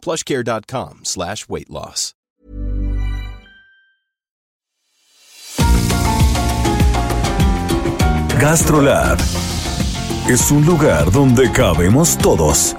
plushcare.com 0.00 1.00
slash 1.04 1.48
weight 1.48 1.70
loss. 1.70 2.14
GastroLab 8.40 9.18
es 10.26 10.50
un 10.50 10.64
lugar 10.64 11.10
donde 11.12 11.52
cabemos 11.52 12.16
todos. 12.16 12.74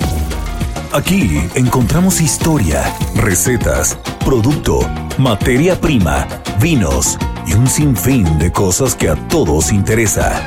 Aquí 0.91 1.47
encontramos 1.53 2.19
historia, 2.19 2.83
recetas, 3.15 3.95
producto, 4.25 4.79
materia 5.19 5.79
prima, 5.79 6.27
vinos 6.59 7.19
y 7.45 7.53
un 7.53 7.67
sinfín 7.67 8.39
de 8.39 8.51
cosas 8.51 8.95
que 8.95 9.09
a 9.09 9.15
todos 9.27 9.71
interesa. 9.71 10.41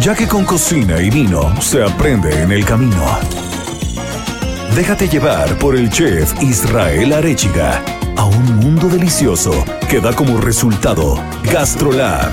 Ya 0.00 0.14
que 0.14 0.28
con 0.28 0.44
cocina 0.44 1.02
y 1.02 1.10
vino 1.10 1.60
se 1.60 1.82
aprende 1.82 2.40
en 2.40 2.52
el 2.52 2.64
camino. 2.64 3.51
Déjate 4.76 5.06
llevar 5.06 5.58
por 5.58 5.76
el 5.76 5.90
chef 5.90 6.32
Israel 6.42 7.12
Arechiga 7.12 7.84
a 8.16 8.24
un 8.24 8.56
mundo 8.56 8.88
delicioso 8.88 9.52
que 9.90 10.00
da 10.00 10.14
como 10.14 10.40
resultado 10.40 11.22
GastroLab. 11.44 12.32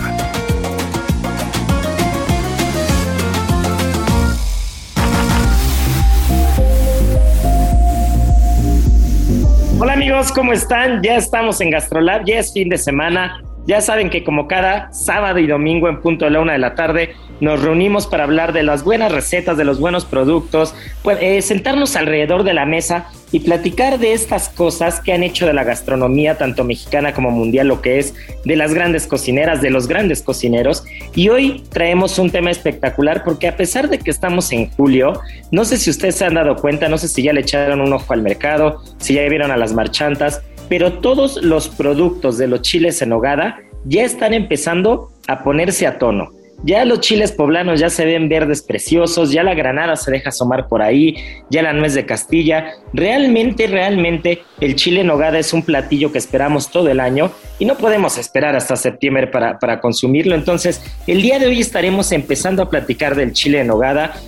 Hola 9.82 9.92
amigos, 9.92 10.32
¿cómo 10.32 10.54
están? 10.54 11.04
Ya 11.04 11.18
estamos 11.18 11.60
en 11.60 11.72
GastroLab, 11.72 12.24
ya 12.26 12.40
es 12.40 12.54
fin 12.54 12.70
de 12.70 12.78
semana. 12.78 13.44
Ya 13.70 13.82
saben 13.82 14.10
que 14.10 14.24
como 14.24 14.48
cada 14.48 14.92
sábado 14.92 15.38
y 15.38 15.46
domingo 15.46 15.90
en 15.90 16.02
punto 16.02 16.26
de 16.26 16.32
la 16.32 16.40
una 16.40 16.54
de 16.54 16.58
la 16.58 16.74
tarde 16.74 17.14
nos 17.40 17.62
reunimos 17.62 18.08
para 18.08 18.24
hablar 18.24 18.52
de 18.52 18.64
las 18.64 18.84
buenas 18.84 19.12
recetas, 19.12 19.58
de 19.58 19.64
los 19.64 19.80
buenos 19.80 20.06
productos, 20.06 20.74
pues, 21.04 21.20
eh, 21.22 21.40
sentarnos 21.44 21.96
alrededor 21.96 22.44
de 22.44 22.56
la 22.56 22.66
mesa 22.66 23.12
y 23.32 23.42
platicar 23.42 24.00
de 24.00 24.14
estas 24.14 24.50
cosas 24.50 25.00
que 25.00 25.14
han 25.14 25.22
hecho 25.22 25.46
de 25.46 25.54
la 25.54 25.64
gastronomía, 25.64 26.36
tanto 26.36 26.64
mexicana 26.64 27.14
como 27.14 27.30
mundial, 27.30 27.68
lo 27.68 27.82
que 27.82 28.00
es 28.00 28.16
de 28.44 28.56
las 28.56 28.74
grandes 28.74 29.06
cocineras, 29.06 29.62
de 29.62 29.70
los 29.70 29.88
grandes 29.88 30.24
cocineros. 30.24 30.84
Y 31.14 31.30
hoy 31.30 31.64
traemos 31.70 32.18
un 32.18 32.32
tema 32.32 32.50
espectacular 32.50 33.24
porque 33.24 33.48
a 33.48 33.56
pesar 33.56 33.88
de 33.88 34.00
que 34.00 34.10
estamos 34.10 34.52
en 34.52 34.72
julio, 34.72 35.22
no 35.52 35.64
sé 35.64 35.78
si 35.78 35.92
ustedes 35.92 36.16
se 36.16 36.26
han 36.26 36.34
dado 36.34 36.56
cuenta, 36.56 36.90
no 36.90 36.98
sé 36.98 37.08
si 37.08 37.22
ya 37.22 37.34
le 37.34 37.42
echaron 37.42 37.82
un 37.82 37.94
ojo 37.94 38.14
al 38.14 38.24
mercado, 38.24 38.82
si 38.98 39.14
ya 39.14 39.22
vieron 39.30 39.52
a 39.52 39.58
las 39.58 39.74
marchantas, 39.74 40.42
pero 40.70 41.00
todos 41.00 41.42
los 41.42 41.68
productos 41.68 42.38
de 42.38 42.48
los 42.48 42.62
chiles 42.62 43.02
en 43.02 43.12
hogada 43.12 43.60
ya 43.86 44.04
están 44.04 44.34
empezando 44.34 45.12
a 45.28 45.44
ponerse 45.44 45.88
a 45.88 45.98
tono. 45.98 46.39
Ya 46.64 46.84
los 46.86 47.00
chiles 47.00 47.32
poblanos 47.32 47.80
ya 47.80 47.90
se 47.90 48.06
ven 48.06 48.28
verdes 48.28 48.62
preciosos, 48.62 49.32
ya 49.32 49.44
la 49.44 49.54
granada 49.54 49.96
se 49.96 50.12
deja 50.12 50.30
asomar 50.30 50.68
por 50.68 50.82
ahí, 50.82 51.16
ya 51.50 51.62
la 51.62 51.74
nuez 51.74 51.94
de 51.94 52.06
Castilla. 52.06 52.74
Realmente, 52.94 53.68
realmente 53.68 54.44
el 54.60 54.76
chile 54.76 55.02
en 55.02 55.08
nogada 55.08 55.40
es 55.40 55.54
un 55.54 55.64
platillo 55.64 56.12
que 56.12 56.18
esperamos 56.18 56.70
todo 56.70 56.90
el 56.90 57.00
año 57.00 57.32
y 57.60 57.66
no 57.66 57.76
podemos 57.76 58.18
esperar 58.18 58.56
hasta 58.56 58.76
septiembre 58.76 59.28
para, 59.28 59.60
para 59.60 59.80
consumirlo. 59.80 60.36
Entonces, 60.36 60.82
el 61.08 61.22
día 61.22 61.40
de 61.40 61.48
hoy 61.48 61.60
estaremos 61.60 62.12
empezando 62.12 62.64
a 62.64 62.70
platicar 62.70 63.16
del 63.16 63.34
chile 63.34 63.60
en. 63.60 63.70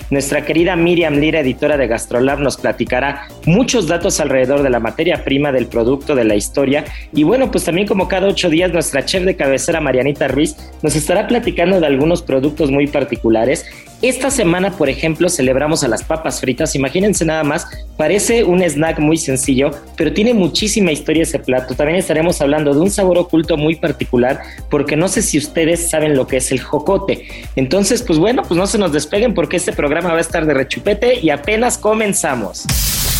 Nuestra 0.10 0.46
querida 0.46 0.76
Miriam 0.76 1.16
Lira, 1.16 1.40
editora 1.40 1.78
de 1.78 1.88
Gastrolab, 1.88 2.40
nos 2.40 2.58
platicará 2.58 3.28
muchos 3.46 3.88
datos 3.88 4.20
alrededor 4.20 4.64
de 4.64 4.70
la 4.70 4.80
materia 4.80 5.24
prima, 5.24 5.52
del 5.52 5.68
producto, 5.68 6.16
de 6.16 6.24
la 6.24 6.36
historia. 6.36 6.86
Y 7.14 7.24
bueno, 7.24 7.52
pues 7.52 7.66
también 7.66 7.88
como 7.88 8.08
cada 8.08 8.28
ocho 8.28 8.50
días, 8.50 8.72
nuestra 8.72 9.06
chef 9.06 9.24
de 9.24 9.36
cabecera, 9.36 9.82
Marianita 9.82 10.28
Ruiz, 10.28 10.56
nos 10.82 10.96
estará 10.96 11.28
platicando 11.28 11.80
de 11.80 11.88
algunos 11.88 12.21
productos 12.22 12.72
muy 12.72 12.88
particulares. 12.88 13.66
Esta 14.02 14.32
semana, 14.32 14.72
por 14.72 14.90
ejemplo, 14.90 15.30
celebramos 15.30 15.84
a 15.84 15.88
las 15.88 16.04
papas 16.04 16.42
fritas. 16.42 16.76
Imagínense 16.76 17.24
nada 17.24 17.44
más, 17.44 17.68
parece 17.98 18.44
un 18.44 18.64
snack 18.64 19.00
muy 19.00 19.18
sencillo, 19.18 19.72
pero 19.96 20.12
tiene 20.12 20.34
muchísima 20.34 20.92
historia 20.92 21.22
ese 21.22 21.38
plato. 21.38 21.76
También 21.76 22.00
estaremos 22.00 22.42
hablando 22.42 22.74
de 22.74 22.80
un 22.80 22.90
sabor 22.90 23.20
oculto 23.20 23.58
muy 23.58 23.76
particular, 23.76 24.42
porque 24.72 24.96
no 24.96 25.08
sé 25.08 25.22
si 25.22 25.38
ustedes 25.38 25.88
saben 25.90 26.16
lo 26.16 26.26
que 26.26 26.38
es 26.38 26.52
el 26.52 26.62
jocote. 26.62 27.28
Entonces, 27.56 28.02
pues 28.02 28.18
bueno, 28.18 28.42
pues 28.42 28.58
no 28.58 28.66
se 28.66 28.80
nos 28.80 28.92
despeguen 28.92 29.36
porque 29.36 29.58
este 29.58 29.72
programa 29.72 30.12
va 30.12 30.18
a 30.18 30.22
estar 30.22 30.48
de 30.48 30.56
rechupete 30.56 31.20
y 31.20 31.30
apenas 31.30 31.78
comenzamos. 31.78 32.66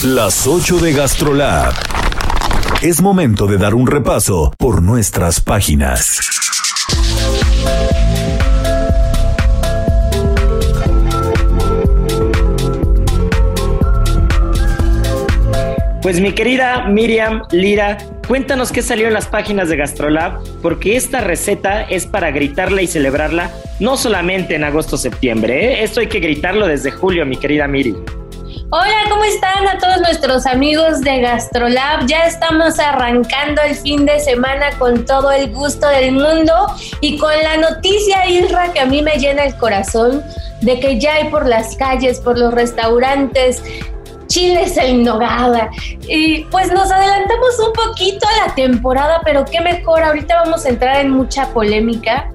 Las 0.04 0.48
8 0.48 0.80
de 0.80 0.94
GastroLab. 0.94 1.74
Es 2.82 3.00
momento 3.00 3.46
de 3.46 3.60
dar 3.60 3.76
un 3.76 3.86
repaso 3.86 4.52
por 4.58 4.82
nuestras 4.82 5.40
páginas. 5.40 6.20
Pues 16.02 16.20
mi 16.20 16.34
querida 16.34 16.86
Miriam 16.88 17.44
Lira, 17.52 18.00
cuéntanos 18.28 18.72
qué 18.72 18.82
salió 18.82 19.08
en 19.08 19.14
las 19.14 19.28
páginas 19.28 19.70
de 19.70 19.78
Gastrolab, 19.78 20.42
porque 20.64 20.96
esta 20.96 21.22
receta 21.22 21.84
es 21.84 22.08
para 22.08 22.32
gritarla 22.32 22.82
y 22.82 22.88
celebrarla 22.88 23.52
no 23.80 23.98
solamente 23.98 24.56
en 24.56 24.64
agosto-septiembre, 24.64 25.76
¿eh? 25.76 25.84
esto 25.84 26.00
hay 26.00 26.08
que 26.08 26.20
gritarlo 26.20 26.66
desde 26.66 26.90
julio, 26.90 27.24
mi 27.28 27.38
querida 27.38 27.68
Miri. 27.68 27.96
Hola, 28.72 29.04
¿cómo 29.10 29.24
están 29.26 29.68
a 29.68 29.78
todos 29.78 30.02
nuestros 30.02 30.48
amigos 30.48 31.02
de 31.02 31.20
Gastrolab? 31.22 32.08
Ya 32.08 32.26
estamos 32.26 32.80
arrancando 32.80 33.62
el 33.62 33.76
fin 33.76 34.04
de 34.04 34.20
semana 34.22 34.72
con 34.80 35.06
todo 35.06 35.30
el 35.32 35.52
gusto 35.52 35.88
del 35.88 36.14
mundo 36.14 36.54
y 37.02 37.20
con 37.20 37.32
la 37.44 37.58
noticia, 37.58 38.28
Isra, 38.28 38.74
que 38.74 38.80
a 38.80 38.88
mí 38.88 39.04
me 39.04 39.20
llena 39.20 39.44
el 39.44 39.56
corazón 39.56 40.24
de 40.62 40.80
que 40.80 41.00
ya 41.00 41.16
hay 41.16 41.30
por 41.30 41.48
las 41.48 41.76
calles, 41.76 42.20
por 42.22 42.40
los 42.40 42.54
restaurantes, 42.54 43.62
chiles 44.32 44.78
en 44.78 45.04
nogada. 45.04 45.70
Y 46.08 46.46
pues 46.46 46.72
nos 46.72 46.90
adelantamos 46.90 47.60
un 47.68 47.74
poquito 47.74 48.26
a 48.28 48.48
la 48.48 48.56
temporada, 48.56 49.22
pero 49.26 49.44
qué 49.46 49.60
mejor, 49.62 50.04
ahorita 50.04 50.44
vamos 50.44 50.66
a 50.66 50.70
entrar 50.70 51.02
en 51.02 51.10
mucha 51.10 51.48
polémica 51.50 52.32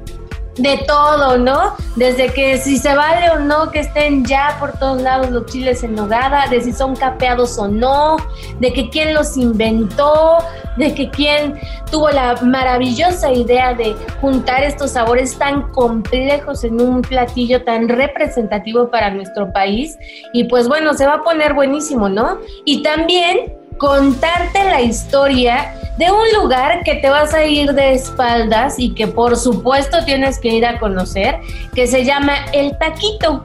de 0.57 0.79
todo, 0.87 1.37
¿no? 1.39 1.75
Desde 1.97 2.33
que 2.33 2.59
si 2.59 2.79
se 2.79 2.95
vale 2.95 3.31
o 3.31 3.39
no 3.39 3.71
que 3.71 3.81
estén 3.81 4.25
ya 4.25 4.57
por 4.59 4.73
todos 4.79 5.03
lados 5.03 5.31
los 5.31 5.47
chiles 5.47 5.83
en 5.83 5.95
nogada, 5.95 6.47
de 6.49 6.61
si 6.61 6.73
son 6.73 6.97
capeados 6.97 7.59
o 7.59 7.69
no, 7.69 8.17
de 8.59 8.73
que 8.73 8.89
quién 8.89 9.15
los 9.15 9.37
inventó, 9.37 10.39
de 10.77 10.95
que 10.95 11.11
quién 11.11 11.59
tuvo 11.91 12.11
la 12.11 12.37
maravillosa 12.43 13.33
idea 13.33 13.75
de 13.75 13.95
juntar 14.21 14.65
estos 14.65 14.93
sabores 14.93 15.39
tan 15.39 15.71
complejos 15.73 16.65
en 16.65 16.81
un 16.81 17.03
platillo 17.03 17.65
tan 17.65 17.89
representativo 17.89 18.91
para 18.91 19.11
nuestro 19.11 19.53
país. 19.53 19.99
Y 20.33 20.45
pues 20.45 20.69
bueno, 20.69 20.95
se 20.95 21.07
va 21.07 21.15
a 21.15 21.23
poner 21.23 21.55
buenísimo, 21.55 22.09
¿no? 22.09 22.39
Y 22.65 22.83
también 22.83 23.55
contarte 23.79 24.65
la 24.65 24.83
historia 24.83 25.75
de 25.99 26.11
un 26.11 26.43
lugar 26.43 26.83
que 26.85 26.97
te 26.97 27.09
vas 27.09 27.33
a 27.35 27.45
ir 27.45 27.73
de 27.73 27.95
espaldas 27.95 28.79
y 28.79 28.95
que 28.95 29.07
por 29.07 29.37
supuesto 29.37 30.05
tienes 30.05 30.39
que 30.39 30.49
ir 30.49 30.67
a 30.67 30.79
conocer, 30.79 31.37
que 31.75 31.87
se 31.87 32.05
llama 32.05 32.35
El 32.53 32.77
Taquito, 32.79 33.43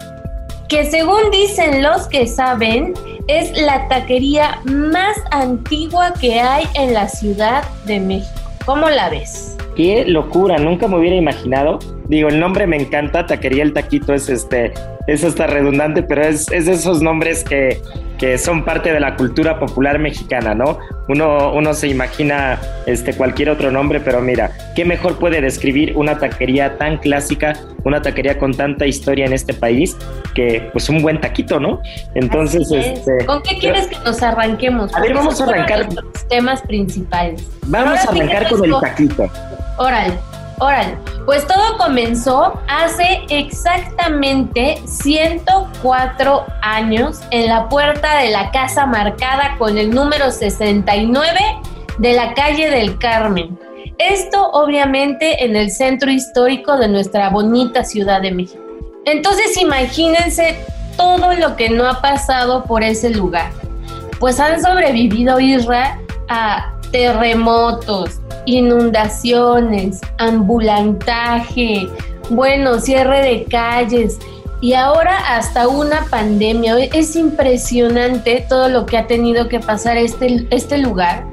que 0.68 0.86
según 0.86 1.32
dicen 1.32 1.84
los 1.84 2.08
que 2.08 2.28
saben, 2.28 2.94
es 3.28 3.52
la 3.62 3.88
taquería 3.88 4.60
más 4.66 5.18
antigua 5.32 6.14
que 6.20 6.40
hay 6.40 6.66
en 6.76 6.94
la 6.94 7.08
Ciudad 7.08 7.64
de 7.86 8.00
México. 8.00 8.42
¿Cómo 8.66 8.90
la 8.90 9.10
ves? 9.10 9.58
Qué 9.76 10.06
locura, 10.06 10.58
nunca 10.58 10.88
me 10.88 10.98
hubiera 10.98 11.16
imaginado. 11.16 11.80
Digo, 12.12 12.28
el 12.28 12.42
nombre 12.42 12.68
me 12.68 12.76
encanta, 12.76 13.26
Taquería 13.26 13.64
El 13.64 13.72
Taquito 13.72 14.14
es 14.14 14.28
este, 14.28 14.74
es 15.08 15.24
hasta 15.24 15.48
redundante, 15.48 16.04
pero 16.04 16.24
es, 16.24 16.52
es 16.52 16.66
de 16.66 16.74
esos 16.74 17.02
nombres 17.02 17.46
que, 17.46 17.80
que 18.20 18.38
son 18.38 18.66
parte 18.66 18.92
de 18.92 19.00
la 19.00 19.16
cultura 19.16 19.58
popular 19.58 19.98
mexicana, 19.98 20.54
¿no? 20.54 20.78
Uno, 21.08 21.54
uno 21.54 21.74
se 21.74 21.88
imagina 21.88 22.60
este, 22.86 23.14
cualquier 23.14 23.50
otro 23.50 23.72
nombre, 23.72 24.02
pero 24.02 24.20
mira, 24.20 24.52
¿qué 24.76 24.84
mejor 24.84 25.20
puede 25.20 25.40
describir 25.40 25.94
una 25.96 26.20
taquería 26.20 26.78
tan 26.78 26.98
clásica, 26.98 27.54
una 27.86 28.02
taquería 28.02 28.38
con 28.38 28.54
tanta 28.54 28.86
historia 28.86 29.26
en 29.26 29.32
este 29.32 29.54
país, 29.54 29.96
que 30.36 30.70
pues 30.74 30.90
un 30.90 31.02
buen 31.02 31.22
taquito, 31.22 31.62
¿no? 31.62 31.82
Entonces, 32.14 32.70
este, 32.74 33.26
¿con 33.26 33.42
qué 33.42 33.58
quieres 33.58 33.88
que 33.88 33.98
nos 34.04 34.22
arranquemos? 34.22 34.94
A 34.94 35.00
ver, 35.00 35.14
vamos 35.14 35.40
a 35.40 35.46
arrancar. 35.46 35.88
Los 35.94 36.28
temas 36.28 36.62
principales. 36.64 37.48
Vamos 37.68 38.00
a 38.00 38.12
arrancar 38.12 38.50
con 38.50 38.66
el 38.66 38.80
taquito. 38.82 39.30
Órale. 39.78 40.31
Órale, 40.62 40.96
pues 41.26 41.48
todo 41.48 41.76
comenzó 41.80 42.54
hace 42.68 43.26
exactamente 43.30 44.80
104 44.86 46.46
años 46.62 47.20
en 47.32 47.48
la 47.48 47.68
puerta 47.68 48.20
de 48.20 48.30
la 48.30 48.52
casa 48.52 48.86
marcada 48.86 49.56
con 49.58 49.80
el 49.80 49.90
número 49.90 50.30
69 50.30 51.40
de 51.98 52.14
la 52.14 52.36
calle 52.36 52.70
del 52.70 53.00
Carmen. 53.00 53.58
Esto 53.98 54.52
obviamente 54.52 55.44
en 55.44 55.56
el 55.56 55.72
centro 55.72 56.12
histórico 56.12 56.78
de 56.78 56.90
nuestra 56.90 57.30
bonita 57.30 57.84
Ciudad 57.84 58.22
de 58.22 58.32
México. 58.32 58.62
Entonces 59.06 59.60
imagínense 59.60 60.64
todo 60.96 61.34
lo 61.34 61.56
que 61.56 61.72
no 61.72 61.90
ha 61.90 62.04
pasado 62.04 62.66
por 62.66 62.84
ese 62.84 63.10
lugar. 63.10 63.50
Pues 64.20 64.40
han 64.40 64.62
sobrevivido 64.62 65.40
Isra 65.40 65.98
a 66.30 66.76
terremotos, 66.92 68.20
inundaciones, 68.46 70.02
ambulantaje, 70.18 71.88
bueno, 72.30 72.80
cierre 72.80 73.22
de 73.22 73.46
calles 73.46 74.18
y 74.62 74.74
ahora 74.74 75.36
hasta 75.36 75.68
una 75.68 76.06
pandemia. 76.06 76.78
Es 76.94 77.16
impresionante 77.16 78.46
todo 78.48 78.70
lo 78.70 78.86
que 78.86 78.98
ha 78.98 79.08
tenido 79.08 79.48
que 79.48 79.60
pasar 79.60 79.98
este, 79.98 80.48
este 80.52 80.78
lugar. 80.78 81.26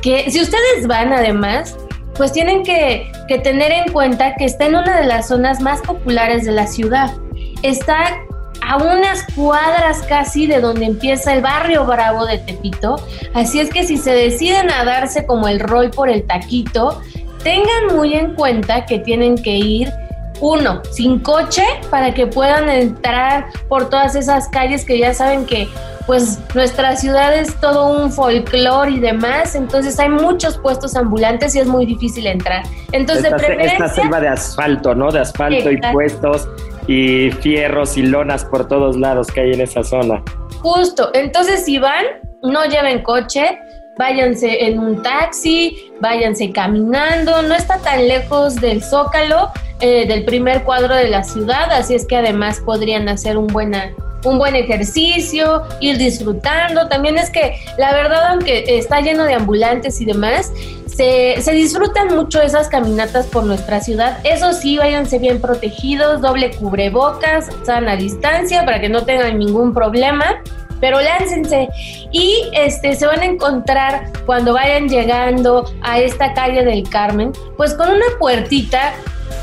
Que 0.00 0.30
si 0.30 0.40
ustedes 0.40 0.86
van 0.88 1.12
además, 1.12 1.76
pues 2.16 2.32
tienen 2.32 2.62
que, 2.62 3.10
que 3.28 3.38
tener 3.38 3.72
en 3.72 3.92
cuenta 3.92 4.34
que 4.34 4.44
está 4.44 4.66
en 4.66 4.76
una 4.76 4.98
de 5.00 5.06
las 5.06 5.28
zonas 5.28 5.60
más 5.60 5.80
populares 5.82 6.44
de 6.44 6.52
la 6.52 6.66
ciudad. 6.66 7.14
Está 7.62 8.18
a 8.66 8.76
unas 8.76 9.24
cuadras 9.34 10.02
casi 10.08 10.46
de 10.46 10.60
donde 10.60 10.86
empieza 10.86 11.34
el 11.34 11.42
barrio 11.42 11.84
bravo 11.84 12.26
de 12.26 12.38
Tepito. 12.38 12.96
Así 13.34 13.60
es 13.60 13.70
que 13.70 13.84
si 13.84 13.96
se 13.96 14.12
deciden 14.12 14.70
a 14.70 14.84
darse 14.84 15.26
como 15.26 15.48
el 15.48 15.60
rol 15.60 15.90
por 15.90 16.08
el 16.08 16.24
taquito, 16.26 17.00
tengan 17.42 17.94
muy 17.94 18.14
en 18.14 18.34
cuenta 18.34 18.86
que 18.86 18.98
tienen 18.98 19.36
que 19.36 19.56
ir 19.56 19.92
uno, 20.40 20.82
sin 20.90 21.20
coche 21.20 21.62
para 21.90 22.12
que 22.14 22.26
puedan 22.26 22.68
entrar 22.68 23.46
por 23.68 23.88
todas 23.88 24.16
esas 24.16 24.48
calles 24.48 24.84
que 24.84 24.98
ya 24.98 25.14
saben 25.14 25.46
que 25.46 25.68
pues 26.06 26.40
nuestra 26.52 26.96
ciudad 26.96 27.32
es 27.32 27.54
todo 27.60 27.86
un 27.86 28.10
folclore 28.10 28.90
y 28.90 28.98
demás, 28.98 29.54
entonces 29.54 30.00
hay 30.00 30.08
muchos 30.08 30.58
puestos 30.58 30.96
ambulantes 30.96 31.54
y 31.54 31.60
es 31.60 31.68
muy 31.68 31.86
difícil 31.86 32.26
entrar. 32.26 32.64
Entonces, 32.90 33.26
esta, 33.26 33.36
de 33.36 33.46
preferencia... 33.46 33.86
esta 33.86 34.02
selva 34.02 34.20
de 34.20 34.28
asfalto, 34.28 34.96
¿no? 34.96 35.12
De 35.12 35.20
asfalto 35.20 35.70
y 35.70 35.80
puestos 35.92 36.48
y 36.92 37.30
fierros 37.30 37.96
y 37.96 38.02
lonas 38.02 38.44
por 38.44 38.68
todos 38.68 38.98
lados 38.98 39.28
que 39.28 39.40
hay 39.40 39.52
en 39.52 39.62
esa 39.62 39.82
zona. 39.82 40.22
Justo, 40.60 41.10
entonces 41.14 41.64
si 41.64 41.78
van, 41.78 42.04
no 42.42 42.66
lleven 42.66 43.02
coche, 43.02 43.58
váyanse 43.98 44.66
en 44.66 44.78
un 44.78 45.02
taxi, 45.02 45.90
váyanse 46.00 46.52
caminando, 46.52 47.40
no 47.42 47.54
está 47.54 47.78
tan 47.78 48.06
lejos 48.06 48.56
del 48.56 48.82
Zócalo, 48.82 49.50
eh, 49.80 50.06
del 50.06 50.26
primer 50.26 50.64
cuadro 50.64 50.94
de 50.94 51.08
la 51.08 51.24
ciudad, 51.24 51.72
así 51.72 51.94
es 51.94 52.06
que 52.06 52.16
además 52.16 52.60
podrían 52.60 53.08
hacer 53.08 53.38
un 53.38 53.46
buena 53.46 53.90
un 54.24 54.38
buen 54.38 54.54
ejercicio, 54.54 55.64
ir 55.80 55.98
disfrutando. 55.98 56.86
También 56.86 57.18
es 57.18 57.28
que 57.28 57.58
la 57.76 57.92
verdad, 57.92 58.24
aunque 58.30 58.64
está 58.68 59.00
lleno 59.00 59.24
de 59.24 59.34
ambulantes 59.34 60.00
y 60.00 60.04
demás, 60.04 60.52
se, 60.94 61.40
se, 61.40 61.52
disfrutan 61.52 62.14
mucho 62.14 62.40
esas 62.40 62.68
caminatas 62.68 63.26
por 63.26 63.44
nuestra 63.44 63.80
ciudad. 63.80 64.18
Eso 64.24 64.52
sí, 64.52 64.78
váyanse 64.78 65.18
bien 65.18 65.40
protegidos, 65.40 66.20
doble 66.20 66.50
cubrebocas, 66.50 67.48
sana 67.64 67.96
distancia 67.96 68.64
para 68.64 68.80
que 68.80 68.88
no 68.88 69.04
tengan 69.04 69.38
ningún 69.38 69.72
problema. 69.72 70.42
Pero 70.80 71.00
láncense 71.00 71.68
y 72.10 72.50
este, 72.54 72.96
se 72.96 73.06
van 73.06 73.20
a 73.20 73.24
encontrar 73.24 74.10
cuando 74.26 74.52
vayan 74.52 74.88
llegando 74.88 75.72
a 75.80 76.00
esta 76.00 76.34
calle 76.34 76.64
del 76.64 76.88
Carmen, 76.88 77.30
pues 77.56 77.74
con 77.74 77.88
una 77.88 78.04
puertita 78.18 78.92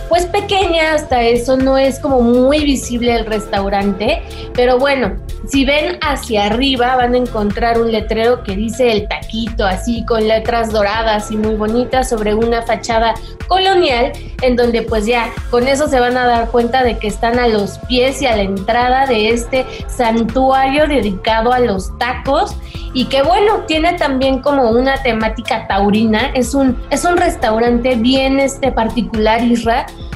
pues 0.08 0.26
pequeña, 0.26 0.94
hasta 0.94 1.22
eso 1.22 1.58
no 1.58 1.78
es 1.78 2.00
como 2.00 2.22
muy 2.22 2.64
visible 2.64 3.16
el 3.16 3.26
restaurante, 3.26 4.22
pero 4.54 4.80
bueno, 4.80 5.18
si 5.48 5.66
ven 5.66 5.98
hacia 6.02 6.46
arriba 6.46 6.96
van 6.96 7.14
a 7.14 7.18
encontrar 7.18 7.80
un 7.80 7.92
letrero 7.92 8.44
que 8.44 8.56
dice 8.56 8.92
el 8.92 9.08
taquito, 9.08 9.66
así 9.66 10.06
con 10.06 10.28
letras 10.28 10.72
doradas 10.72 11.32
y 11.32 11.38
muy 11.38 11.56
bonitas 11.56 12.10
sobre 12.10 12.36
una 12.36 12.62
fachada 12.62 13.16
colonial, 13.48 14.12
en 14.42 14.56
donde 14.56 14.84
pues 14.84 15.06
ya 15.06 15.30
con 15.50 15.68
eso 15.68 15.88
se 15.88 16.00
van 16.00 16.18
a 16.18 16.26
dar 16.26 16.50
cuenta 16.50 16.84
de 16.84 16.98
que 16.98 17.08
están 17.08 17.40
a 17.40 17.48
los 17.48 17.80
pies 17.80 18.22
y 18.22 18.28
a 18.28 18.36
la 18.36 18.44
entrada 18.44 19.08
de 19.08 19.30
este 19.30 19.66
santuario 19.88 20.88
dedicado 20.88 21.52
a 21.52 21.60
los 21.60 21.98
tacos. 21.98 22.56
Y 22.92 23.06
que 23.06 23.22
bueno, 23.22 23.66
tiene 23.68 23.94
también 23.94 24.42
como 24.42 24.72
una 24.72 25.02
temática 25.04 25.68
taurina, 25.68 26.32
es 26.34 26.56
un, 26.56 26.76
es 26.90 27.06
un 27.06 27.18
restaurante 27.18 27.96
bien 27.96 28.40
este 28.40 28.72
particular, 28.72 29.42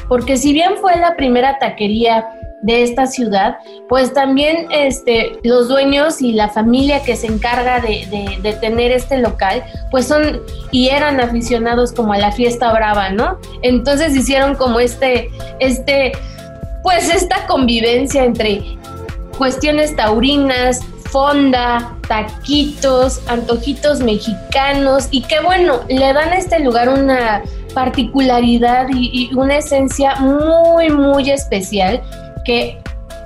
Porque 0.07 0.37
si 0.37 0.53
bien 0.53 0.73
fue 0.81 0.95
la 0.97 1.15
primera 1.15 1.59
taquería 1.59 2.27
de 2.63 2.81
esta 2.81 3.07
ciudad, 3.07 3.57
pues 3.89 4.13
también 4.13 4.67
este, 4.71 5.33
los 5.43 5.67
dueños 5.67 6.21
y 6.21 6.31
la 6.31 6.47
familia 6.49 7.03
que 7.03 7.15
se 7.17 7.27
encarga 7.27 7.81
de, 7.81 8.07
de, 8.41 8.53
tener 8.53 8.91
este 8.91 9.17
local, 9.17 9.63
pues 9.91 10.07
son 10.07 10.41
y 10.71 10.87
eran 10.87 11.19
aficionados 11.19 11.91
como 11.91 12.13
a 12.13 12.17
la 12.17 12.31
fiesta 12.31 12.71
brava, 12.71 13.09
¿no? 13.09 13.37
Entonces 13.63 14.15
hicieron 14.15 14.55
como 14.55 14.79
este, 14.79 15.29
este, 15.59 16.13
pues 16.83 17.13
esta 17.13 17.45
convivencia 17.47 18.23
entre 18.23 18.77
cuestiones 19.37 19.93
taurinas, 19.97 20.79
fonda, 21.11 21.95
taquitos, 22.07 23.21
antojitos 23.27 23.99
mexicanos 23.99 25.09
y 25.11 25.21
que 25.21 25.41
bueno, 25.41 25.81
le 25.89 26.13
dan 26.13 26.29
a 26.29 26.37
este 26.37 26.59
lugar 26.59 26.89
una 26.89 27.43
particularidad 27.73 28.87
y, 28.93 29.33
una 29.35 29.57
esencia 29.57 30.15
muy, 30.15 30.89
muy 30.89 31.29
especial 31.29 32.01
que 32.45 32.77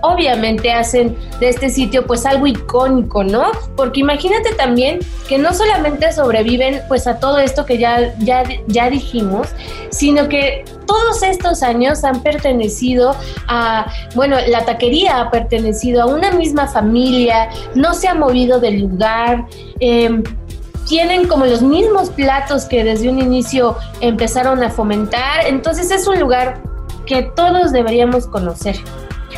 obviamente 0.01 0.71
hacen 0.71 1.17
de 1.39 1.49
este 1.49 1.69
sitio 1.69 2.05
pues 2.05 2.25
algo 2.25 2.47
icónico, 2.47 3.23
¿no? 3.23 3.51
Porque 3.75 3.99
imagínate 4.01 4.53
también 4.53 4.99
que 5.27 5.37
no 5.37 5.53
solamente 5.53 6.11
sobreviven 6.11 6.81
pues 6.87 7.07
a 7.07 7.19
todo 7.19 7.39
esto 7.39 7.65
que 7.65 7.77
ya, 7.77 8.15
ya, 8.19 8.43
ya 8.67 8.89
dijimos, 8.89 9.47
sino 9.89 10.29
que 10.29 10.65
todos 10.85 11.23
estos 11.23 11.63
años 11.63 12.03
han 12.03 12.21
pertenecido 12.21 13.15
a, 13.47 13.91
bueno, 14.15 14.37
la 14.47 14.65
taquería 14.65 15.19
ha 15.21 15.31
pertenecido 15.31 16.03
a 16.03 16.05
una 16.05 16.31
misma 16.31 16.67
familia, 16.67 17.49
no 17.75 17.93
se 17.93 18.07
ha 18.07 18.13
movido 18.13 18.59
del 18.59 18.81
lugar. 18.81 19.45
Em, 19.79 20.23
tienen 20.87 21.27
como 21.27 21.45
los 21.45 21.61
mismos 21.61 22.09
platos 22.09 22.65
que 22.65 22.83
desde 22.83 23.09
un 23.09 23.19
inicio 23.19 23.75
empezaron 24.01 24.63
a 24.63 24.69
fomentar, 24.69 25.45
entonces 25.47 25.91
es 25.91 26.07
un 26.07 26.19
lugar 26.19 26.61
que 27.05 27.23
todos 27.23 27.71
deberíamos 27.71 28.27
conocer. 28.27 28.75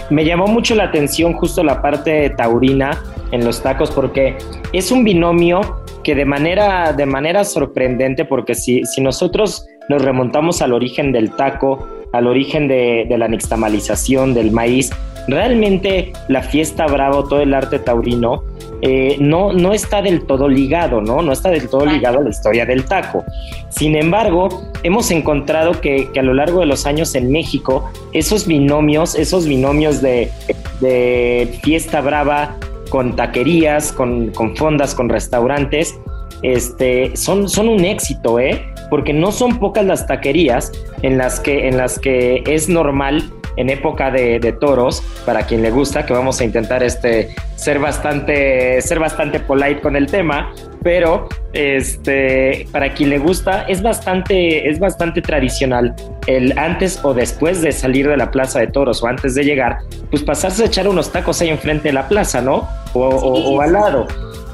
Me 0.09 0.25
llamó 0.25 0.47
mucho 0.47 0.75
la 0.75 0.85
atención 0.85 1.33
justo 1.33 1.63
la 1.63 1.81
parte 1.81 2.29
taurina 2.31 3.01
en 3.31 3.43
los 3.45 3.61
tacos 3.61 3.91
porque 3.91 4.37
es 4.73 4.91
un 4.91 5.03
binomio 5.03 5.81
que 6.03 6.15
de 6.15 6.25
manera, 6.25 6.93
de 6.93 7.05
manera 7.05 7.43
sorprendente, 7.43 8.25
porque 8.25 8.55
si, 8.55 8.85
si 8.85 9.01
nosotros 9.01 9.65
nos 9.89 10.01
remontamos 10.01 10.61
al 10.61 10.73
origen 10.73 11.11
del 11.11 11.31
taco, 11.31 11.87
al 12.13 12.27
origen 12.27 12.67
de, 12.67 13.05
de 13.07 13.17
la 13.17 13.27
nixtamalización 13.27 14.33
del 14.33 14.51
maíz, 14.51 14.91
realmente 15.27 16.13
la 16.27 16.41
fiesta 16.41 16.85
bravo, 16.87 17.25
todo 17.25 17.41
el 17.41 17.53
arte 17.53 17.79
taurino, 17.79 18.43
eh, 18.81 19.17
no, 19.19 19.51
no 19.51 19.73
está 19.73 20.01
del 20.01 20.25
todo 20.25 20.47
ligado, 20.47 21.01
¿no? 21.01 21.21
No 21.21 21.33
está 21.33 21.49
del 21.49 21.67
todo 21.67 21.85
ligado 21.85 22.19
a 22.19 22.23
la 22.23 22.29
historia 22.29 22.65
del 22.65 22.85
taco. 22.85 23.25
Sin 23.69 23.95
embargo, 23.95 24.47
hemos 24.83 25.11
encontrado 25.11 25.81
que, 25.81 26.09
a 26.17 26.21
lo 26.21 26.33
largo 26.33 26.61
de 26.61 26.65
los 26.65 26.85
años 26.85 27.13
en 27.15 27.31
México, 27.31 27.89
esos 28.13 28.47
binomios, 28.47 29.15
esos 29.15 29.45
binomios 29.47 30.01
de, 30.01 30.31
fiesta 31.61 31.99
brava 31.99 32.55
con 32.89 33.15
taquerías, 33.15 33.91
con, 33.91 34.31
fondas, 34.55 34.95
con 34.95 35.09
restaurantes, 35.09 35.99
este, 36.41 37.17
son, 37.17 37.49
son 37.49 37.67
un 37.67 37.83
éxito, 37.83 38.39
¿eh? 38.39 38.63
Porque 38.89 39.11
no 39.11 39.33
son 39.33 39.59
pocas 39.59 39.85
las 39.85 40.07
taquerías 40.07 40.71
en 41.01 41.17
las 41.17 41.41
que, 41.41 41.67
en 41.67 41.75
las 41.75 41.99
que 41.99 42.43
es 42.47 42.69
normal 42.69 43.29
en 43.59 43.69
época 43.69 44.09
de, 44.09 44.55
toros, 44.59 45.03
para 45.25 45.43
quien 45.43 45.61
le 45.61 45.69
gusta, 45.69 46.05
que 46.05 46.13
vamos 46.13 46.39
a 46.39 46.45
intentar 46.45 46.81
este, 46.81 47.35
ser, 47.55 47.77
bastante, 47.77 48.81
ser 48.81 48.99
bastante 48.99 49.41
polite 49.41 49.81
con 49.81 49.97
el 49.97 50.07
tema, 50.07 50.53
pero 50.81 51.27
este, 51.51 52.65
para 52.71 52.93
quien 52.93 53.09
le 53.09 53.19
gusta 53.19 53.63
es 53.63 53.81
bastante, 53.81 54.69
es 54.69 54.79
bastante 54.79 55.21
tradicional 55.21 55.93
el 56.25 56.57
antes 56.57 56.99
o 57.03 57.13
después 57.13 57.61
de 57.61 57.73
salir 57.73 58.07
de 58.07 58.15
la 58.15 58.31
plaza 58.31 58.59
de 58.59 58.67
toros 58.67 59.03
o 59.03 59.07
antes 59.07 59.35
de 59.35 59.43
llegar, 59.43 59.79
pues 60.09 60.23
pasarse 60.23 60.63
a 60.63 60.65
echar 60.67 60.87
unos 60.87 61.11
tacos 61.11 61.41
ahí 61.41 61.49
enfrente 61.49 61.89
de 61.89 61.93
la 61.93 62.07
plaza, 62.07 62.41
¿no? 62.41 62.67
O, 62.93 63.61
al 63.61 63.73
lado. 63.73 64.07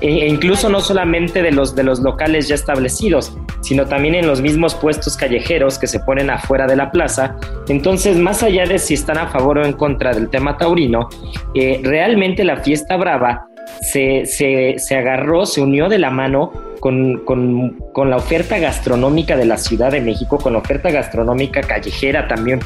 E, 0.05 0.27
incluso 0.27 0.69
no 0.69 0.81
solamente 0.81 1.41
de 1.41 1.51
los, 1.51 1.75
de 1.75 1.83
los 1.83 1.99
locales 1.99 2.47
ya 2.47 2.53
establecidos, 2.53 3.35
sino 3.61 3.87
también 3.87 4.13
en 4.13 4.27
los 4.27 4.39
mismos 4.39 4.75
puestos 4.75 5.17
callejeros 5.17 5.79
que 5.79 5.87
se 5.87 5.99
ponen 5.99 6.29
afuera 6.29 6.67
de 6.67 6.75
la 6.75 6.91
plaza. 6.91 7.37
Entonces, 7.69 8.15
más 8.15 8.43
allá 8.43 8.65
de 8.65 8.77
si 8.77 8.93
están 8.93 9.17
a 9.17 9.27
favor 9.27 9.57
o 9.57 9.65
en 9.65 9.73
contra 9.73 10.13
del 10.13 10.29
tema 10.29 10.57
taurino, 10.57 11.09
eh, 11.55 11.81
realmente 11.83 12.43
la 12.43 12.57
fiesta 12.57 12.97
brava 12.97 13.47
se, 13.81 14.27
se, 14.27 14.75
se 14.77 14.95
agarró, 14.95 15.47
se 15.47 15.61
unió 15.61 15.89
de 15.89 15.97
la 15.97 16.11
mano 16.11 16.51
con, 16.85 17.23
con, 17.25 18.09
la 18.11 18.17
oferta 18.17 18.59
gastronómica 18.59 19.35
de 19.35 19.45
la 19.45 19.57
Ciudad 19.57 19.91
de 19.91 20.01
México, 20.01 20.37
con 20.37 20.53
la 20.53 20.59
oferta 20.59 20.91
gastronómica 20.91 21.61
callejera 21.61 22.27
también 22.27 22.59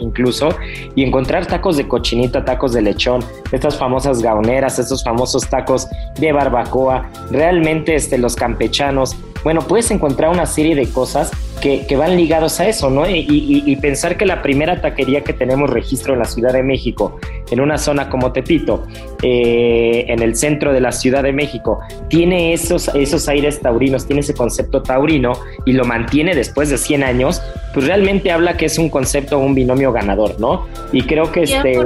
incluso, 0.00 0.48
y 0.94 1.04
encontrar 1.04 1.44
tacos 1.44 1.76
de 1.76 1.86
cochinita, 1.86 2.42
tacos 2.42 2.72
de 2.72 2.80
lechón, 2.80 3.22
estas 3.52 3.76
famosas 3.76 4.22
gaoneras, 4.22 4.78
estos 4.78 5.04
famosos 5.04 5.46
tacos 5.50 5.88
de 6.18 6.32
barbacoa, 6.32 7.10
realmente 7.30 7.94
este, 7.94 8.16
los 8.16 8.34
campechanos, 8.34 9.14
bueno, 9.44 9.60
puedes 9.60 9.90
encontrar 9.90 10.30
una 10.30 10.46
serie 10.46 10.74
de 10.74 10.88
cosas 10.88 11.30
que, 11.60 11.96
van 11.96 12.16
ligados 12.16 12.60
a 12.60 12.68
eso, 12.68 12.90
¿no? 12.90 13.08
Y, 13.08 13.76
pensar 13.82 14.16
que 14.16 14.26
la 14.26 14.42
primera 14.42 14.80
taquería 14.80 15.22
que 15.22 15.32
tenemos 15.32 15.70
registro 15.70 16.14
en 16.14 16.20
la 16.20 16.24
Ciudad 16.24 16.52
de 16.52 16.62
México, 16.62 17.18
en 17.50 17.60
una 17.60 17.78
zona 17.78 18.08
como 18.08 18.32
Tepito, 18.32 18.86
eh, 19.22 20.04
en 20.08 20.22
el 20.22 20.36
centro 20.36 20.72
de 20.72 20.80
la 20.80 20.92
Ciudad 20.92 21.22
de 21.22 21.32
México, 21.32 21.80
tiene 22.08 22.52
esos, 22.52 22.88
esos 22.94 23.28
aires 23.28 23.60
taurinos, 23.60 24.06
tiene 24.06 24.20
ese 24.20 24.34
concepto 24.34 24.82
taurino 24.82 25.32
y 25.64 25.72
lo 25.72 25.84
mantiene 25.84 26.34
después 26.34 26.70
de 26.70 26.78
100 26.78 27.04
años, 27.04 27.42
pues 27.74 27.86
realmente 27.86 28.32
habla 28.32 28.56
que 28.56 28.66
es 28.66 28.78
un 28.78 28.88
concepto, 28.88 29.38
un 29.38 29.54
binomio 29.54 29.92
ganador, 29.92 30.40
¿no? 30.40 30.66
Y 30.92 31.02
creo 31.02 31.30
que 31.30 31.42
este 31.42 31.78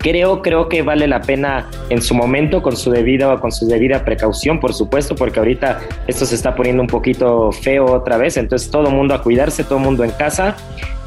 creo, 0.00 0.40
creo 0.40 0.68
que 0.68 0.82
vale 0.82 1.06
la 1.06 1.20
pena 1.20 1.68
en 1.90 2.02
su 2.02 2.14
momento 2.14 2.62
con 2.62 2.76
su 2.76 2.90
debida 2.90 3.38
con 3.38 3.52
su 3.52 3.66
debida 3.66 4.04
precaución, 4.04 4.58
por 4.58 4.74
supuesto, 4.74 5.14
porque 5.14 5.38
ahorita 5.38 5.80
esto 6.06 6.26
se 6.26 6.34
está 6.34 6.54
poniendo 6.56 6.82
un 6.82 6.88
poquito 6.88 7.52
feo 7.52 7.92
otra 7.92 8.16
vez, 8.16 8.36
entonces 8.36 8.70
todo 8.70 8.90
mundo 8.90 9.14
a 9.14 9.22
cuidarse, 9.22 9.62
todo 9.62 9.78
mundo 9.78 10.02
en 10.02 10.10
casa, 10.10 10.56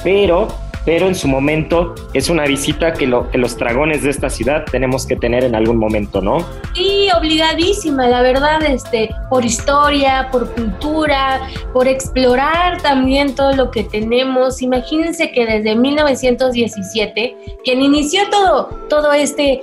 pero 0.03 0.47
pero 0.85 1.07
en 1.07 1.15
su 1.15 1.27
momento 1.27 1.95
es 2.13 2.29
una 2.29 2.45
visita 2.45 2.93
que, 2.93 3.07
lo, 3.07 3.29
que 3.29 3.37
los 3.37 3.57
dragones 3.57 4.03
de 4.03 4.09
esta 4.09 4.29
ciudad 4.29 4.65
tenemos 4.69 5.05
que 5.05 5.15
tener 5.15 5.43
en 5.43 5.55
algún 5.55 5.77
momento, 5.77 6.21
¿no? 6.21 6.45
Sí, 6.73 7.07
obligadísima, 7.17 8.07
la 8.07 8.21
verdad, 8.21 8.63
este, 8.63 9.09
por 9.29 9.45
historia, 9.45 10.29
por 10.31 10.53
cultura, 10.53 11.47
por 11.71 11.87
explorar 11.87 12.81
también 12.81 13.35
todo 13.35 13.53
lo 13.53 13.71
que 13.71 13.83
tenemos. 13.83 14.61
Imagínense 14.61 15.31
que 15.31 15.45
desde 15.45 15.75
1917, 15.75 17.35
quien 17.63 17.81
inició 17.81 18.21
todo, 18.29 18.67
todo 18.89 19.13
este 19.13 19.61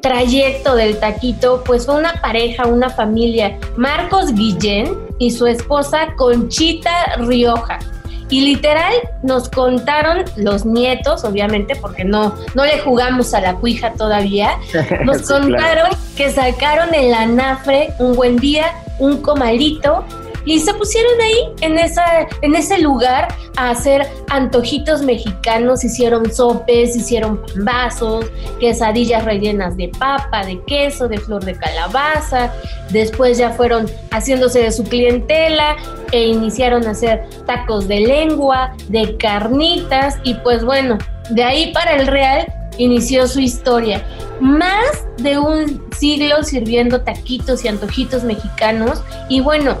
trayecto 0.00 0.74
del 0.76 0.98
taquito, 0.98 1.62
pues 1.64 1.86
fue 1.86 1.96
una 1.96 2.20
pareja, 2.20 2.66
una 2.66 2.90
familia, 2.90 3.58
Marcos 3.76 4.32
Guillén 4.34 4.96
y 5.18 5.30
su 5.30 5.46
esposa 5.46 6.14
Conchita 6.16 7.16
Rioja 7.18 7.78
y 8.28 8.40
literal 8.40 8.92
nos 9.22 9.48
contaron 9.48 10.24
los 10.36 10.64
nietos, 10.64 11.24
obviamente, 11.24 11.76
porque 11.76 12.04
no, 12.04 12.34
no 12.54 12.64
le 12.64 12.78
jugamos 12.80 13.34
a 13.34 13.40
la 13.40 13.54
cuija 13.54 13.92
todavía, 13.92 14.58
nos 15.04 15.22
contaron 15.22 15.90
que 16.16 16.30
sacaron 16.30 16.94
el 16.94 17.14
anafre 17.14 17.92
un 17.98 18.14
buen 18.14 18.36
día, 18.36 18.72
un 18.98 19.22
comalito, 19.22 20.04
y 20.46 20.60
se 20.60 20.72
pusieron 20.74 21.20
ahí 21.20 21.52
en, 21.60 21.78
esa, 21.78 22.26
en 22.40 22.54
ese 22.54 22.78
lugar 22.78 23.28
a 23.56 23.70
hacer 23.70 24.06
antojitos 24.30 25.02
mexicanos, 25.02 25.84
hicieron 25.84 26.32
sopes, 26.32 26.96
hicieron 26.96 27.42
vasos, 27.56 28.26
quesadillas 28.60 29.24
rellenas 29.24 29.76
de 29.76 29.88
papa, 29.98 30.46
de 30.46 30.62
queso, 30.64 31.08
de 31.08 31.18
flor 31.18 31.44
de 31.44 31.56
calabaza, 31.56 32.52
después 32.90 33.38
ya 33.38 33.50
fueron 33.50 33.90
haciéndose 34.12 34.60
de 34.60 34.72
su 34.72 34.84
clientela 34.84 35.76
e 36.12 36.28
iniciaron 36.28 36.86
a 36.86 36.90
hacer 36.90 37.28
tacos 37.46 37.88
de 37.88 38.00
lengua, 38.00 38.74
de 38.88 39.16
carnitas. 39.16 40.16
Y 40.22 40.34
pues 40.34 40.64
bueno, 40.64 40.98
de 41.30 41.42
ahí 41.42 41.72
para 41.72 41.96
el 41.96 42.06
Real 42.06 42.46
inició 42.78 43.26
su 43.26 43.40
historia. 43.40 44.06
Más 44.40 45.06
de 45.18 45.38
un 45.38 45.82
siglo 45.96 46.42
sirviendo 46.42 47.00
taquitos 47.00 47.64
y 47.64 47.68
antojitos 47.68 48.22
mexicanos. 48.22 49.02
Y 49.28 49.40
bueno, 49.40 49.78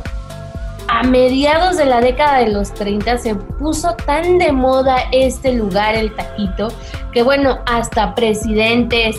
a 0.88 1.02
mediados 1.02 1.76
de 1.76 1.86
la 1.86 2.00
década 2.00 2.38
de 2.38 2.50
los 2.50 2.72
30 2.74 3.18
se 3.18 3.34
puso 3.34 3.94
tan 4.06 4.38
de 4.38 4.52
moda 4.52 4.96
este 5.12 5.52
lugar, 5.52 5.94
el 5.94 6.14
taquito, 6.14 6.68
que 7.12 7.22
bueno, 7.22 7.58
hasta 7.66 8.14
presidentes, 8.14 9.16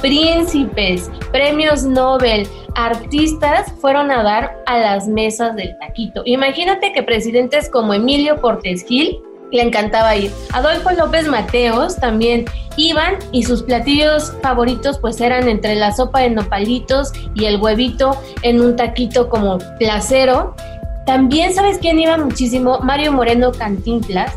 príncipes, 0.00 1.10
premios 1.32 1.84
Nobel, 1.84 2.48
artistas 2.74 3.72
fueron 3.80 4.10
a 4.10 4.22
dar 4.22 4.62
a 4.66 4.78
las 4.78 5.08
mesas 5.08 5.54
del 5.56 5.76
taquito. 5.78 6.22
Imagínate 6.24 6.92
que 6.92 7.02
presidentes 7.02 7.68
como 7.68 7.94
Emilio 7.94 8.40
Portes 8.40 8.84
Gil 8.86 9.18
le 9.52 9.62
encantaba 9.62 10.16
ir. 10.16 10.30
Adolfo 10.52 10.90
López 10.92 11.26
Mateos 11.26 11.96
también 11.96 12.44
iban 12.76 13.16
y 13.32 13.42
sus 13.42 13.62
platillos 13.62 14.32
favoritos 14.42 14.98
pues 14.98 15.20
eran 15.20 15.48
entre 15.48 15.74
la 15.74 15.92
sopa 15.92 16.20
de 16.20 16.30
nopalitos 16.30 17.12
y 17.34 17.46
el 17.46 17.60
huevito 17.60 18.16
en 18.42 18.60
un 18.60 18.76
taquito 18.76 19.28
como 19.28 19.58
placero 19.78 20.54
también, 21.10 21.52
¿sabes 21.52 21.78
quién 21.78 21.98
iba 21.98 22.16
muchísimo? 22.18 22.78
Mario 22.84 23.10
Moreno 23.10 23.50
Cantinflas, 23.50 24.32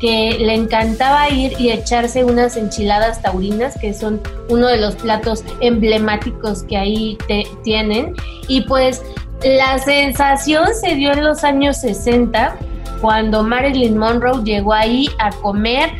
que 0.00 0.38
le 0.40 0.54
encantaba 0.54 1.28
ir 1.28 1.52
y 1.58 1.70
echarse 1.70 2.24
unas 2.24 2.56
enchiladas 2.56 3.20
taurinas, 3.20 3.78
que 3.78 3.92
son 3.92 4.22
uno 4.48 4.66
de 4.68 4.78
los 4.78 4.96
platos 4.96 5.44
emblemáticos 5.60 6.62
que 6.62 6.78
ahí 6.78 7.18
tienen. 7.64 8.14
Y 8.48 8.62
pues 8.62 9.02
la 9.44 9.78
sensación 9.78 10.68
se 10.80 10.94
dio 10.94 11.12
en 11.12 11.22
los 11.22 11.44
años 11.44 11.76
60, 11.82 12.56
cuando 13.02 13.42
Marilyn 13.42 13.98
Monroe 13.98 14.42
llegó 14.42 14.72
ahí 14.72 15.10
a 15.18 15.28
comer 15.32 15.90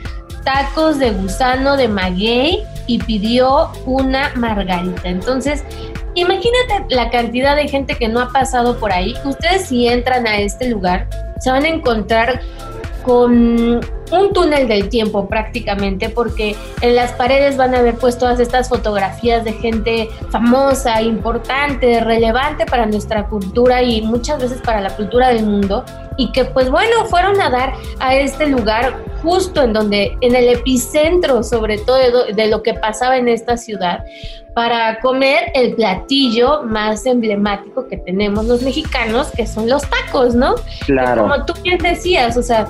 tacos 0.45 0.99
de 0.99 1.11
gusano 1.11 1.77
de 1.77 1.89
maguey 1.89 2.63
y 2.87 3.01
pidió 3.01 3.69
una 3.85 4.33
margarita. 4.35 5.11
Entonces, 5.11 5.63
Imagínate 6.17 6.95
la 6.95 7.11
cantidad 7.11 7.55
de 7.57 7.69
gente 7.69 7.95
que 7.95 8.09
no 8.09 8.21
ha 8.21 8.33
pasado 8.33 8.79
por 8.79 8.91
ahí. 8.91 9.15
Ustedes 9.25 9.67
si 9.67 9.87
entran 9.87 10.27
a 10.27 10.39
este 10.39 10.69
lugar, 10.71 11.09
se 11.41 11.51
van 11.51 11.65
a 11.65 11.69
encontrar 11.69 12.41
con 13.05 13.81
un 14.11 14.33
túnel 14.33 14.67
del 14.67 14.89
tiempo 14.89 15.29
prácticamente, 15.29 16.09
porque 16.09 16.57
en 16.81 16.97
las 16.97 17.13
paredes 17.13 17.57
van 17.57 17.75
a 17.75 17.79
haber 17.79 17.97
pues 17.97 18.19
todas 18.19 18.41
estas 18.41 18.69
fotografías 18.69 19.45
de 19.45 19.53
gente 19.53 20.09
famosa, 20.31 21.03
importante, 21.03 22.01
relevante 22.01 22.65
para 22.65 22.87
nuestra 22.87 23.29
cultura 23.29 23.83
y 23.83 24.01
muchas 24.01 24.41
veces 24.41 24.61
para 24.63 24.81
la 24.81 24.97
cultura 24.97 25.29
del 25.29 25.45
mundo, 25.45 25.85
y 26.17 26.33
que 26.33 26.47
pues 26.47 26.71
bueno, 26.71 27.05
fueron 27.07 27.41
a 27.41 27.51
dar 27.51 27.75
a 28.01 28.17
este 28.17 28.47
lugar 28.47 28.97
justo 29.23 29.63
en 29.63 29.73
donde, 29.73 30.17
en 30.21 30.35
el 30.35 30.49
epicentro 30.49 31.43
sobre 31.43 31.79
todo 31.79 31.99
de, 32.33 32.47
lo 32.49 32.63
que 32.63 32.75
pasaba 32.75 33.19
en 33.19 33.29
esta 33.29 33.57
ciudad, 33.57 34.05
para 34.57 35.01
comer 35.01 35.53
el 35.53 35.75
platillo 35.75 36.63
más 36.63 37.05
emblemático 37.05 37.87
que 37.89 37.99
tenemos 37.99 38.47
los 38.47 38.63
mexicanos, 38.63 39.31
que 39.37 39.47
son 39.47 39.69
los 39.69 39.83
tacos, 39.83 40.35
¿no? 40.35 40.55
Claro. 40.87 41.25
Como 41.25 41.45
tú 41.45 41.53
bien 41.63 41.77
decías, 41.77 42.39
o 42.39 42.43
sea, 42.43 42.67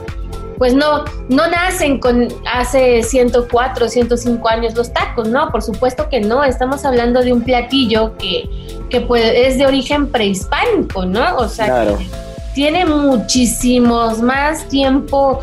pues 0.59 0.75
no, 0.75 1.05
no 1.29 1.47
nacen 1.47 2.01
con 2.01 2.27
hace 2.53 3.05
104, 3.05 3.89
105 3.89 4.49
años 4.49 4.75
los 4.75 4.93
tacos, 4.93 5.29
¿no? 5.29 5.49
Por 5.53 5.63
supuesto 5.63 6.09
que 6.09 6.21
no, 6.21 6.43
estamos 6.43 6.85
hablando 6.85 7.23
de 7.23 7.33
un 7.33 7.43
platillo 7.43 8.17
que, 8.17 8.51
que 8.91 9.03
pues, 9.03 9.23
es 9.25 9.57
de 9.57 9.67
origen 9.67 10.11
prehispánico, 10.11 11.07
¿no? 11.07 11.37
O 11.37 11.47
sea, 11.47 11.87
que 11.87 12.09
tiene 12.53 12.85
muchísimos 12.85 14.21
más 14.21 14.67
tiempo 14.67 15.39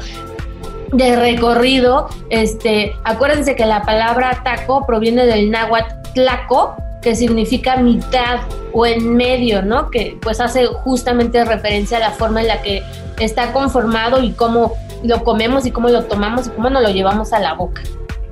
de 0.94 1.16
recorrido. 1.16 2.08
Este, 2.30 2.94
acuérdense 3.04 3.56
que 3.56 3.66
la 3.66 3.84
palabra 3.84 4.42
taco 4.44 4.86
proviene 4.86 5.26
del 5.26 5.52
náhuatl 5.52 5.94
tlaco, 6.14 6.76
que 7.02 7.16
significa 7.16 7.78
mitad 7.78 8.42
o 8.72 8.86
en 8.86 9.16
medio, 9.16 9.62
¿no? 9.62 9.90
Que 9.90 10.18
pues 10.22 10.40
hace 10.40 10.66
justamente 10.66 11.44
referencia 11.44 11.98
a 11.98 12.00
la 12.00 12.12
forma 12.12 12.42
en 12.42 12.48
la 12.48 12.62
que 12.62 12.82
está 13.20 13.52
conformado 13.52 14.24
y 14.24 14.32
cómo 14.32 14.74
lo 15.04 15.24
comemos 15.24 15.66
y 15.66 15.72
cómo 15.72 15.90
lo 15.90 16.06
tomamos 16.06 16.48
y 16.48 16.50
cómo 16.52 16.70
nos 16.70 16.82
lo 16.82 16.90
llevamos 16.90 17.34
a 17.34 17.40
la 17.40 17.54
boca. 17.54 17.82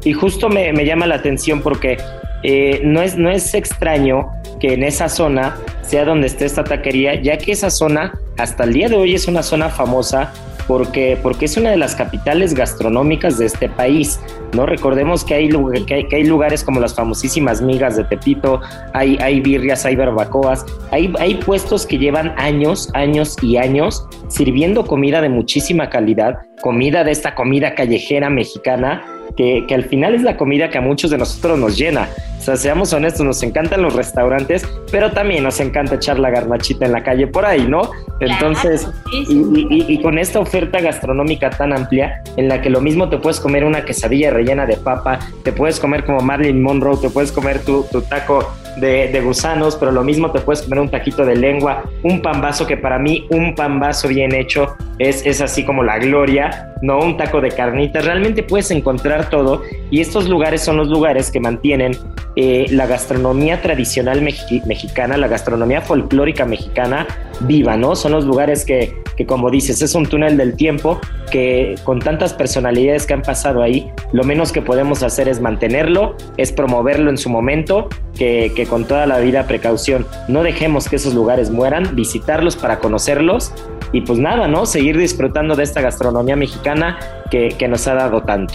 Y 0.04 0.14
justo 0.14 0.50
me, 0.50 0.74
llama 0.86 1.06
la 1.06 1.16
atención 1.16 1.62
porque 1.62 1.98
eh, 2.44 2.82
no, 2.84 3.02
es, 3.02 3.18
no 3.18 3.30
es 3.30 3.54
extraño 3.54 4.32
que 4.60 4.74
en 4.74 4.84
esa 4.84 5.10
zona 5.10 5.58
sea 5.82 6.06
donde 6.06 6.28
esté 6.28 6.46
esta 6.46 6.64
taquería, 6.64 7.22
ya 7.22 7.38
que 7.38 7.52
esa 7.52 7.70
zona 7.70 8.18
hasta 8.38 8.64
el 8.64 8.74
día 8.74 8.90
de 8.90 8.96
hoy 8.96 9.14
es 9.14 9.28
una 9.28 9.44
zona 9.44 9.70
famosa 9.70 10.32
porque, 10.68 11.18
porque 11.22 11.46
es 11.46 11.58
una 11.58 11.72
de 11.72 11.78
las 11.78 11.96
capitales 11.96 12.54
gastronómicas 12.54 13.38
de 13.38 13.46
este 13.46 13.70
país. 13.70 14.20
¿no? 14.54 14.66
Recordemos 14.66 15.24
que 15.24 15.34
hay, 15.34 15.50
que 15.86 16.16
hay, 16.16 16.24
lugares 16.24 16.64
como 16.64 16.80
las 16.80 16.94
famosísimas 16.94 17.62
migas 17.62 17.98
de 17.98 18.04
Tepito, 18.04 18.62
hay, 18.94 19.18
hay 19.22 19.40
birrias, 19.40 19.86
hay 19.86 19.96
barbacoas, 19.96 20.66
hay, 20.92 21.14
hay 21.20 21.36
puestos 21.36 21.86
que 21.86 21.98
llevan 21.98 22.34
años, 22.38 22.90
años 22.94 23.36
y 23.42 23.58
años 23.58 24.06
sirviendo 24.28 24.86
comida 24.86 25.22
de 25.22 25.30
muchísima 25.30 25.90
calidad, 25.90 26.40
comida 26.62 27.04
de 27.04 27.12
esta 27.12 27.36
comida 27.36 27.76
callejera 27.76 28.30
mexicana 28.30 29.04
que, 29.38 29.66
que 29.68 29.76
al 29.76 29.86
final 29.86 30.16
es 30.16 30.24
la 30.24 30.38
comida 30.38 30.70
que 30.70 30.78
a 30.78 30.82
muchos 30.82 31.12
de 31.12 31.18
nosotros 31.18 31.58
nos 31.58 31.78
llena. 31.78 32.10
O 32.42 32.44
sea, 32.44 32.56
seamos 32.56 32.92
honestos, 32.92 33.24
nos 33.24 33.44
encantan 33.44 33.84
los 33.84 33.94
restaurantes, 33.94 34.68
pero 34.92 35.12
también 35.12 35.44
nos 35.44 35.60
encanta 35.60 35.94
echar 35.94 36.18
la 36.18 36.32
garnachita 36.32 36.88
en 36.88 36.92
la 36.92 37.04
calle 37.04 37.28
por 37.28 37.46
ahí, 37.46 37.68
¿no? 37.68 37.92
Entonces, 38.20 38.90
y, 39.12 40.02
con 40.02 40.18
esta 40.18 40.40
oferta 40.40 40.82
gastronómica 40.82 41.52
tan 41.52 41.72
amplia, 41.72 42.24
en 42.38 42.48
la 42.48 42.60
que 42.60 42.72
lo 42.72 42.82
mismo 42.82 43.10
te 43.10 43.20
puedes 43.20 43.40
comer 43.40 43.64
una 43.64 43.86
quesadilla 43.86 44.32
rellena 44.32 44.66
de 44.66 44.76
papa, 44.78 45.20
te 45.44 45.52
puedes 45.52 45.80
comer 45.80 46.04
como 46.04 46.22
Marilyn 46.22 46.64
Monroe, 46.64 46.98
te 46.98 47.12
puedes 47.12 47.32
comer 47.32 47.60
tu, 47.64 47.86
tu 47.92 48.02
taco 48.02 48.52
de, 48.78 49.22
gusanos, 49.22 49.76
pero 49.76 49.92
lo 49.92 50.04
mismo 50.04 50.32
te 50.32 50.40
puedes 50.40 50.64
comer 50.64 50.80
un 50.80 50.90
taquito 50.90 51.26
de 51.26 51.36
lengua, 51.36 51.84
un 52.04 52.22
pambazo 52.22 52.66
que 52.66 52.78
para 52.78 52.98
mí 52.98 53.28
un 53.30 53.54
pambazo 53.56 54.08
bien 54.08 54.34
hecho 54.34 54.76
es, 54.98 55.26
es 55.26 55.42
así 55.42 55.64
como 55.64 55.84
la 55.84 56.00
gloria, 56.00 56.74
no 56.82 57.00
un 57.00 57.18
taco 57.18 57.42
de 57.42 57.50
carnitas, 57.50 58.06
realmente 58.06 58.44
puedes 58.44 58.72
encontrar 58.72 59.30
todo 59.30 59.62
y 59.90 60.02
estos 60.02 60.30
lugares 60.30 60.62
son 60.62 60.78
los 60.78 60.88
lugares 60.88 61.32
que 61.32 61.40
mantienen 61.40 61.98
eh, 62.36 62.68
la 62.70 62.88
gastronomía 62.88 63.62
tradicional 63.62 64.22
mexicana, 64.22 65.18
la 65.18 65.28
gastronomía 65.28 65.82
folclórica 65.82 66.46
mexicana 66.46 67.08
viva, 67.42 67.76
¿no? 67.76 67.96
Son 67.96 68.14
los 68.14 68.26
lugares 68.26 68.64
que, 68.64 68.96
que, 69.18 69.26
como 69.26 69.50
dices, 69.50 69.82
es 69.82 69.96
un 69.96 70.06
túnel 70.06 70.38
del 70.38 70.56
tiempo 70.56 71.00
que 71.30 71.76
con 71.84 72.00
tantas 72.00 72.34
personalidades 72.34 73.06
que 73.06 73.14
han 73.14 73.22
pasado 73.22 73.62
ahí, 73.62 73.92
lo 74.14 74.24
menos 74.24 74.52
que 74.52 74.62
podemos 74.62 75.04
hacer 75.04 75.28
es 75.28 75.42
mantenerlo, 75.42 76.16
es 76.38 76.52
promoverlo 76.52 77.10
en 77.10 77.18
su 77.18 77.30
momento, 77.30 77.90
que, 78.18 78.52
que 78.56 78.66
con 78.66 78.86
toda 78.86 79.06
la 79.08 79.20
vida 79.20 79.48
precaución 79.48 80.06
no 80.28 80.44
dejemos 80.44 80.88
que 80.88 80.98
esos 80.98 81.14
lugares 81.14 81.50
mueran, 81.50 81.96
visitarlos 81.96 82.56
para 82.56 82.80
conocerlos 82.80 83.54
y 83.92 84.02
pues 84.02 84.20
nada, 84.20 84.48
¿no? 84.48 84.66
Seguir 84.66 84.98
disfrutando 84.98 85.56
de 85.56 85.64
esta 85.64 85.82
gastronomía 85.82 86.36
mexicana 86.36 86.98
que, 87.30 87.50
que 87.50 87.68
nos 87.68 87.88
ha 87.88 87.96
dado 87.96 88.22
tanto. 88.24 88.54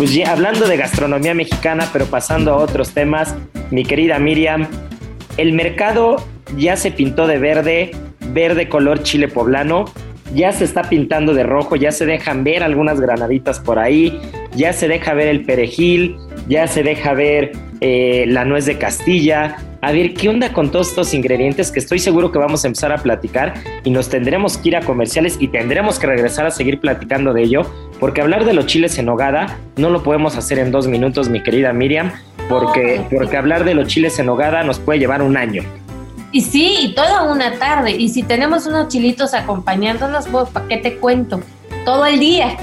Pues 0.00 0.18
hablando 0.26 0.66
de 0.66 0.78
gastronomía 0.78 1.34
mexicana, 1.34 1.86
pero 1.92 2.06
pasando 2.06 2.54
a 2.54 2.56
otros 2.56 2.94
temas, 2.94 3.34
mi 3.70 3.84
querida 3.84 4.18
Miriam, 4.18 4.66
el 5.36 5.52
mercado 5.52 6.24
ya 6.56 6.78
se 6.78 6.90
pintó 6.90 7.26
de 7.26 7.36
verde, 7.36 7.90
verde 8.32 8.70
color 8.70 9.02
chile 9.02 9.28
poblano, 9.28 9.84
ya 10.34 10.52
se 10.52 10.64
está 10.64 10.84
pintando 10.84 11.34
de 11.34 11.42
rojo, 11.42 11.76
ya 11.76 11.92
se 11.92 12.06
dejan 12.06 12.44
ver 12.44 12.62
algunas 12.62 12.98
granaditas 12.98 13.60
por 13.60 13.78
ahí, 13.78 14.18
ya 14.56 14.72
se 14.72 14.88
deja 14.88 15.12
ver 15.12 15.28
el 15.28 15.44
perejil, 15.44 16.16
ya 16.48 16.66
se 16.66 16.82
deja 16.82 17.12
ver 17.12 17.52
eh, 17.82 18.24
la 18.26 18.46
nuez 18.46 18.64
de 18.64 18.78
Castilla. 18.78 19.58
A 19.82 19.92
ver, 19.92 20.12
¿qué 20.12 20.28
onda 20.28 20.52
con 20.52 20.70
todos 20.70 20.90
estos 20.90 21.14
ingredientes 21.14 21.72
que 21.72 21.78
estoy 21.78 21.98
seguro 21.98 22.30
que 22.30 22.38
vamos 22.38 22.64
a 22.64 22.66
empezar 22.66 22.92
a 22.92 22.98
platicar 22.98 23.54
y 23.82 23.90
nos 23.90 24.10
tendremos 24.10 24.58
que 24.58 24.68
ir 24.68 24.76
a 24.76 24.82
comerciales 24.82 25.38
y 25.40 25.48
tendremos 25.48 25.98
que 25.98 26.06
regresar 26.06 26.44
a 26.44 26.50
seguir 26.50 26.80
platicando 26.80 27.32
de 27.32 27.44
ello? 27.44 27.62
Porque 27.98 28.20
hablar 28.20 28.44
de 28.44 28.52
los 28.52 28.66
chiles 28.66 28.98
en 28.98 29.08
hogada 29.08 29.58
no 29.76 29.88
lo 29.88 30.02
podemos 30.02 30.36
hacer 30.36 30.58
en 30.58 30.70
dos 30.70 30.86
minutos, 30.86 31.30
mi 31.30 31.42
querida 31.42 31.72
Miriam, 31.72 32.12
porque, 32.50 33.00
porque 33.10 33.38
hablar 33.38 33.64
de 33.64 33.72
los 33.72 33.88
chiles 33.88 34.18
en 34.18 34.28
hogada 34.28 34.62
nos 34.64 34.78
puede 34.78 34.98
llevar 34.98 35.22
un 35.22 35.38
año. 35.38 35.62
Y 36.30 36.42
sí, 36.42 36.76
y 36.82 36.94
toda 36.94 37.22
una 37.22 37.58
tarde. 37.58 37.92
Y 37.92 38.10
si 38.10 38.22
tenemos 38.22 38.66
unos 38.66 38.88
chilitos 38.88 39.32
acompañándonos, 39.32 40.28
¿para 40.52 40.68
qué 40.68 40.76
te 40.76 40.96
cuento? 40.96 41.40
Todo 41.86 42.04
el 42.04 42.20
día. 42.20 42.58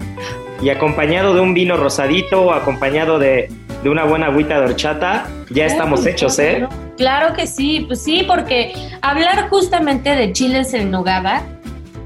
y 0.62 0.70
acompañado 0.70 1.34
de 1.34 1.42
un 1.42 1.52
vino 1.52 1.76
rosadito, 1.76 2.40
o 2.40 2.52
acompañado 2.52 3.18
de, 3.18 3.50
de 3.84 3.90
una 3.90 4.04
buena 4.04 4.28
agüita 4.28 4.58
de 4.58 4.64
horchata, 4.64 5.28
ya 5.50 5.66
estamos 5.66 6.06
hechos, 6.06 6.38
¿eh? 6.38 6.66
Claro 6.96 7.36
que 7.36 7.46
sí, 7.46 7.84
pues 7.86 8.02
sí, 8.02 8.24
porque 8.26 8.72
hablar 9.02 9.50
justamente 9.50 10.16
de 10.16 10.32
chiles 10.32 10.72
en 10.72 10.90
nogada, 10.90 11.42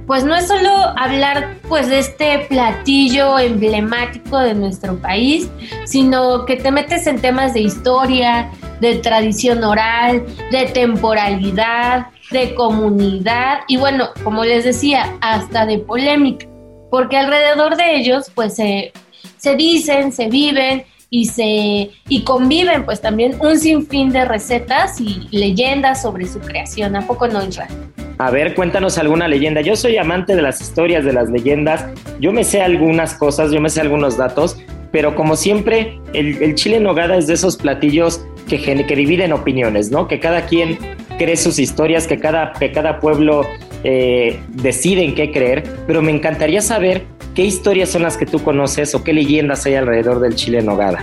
pues 0.09 0.25
no 0.25 0.35
es 0.35 0.49
solo 0.49 0.71
hablar 0.97 1.55
pues 1.69 1.89
de 1.89 2.01
este 2.01 2.47
platillo 2.49 3.39
emblemático 3.39 4.41
de 4.41 4.55
nuestro 4.55 4.97
país, 4.99 5.49
sino 5.85 6.47
que 6.47 6.57
te 6.57 6.73
metes 6.73 7.07
en 7.07 7.21
temas 7.21 7.55
de 7.55 7.61
historia, 7.61 8.51
de 8.81 8.97
tradición 8.97 9.63
oral, 9.63 10.27
de 10.51 10.65
temporalidad, 10.67 12.09
de 12.33 12.57
comunidad 12.57 13.61
y 13.69 13.77
bueno, 13.77 14.09
como 14.25 14.45
les 14.45 14.65
decía, 14.65 15.17
hasta 15.21 15.65
de 15.65 15.79
polémica, 15.79 16.45
porque 16.91 17.19
alrededor 17.19 17.77
de 17.77 17.95
ellos 17.95 18.33
pues 18.35 18.57
se, 18.57 18.93
se 19.37 19.55
dicen, 19.55 20.11
se 20.11 20.27
viven 20.29 20.85
y 21.11 21.27
se 21.27 21.91
y 22.09 22.25
conviven 22.25 22.85
pues 22.85 23.01
también 23.01 23.37
un 23.41 23.59
sinfín 23.59 24.11
de 24.11 24.25
recetas 24.25 25.01
y 25.01 25.29
leyendas 25.31 26.03
sobre 26.03 26.27
su 26.27 26.39
creación. 26.41 26.97
¿A 26.97 27.07
poco 27.07 27.29
no, 27.29 27.45
Israel? 27.47 27.71
A 28.19 28.31
ver, 28.31 28.55
cuéntanos 28.55 28.99
alguna 28.99 29.29
leyenda. 29.29 29.61
Yo 29.61 29.77
soy 29.77 29.97
amante 29.97 30.35
de 30.35 30.43
las 30.43 30.61
historias, 30.61 31.05
de 31.05 31.13
las 31.13 31.31
leyendas. 31.31 31.87
Yo 32.21 32.33
me 32.33 32.43
sé 32.43 32.61
algunas 32.63 33.15
cosas, 33.15 33.53
yo 33.53 33.61
me 33.61 33.71
sé 33.71 33.81
algunos 33.81 34.17
datos, 34.17 34.59
pero 34.91 35.15
como 35.15 35.37
siempre, 35.37 36.01
el, 36.15 36.55
chile 36.57 36.79
en 36.79 36.83
nogada 36.83 37.17
es 37.17 37.29
de 37.29 37.35
esos 37.35 37.57
platillos 37.57 38.25
que, 38.49 38.61
que 38.61 38.97
dividen 38.97 39.33
opiniones, 39.33 39.91
¿no? 39.91 40.09
Que 40.09 40.19
cada 40.19 40.47
quien 40.47 40.79
cree 41.17 41.37
sus 41.37 41.59
historias, 41.59 42.07
que 42.07 42.19
cada, 42.19 42.53
que 42.55 42.73
cada 42.73 42.99
pueblo 42.99 43.47
eh, 43.85 44.41
decide 44.49 45.05
en 45.05 45.15
qué 45.15 45.31
creer, 45.31 45.63
pero 45.87 46.03
me 46.03 46.11
encantaría 46.11 46.61
saber 46.61 47.05
qué 47.39 47.45
historias 47.45 47.91
son 47.91 48.03
las 48.03 48.17
que 48.17 48.27
tú 48.27 48.43
conoces 48.43 48.97
o 48.97 49.05
qué 49.05 49.13
leyendas 49.13 49.65
hay 49.65 49.77
alrededor 49.77 50.19
del 50.19 50.35
chile 50.35 50.59
en 50.59 50.67
nogada. 50.67 50.99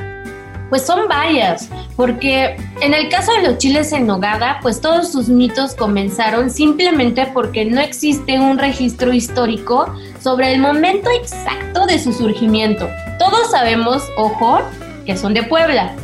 Pues 0.67 0.81
son 0.81 1.07
varias, 1.07 1.69
porque 1.95 2.57
en 2.81 2.93
el 2.93 3.07
caso 3.07 3.31
de 3.31 3.47
los 3.47 3.57
chiles 3.57 3.93
en 3.93 4.05
nogada, 4.05 4.59
pues 4.61 4.81
todos 4.81 5.13
sus 5.13 5.29
mitos 5.29 5.75
comenzaron 5.75 6.49
simplemente 6.49 7.25
porque 7.33 7.63
no 7.63 7.79
existe 7.79 8.37
un 8.37 8.57
registro 8.57 9.13
histórico 9.13 9.95
sobre 10.21 10.51
el 10.51 10.59
momento 10.59 11.09
exacto 11.09 11.85
de 11.85 11.99
su 11.99 12.11
surgimiento. 12.11 12.89
Todos 13.17 13.51
sabemos, 13.51 14.03
ojo, 14.17 14.59
que 15.05 15.15
son 15.15 15.33
de 15.33 15.43
Puebla, 15.43 15.95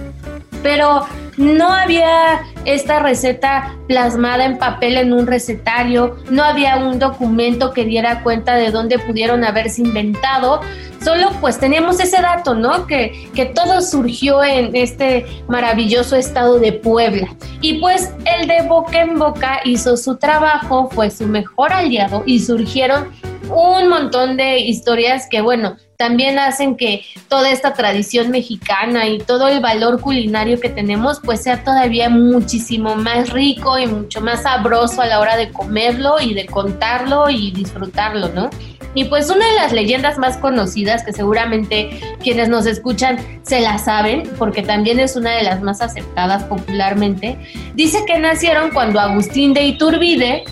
pero 0.64 1.08
no 1.36 1.74
había 1.74 2.44
esta 2.66 3.00
receta 3.00 3.76
plasmada 3.88 4.46
en 4.46 4.58
papel 4.58 4.98
en 4.98 5.14
un 5.14 5.28
recetario, 5.28 6.18
no 6.30 6.44
había 6.44 6.78
un 6.78 7.00
documento 7.00 7.72
que 7.72 7.86
diera 7.86 8.24
cuenta 8.24 8.56
de 8.56 8.72
dónde 8.72 9.00
pudieron 9.00 9.44
haberse 9.44 9.82
inventado, 9.82 10.62
solo 11.04 11.32
pues 11.42 11.60
teníamos 11.60 12.00
ese 12.00 12.22
dato, 12.22 12.54
¿no? 12.54 12.88
Que, 12.88 13.30
que 13.34 13.46
todo 13.46 13.82
surgió 13.82 14.44
en 14.44 14.76
este 14.76 15.26
maravilloso 15.48 16.16
estado 16.16 16.60
de 16.60 16.74
Puebla. 16.74 17.36
Y 17.62 17.80
pues 17.80 18.14
el 18.26 18.48
de 18.48 18.62
boca 18.68 19.02
en 19.02 19.18
boca 19.18 19.62
hizo 19.66 19.98
su 19.98 20.18
trabajo, 20.18 20.90
fue 20.92 21.10
su 21.10 21.28
mejor 21.28 21.74
aliado 21.74 22.24
y 22.26 22.40
surgieron 22.40 23.10
un 23.54 23.90
montón 23.90 24.38
de 24.38 24.60
historias 24.60 25.28
que, 25.30 25.42
bueno, 25.42 25.78
también 25.98 26.40
hacen 26.40 26.78
que 26.78 27.06
toda 27.28 27.52
esta 27.52 27.74
tradición 27.74 28.32
mexicana 28.32 29.08
y 29.08 29.20
todo 29.20 29.48
el 29.48 29.60
valor 29.60 30.02
culinario 30.02 30.60
que 30.60 30.70
tenemos 30.70 31.20
pues 31.24 31.44
sea 31.44 31.64
todavía 31.64 32.10
muchísimo 32.10 32.96
más 32.96 33.30
rico 33.30 33.78
y 33.78 33.86
mucho 33.86 34.20
más 34.20 34.42
sabroso 34.42 35.02
a 35.02 35.06
la 35.06 35.20
hora 35.20 35.38
de 35.38 35.52
comerlo 35.52 36.20
y 36.20 36.34
de 36.34 36.48
contarlo 36.48 37.30
y 37.30 37.52
disfrutarlo, 37.52 38.30
¿no? 38.30 38.50
Y 38.94 39.06
pues 39.06 39.30
una 39.30 39.46
de 39.46 39.54
las 39.54 39.72
leyendas 39.72 40.18
más 40.18 40.38
conocidas 40.38 41.04
que 41.04 41.14
seguramente 41.14 42.02
quienes 42.22 42.50
nos 42.50 42.66
escuchan 42.66 43.20
se 43.44 43.62
la 43.62 43.78
saben, 43.78 44.24
porque 44.38 44.64
también 44.64 45.00
es 45.00 45.16
una 45.16 45.32
de 45.36 45.44
las 45.44 45.62
más 45.62 45.82
aceptadas 45.82 46.44
popularmente, 46.46 47.38
dice 47.76 48.00
que 48.06 48.18
nacieron 48.18 48.72
cuando 48.72 49.00
Agustín 49.00 49.54
de 49.54 49.64
Iturbide 49.64 50.44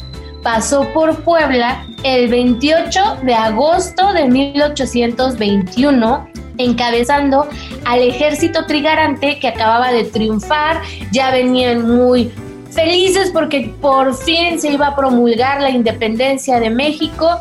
pasó 0.43 0.87
por 0.93 1.23
Puebla 1.23 1.87
el 2.03 2.29
28 2.29 3.17
de 3.23 3.33
agosto 3.33 4.13
de 4.13 4.25
1821 4.25 6.29
encabezando 6.59 7.47
al 7.85 8.01
ejército 8.01 8.65
trigarante 8.65 9.39
que 9.39 9.47
acababa 9.47 9.91
de 9.91 10.03
triunfar, 10.03 10.81
ya 11.11 11.31
venían 11.31 11.87
muy 11.87 12.31
felices 12.71 13.31
porque 13.33 13.73
por 13.81 14.13
fin 14.13 14.59
se 14.59 14.71
iba 14.71 14.87
a 14.87 14.95
promulgar 14.95 15.61
la 15.61 15.69
independencia 15.69 16.59
de 16.59 16.69
México. 16.69 17.39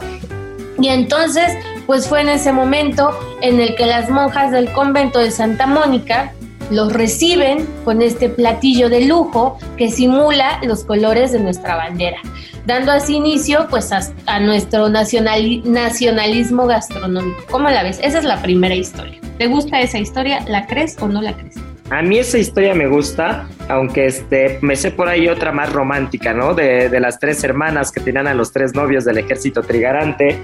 Y 0.80 0.88
entonces 0.88 1.52
pues 1.86 2.06
fue 2.06 2.20
en 2.20 2.28
ese 2.28 2.52
momento 2.52 3.10
en 3.40 3.60
el 3.60 3.74
que 3.74 3.86
las 3.86 4.08
monjas 4.08 4.52
del 4.52 4.72
convento 4.72 5.18
de 5.18 5.30
Santa 5.30 5.66
Mónica 5.66 6.32
los 6.70 6.92
reciben 6.92 7.66
con 7.84 8.02
este 8.02 8.28
platillo 8.28 8.88
de 8.88 9.06
lujo 9.06 9.58
que 9.76 9.90
simula 9.90 10.60
los 10.62 10.84
colores 10.84 11.32
de 11.32 11.40
nuestra 11.40 11.76
bandera 11.76 12.20
dando 12.68 12.92
así 12.92 13.16
inicio 13.16 13.66
pues 13.70 13.90
a, 13.92 14.40
nuestro 14.40 14.90
nacionalismo 14.90 16.66
gastronómico. 16.66 17.42
¿Cómo 17.50 17.70
la 17.70 17.82
ves? 17.82 17.98
Esa 18.02 18.18
es 18.18 18.24
la 18.24 18.42
primera 18.42 18.74
historia. 18.74 19.18
¿Te 19.38 19.46
gusta 19.46 19.80
esa 19.80 19.98
historia? 19.98 20.44
¿La 20.46 20.66
crees 20.66 20.96
o 21.00 21.08
no 21.08 21.22
la 21.22 21.32
crees? 21.32 21.54
A 21.88 22.02
mí 22.02 22.18
esa 22.18 22.36
historia 22.36 22.74
me 22.74 22.86
gusta, 22.86 23.48
aunque 23.68 24.04
este, 24.04 24.58
me 24.60 24.76
sé 24.76 24.90
por 24.90 25.08
ahí 25.08 25.28
otra 25.28 25.50
más 25.50 25.72
romántica, 25.72 26.34
¿no? 26.34 26.52
De, 26.52 26.90
de 26.90 27.00
las 27.00 27.18
tres 27.18 27.42
hermanas 27.42 27.90
que 27.90 28.00
tenían 28.00 28.26
a 28.26 28.34
los 28.34 28.52
tres 28.52 28.74
novios 28.74 29.06
del 29.06 29.16
ejército 29.16 29.62
trigarante 29.62 30.38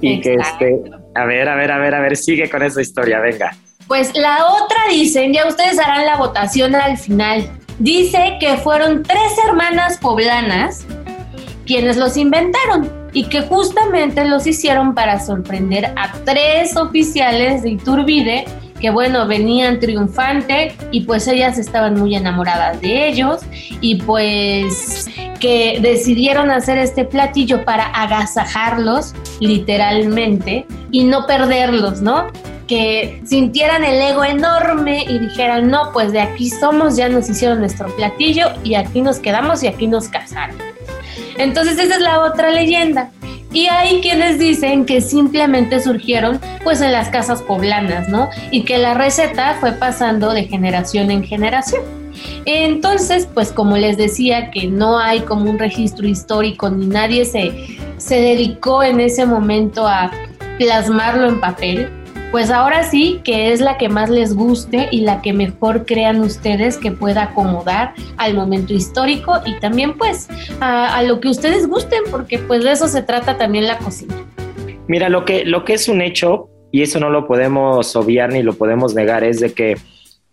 y 0.00 0.20
que 0.20 0.34
este, 0.34 0.82
a 1.14 1.24
ver, 1.26 1.48
a 1.48 1.54
ver, 1.54 1.70
a 1.70 1.78
ver, 1.78 1.94
a 1.94 2.00
ver, 2.00 2.16
sigue 2.16 2.50
con 2.50 2.64
esa 2.64 2.80
historia, 2.80 3.20
venga. 3.20 3.52
Pues 3.88 4.14
la 4.14 4.46
otra 4.46 4.76
dicen, 4.90 5.32
ya 5.32 5.48
ustedes 5.48 5.78
harán 5.78 6.04
la 6.04 6.16
votación 6.16 6.74
al 6.74 6.98
final. 6.98 7.50
Dice 7.78 8.36
que 8.38 8.58
fueron 8.58 9.02
tres 9.02 9.32
hermanas 9.46 9.98
poblanas 9.98 10.86
quienes 11.66 11.96
los 11.96 12.16
inventaron. 12.16 12.96
y 13.14 13.24
que 13.24 13.40
justamente 13.40 14.22
los 14.26 14.46
hicieron 14.46 14.94
para 14.94 15.18
sorprender 15.18 15.86
a 15.96 16.12
tres 16.26 16.76
oficiales 16.76 17.62
de 17.62 17.70
Iturbide 17.70 18.44
que 18.80 18.90
bueno, 18.90 19.26
venían 19.26 19.80
triunfante 19.80 20.76
y 20.90 21.00
pues 21.02 21.26
ellas 21.26 21.58
estaban 21.58 21.94
muy 21.94 22.14
enamoradas 22.14 22.80
de 22.80 23.08
ellos 23.08 23.40
y 23.80 23.96
pues 23.96 25.06
que 25.40 25.78
decidieron 25.80 26.50
hacer 26.50 26.78
este 26.78 27.04
platillo 27.04 27.64
para 27.64 27.86
agasajarlos 27.86 29.14
literalmente 29.40 30.66
y 30.90 31.04
no 31.04 31.26
perderlos, 31.26 32.02
¿no? 32.02 32.28
Que 32.68 33.20
sintieran 33.26 33.82
el 33.82 34.00
ego 34.00 34.24
enorme 34.24 35.04
y 35.08 35.18
dijeran, 35.18 35.68
no, 35.68 35.90
pues 35.92 36.12
de 36.12 36.20
aquí 36.20 36.50
somos, 36.50 36.96
ya 36.96 37.08
nos 37.08 37.28
hicieron 37.28 37.58
nuestro 37.60 37.88
platillo 37.96 38.50
y 38.62 38.74
aquí 38.74 39.00
nos 39.00 39.18
quedamos 39.18 39.62
y 39.62 39.66
aquí 39.66 39.88
nos 39.88 40.08
casaron. 40.08 40.56
Entonces 41.38 41.78
esa 41.78 41.96
es 41.96 42.00
la 42.00 42.20
otra 42.20 42.50
leyenda. 42.50 43.10
Y 43.52 43.66
hay 43.66 44.00
quienes 44.02 44.38
dicen 44.38 44.84
que 44.84 45.00
simplemente 45.00 45.80
surgieron 45.80 46.38
pues 46.62 46.82
en 46.82 46.92
las 46.92 47.08
casas 47.08 47.40
poblanas, 47.40 48.08
¿no? 48.08 48.28
Y 48.50 48.64
que 48.64 48.76
la 48.76 48.92
receta 48.92 49.56
fue 49.58 49.72
pasando 49.72 50.32
de 50.34 50.44
generación 50.44 51.10
en 51.10 51.24
generación. 51.24 51.82
Entonces, 52.44 53.28
pues 53.32 53.52
como 53.52 53.76
les 53.76 53.96
decía 53.96 54.50
que 54.50 54.66
no 54.66 54.98
hay 54.98 55.20
como 55.20 55.50
un 55.50 55.58
registro 55.58 56.06
histórico 56.06 56.68
ni 56.68 56.86
nadie 56.86 57.24
se, 57.24 57.78
se 57.96 58.16
dedicó 58.16 58.82
en 58.82 59.00
ese 59.00 59.24
momento 59.24 59.86
a 59.86 60.10
plasmarlo 60.58 61.28
en 61.28 61.40
papel, 61.40 61.90
pues 62.30 62.50
ahora 62.50 62.82
sí 62.82 63.20
que 63.24 63.52
es 63.52 63.60
la 63.60 63.78
que 63.78 63.88
más 63.88 64.10
les 64.10 64.34
guste 64.34 64.88
y 64.90 65.00
la 65.00 65.22
que 65.22 65.32
mejor 65.32 65.86
crean 65.86 66.20
ustedes 66.20 66.76
que 66.76 66.90
pueda 66.90 67.24
acomodar 67.24 67.94
al 68.16 68.34
momento 68.34 68.74
histórico 68.74 69.40
y 69.46 69.58
también 69.60 69.96
pues 69.96 70.28
a, 70.60 71.02
lo 71.02 71.20
que 71.20 71.28
ustedes 71.28 71.66
gusten, 71.66 72.02
porque 72.10 72.38
pues 72.38 72.64
de 72.64 72.72
eso 72.72 72.88
se 72.88 73.02
trata 73.02 73.38
también 73.38 73.66
la 73.66 73.78
cocina. 73.78 74.14
Mira, 74.86 75.08
lo 75.08 75.24
que, 75.24 75.44
lo 75.44 75.64
que 75.64 75.74
es 75.74 75.88
un 75.88 76.00
hecho, 76.02 76.48
y 76.70 76.82
eso 76.82 77.00
no 77.00 77.10
lo 77.10 77.26
podemos 77.26 77.96
obviar 77.96 78.32
ni 78.32 78.42
lo 78.42 78.54
podemos 78.54 78.94
negar, 78.94 79.24
es 79.24 79.40
de 79.40 79.52
que 79.52 79.76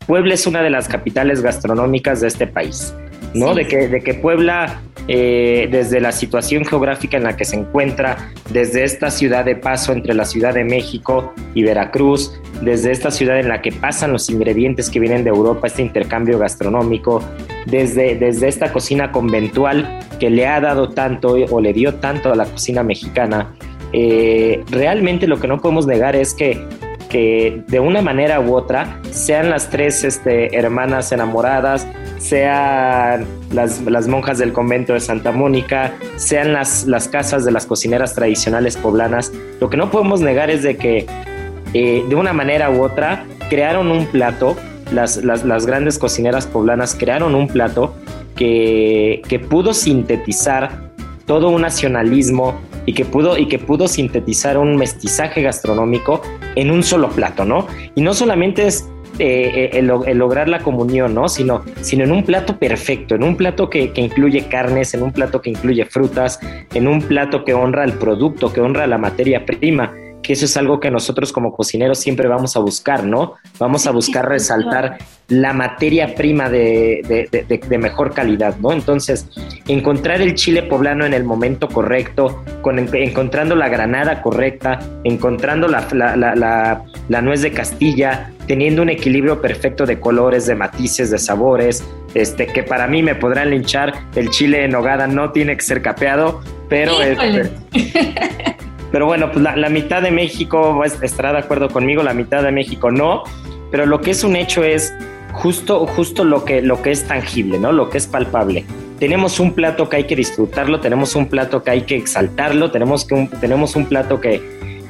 Puebla 0.06 0.34
es 0.34 0.46
una 0.48 0.62
de 0.62 0.70
las 0.70 0.88
capitales 0.88 1.42
gastronómicas 1.42 2.22
de 2.22 2.28
este 2.28 2.46
país, 2.46 2.94
¿no? 3.34 3.54
De, 3.54 3.68
que, 3.68 3.88
de 3.88 4.02
que 4.02 4.14
Puebla 4.14 4.82
eh, 5.08 5.68
desde 5.70 6.00
la 6.00 6.12
situación 6.12 6.66
geográfica 6.66 7.18
en 7.18 7.24
la 7.24 7.38
que 7.38 7.46
se 7.46 7.56
encuentra, 7.56 8.32
desde 8.50 8.84
esta 8.84 9.12
ciudad 9.12 9.46
de 9.46 9.56
paso 9.56 9.94
entre 9.94 10.16
la 10.16 10.26
Ciudad 10.26 10.56
de 10.56 10.64
México 10.64 11.32
y 11.54 11.62
Veracruz, 11.62 12.34
desde 12.62 12.92
esta 12.92 13.12
ciudad 13.12 13.40
en 13.40 13.50
la 13.50 13.62
que 13.62 13.72
pasan 13.72 14.12
los 14.12 14.32
ingredientes 14.32 14.90
que 14.90 15.00
vienen 15.00 15.24
de 15.24 15.30
Europa, 15.30 15.68
este 15.68 15.84
intercambio 15.84 16.40
gastronómico, 16.40 17.22
desde, 17.68 18.16
desde 18.16 18.48
esta 18.48 18.74
cocina 18.74 19.12
conventual 19.12 20.00
que 20.20 20.32
le 20.32 20.48
ha 20.48 20.60
dado 20.60 20.90
tanto 20.90 21.36
o 21.52 21.62
le 21.62 21.72
dio 21.72 21.96
tanto 21.96 22.34
a 22.34 22.36
la 22.36 22.46
cocina 22.46 22.82
mexicana, 22.82 23.54
eh, 23.94 24.64
realmente 24.72 25.28
lo 25.28 25.40
que 25.40 25.48
no 25.48 25.60
podemos 25.60 25.86
negar 25.86 26.16
es 26.16 26.34
que 26.34 26.66
que 27.10 27.64
de 27.68 27.80
una 27.80 28.02
manera 28.02 28.40
u 28.40 28.56
otra 28.56 29.00
sean 29.12 29.50
las 29.50 29.70
tres 29.70 30.04
este, 30.04 30.56
hermanas 30.58 31.12
enamoradas, 31.12 31.88
sean 32.18 33.26
las, 33.52 34.08
monjas 34.08 34.38
del 34.38 34.54
convento 34.54 34.94
de 34.94 35.00
Santa 35.00 35.32
Mónica, 35.32 35.94
sean 36.16 36.54
las, 36.54 36.86
las 36.86 37.08
casas 37.08 37.46
de 37.46 37.52
las 37.52 37.66
cocineras 37.66 38.14
tradicionales 38.14 38.78
poblanas, 38.78 39.32
lo 39.60 39.70
que 39.70 39.78
no 39.78 39.92
podemos 39.92 40.22
negar 40.22 40.50
es 40.50 40.64
de 40.64 40.78
que 40.78 41.06
eh, 41.74 42.04
de 42.08 42.16
una 42.16 42.34
manera 42.34 42.70
u 42.70 42.82
otra 42.82 43.26
crearon 43.50 43.92
un 43.92 44.08
plato, 44.08 44.56
las, 44.92 45.18
las, 45.18 45.66
grandes 45.66 45.98
cocineras 45.98 46.48
poblanas 46.48 46.96
crearon 46.96 47.36
un 47.36 47.48
plato 47.48 47.96
que, 48.36 49.22
que 49.28 49.40
pudo 49.40 49.74
sintetizar 49.74 50.86
todo 51.26 51.50
un 51.50 51.62
nacionalismo 51.62 52.60
y 52.86 52.94
que 52.94 53.06
pudo 53.06 53.38
y 53.38 53.48
que 53.48 53.60
pudo 53.60 53.88
sintetizar 53.88 54.58
un 54.58 54.76
mestizaje 54.78 55.42
gastronómico 55.42 56.22
en 56.56 56.72
un 56.72 56.84
solo 56.84 57.10
plato, 57.10 57.46
¿no? 57.46 57.68
Y 57.96 58.02
no 58.02 58.14
solamente 58.14 58.68
es 58.68 58.88
eh, 59.18 59.72
eh, 59.74 59.80
el, 59.80 60.18
lograr 60.18 60.50
la 60.50 60.60
comunión, 60.60 61.16
¿no? 61.16 61.30
Sino, 61.30 61.64
sino 61.82 62.04
en 62.04 62.12
un 62.12 62.24
plato 62.24 62.60
perfecto, 62.60 63.16
en 63.16 63.24
un 63.24 63.38
plato 63.38 63.70
que, 63.70 63.92
que, 63.92 64.02
incluye 64.02 64.48
carnes, 64.48 64.94
en 64.94 65.04
un 65.04 65.12
plato 65.12 65.42
que 65.42 65.50
incluye 65.50 65.86
frutas, 65.86 66.40
en 66.74 66.88
un 66.88 67.02
plato 67.02 67.46
que 67.46 67.54
honra 67.54 67.84
al 67.84 67.94
producto, 67.94 68.52
que 68.52 68.62
honra 68.62 68.88
la 68.88 68.98
materia 68.98 69.46
prima 69.46 69.94
que 70.26 70.34
eso 70.34 70.46
es 70.46 70.58
algo 70.58 70.80
que 70.80 70.90
nosotros 70.90 71.32
como 71.32 71.54
cocineros 71.54 72.00
siempre 72.00 72.28
vamos 72.28 72.56
a 72.56 72.60
buscar, 72.60 73.04
¿no? 73.04 73.34
Vamos 73.60 73.86
a 73.86 73.92
buscar 73.92 74.28
resaltar 74.28 74.98
la 75.28 75.54
materia 75.54 76.16
prima 76.16 76.50
de, 76.50 77.28
mejor 77.80 78.14
calidad, 78.14 78.56
¿no? 78.58 78.72
Entonces, 78.72 79.28
encontrar 79.68 80.22
el 80.22 80.34
chile 80.34 80.64
poblano 80.64 81.06
en 81.06 81.14
el 81.14 81.24
momento 81.24 81.68
correcto, 81.68 82.44
con, 82.62 82.80
encontrando 82.96 83.56
la 83.56 83.70
granada 83.70 84.24
correcta, 84.24 84.80
encontrando 85.04 85.68
la, 85.68 85.86
la, 85.94 87.22
nuez 87.22 87.42
de 87.44 87.52
Castilla, 87.52 88.32
teniendo 88.48 88.82
un 88.82 88.90
equilibrio 88.90 89.42
perfecto 89.42 89.86
de 89.86 90.00
colores, 90.00 90.48
de 90.48 90.56
matices, 90.56 91.12
de 91.12 91.20
sabores, 91.20 91.84
este, 92.16 92.48
que 92.48 92.64
para 92.64 92.88
mí 92.88 93.04
me 93.04 93.14
podrán 93.14 93.52
linchar, 93.52 93.94
el 94.16 94.32
chile 94.32 94.66
en 94.66 94.72
nogada 94.72 95.06
no 95.06 95.32
tiene 95.32 95.56
que 95.56 95.62
ser 95.62 95.84
capeado, 95.84 96.42
pero... 96.68 97.00
Este, 97.00 97.52
Pero 98.96 99.08
bueno, 99.08 99.30
pues 99.30 99.44
la, 99.44 99.68
mitad 99.68 100.02
de 100.02 100.10
México 100.10 100.82
estará 100.86 101.34
de 101.34 101.40
acuerdo 101.40 101.68
conmigo, 101.68 102.02
la 102.02 102.14
mitad 102.14 102.42
de 102.44 102.54
México 102.54 102.92
no. 102.92 103.24
Pero 103.70 103.86
lo 103.86 104.00
que 104.00 104.12
es 104.12 104.24
un 104.24 104.38
hecho 104.38 104.64
es 104.64 104.94
justo, 105.34 105.86
justo 105.86 106.24
lo 106.24 106.46
que, 106.46 106.62
lo 106.62 106.82
que 106.82 106.92
es 106.92 107.06
tangible, 107.06 107.60
¿no? 107.60 107.74
Lo 107.74 107.90
que 107.90 107.98
es 107.98 108.08
palpable. 108.08 108.64
Tenemos 108.98 109.42
un 109.42 109.52
plato 109.52 109.90
que 109.90 109.98
hay 109.98 110.04
que 110.06 110.16
disfrutarlo, 110.16 110.80
tenemos 110.80 111.14
un 111.18 111.28
plato 111.28 111.62
que 111.62 111.72
hay 111.72 111.82
que 111.82 111.98
exaltarlo, 111.98 112.72
tenemos, 112.72 113.04
que 113.04 113.16
un, 113.16 113.28
tenemos 113.28 113.76
un 113.76 113.88
plato 113.88 114.22
que, 114.22 114.42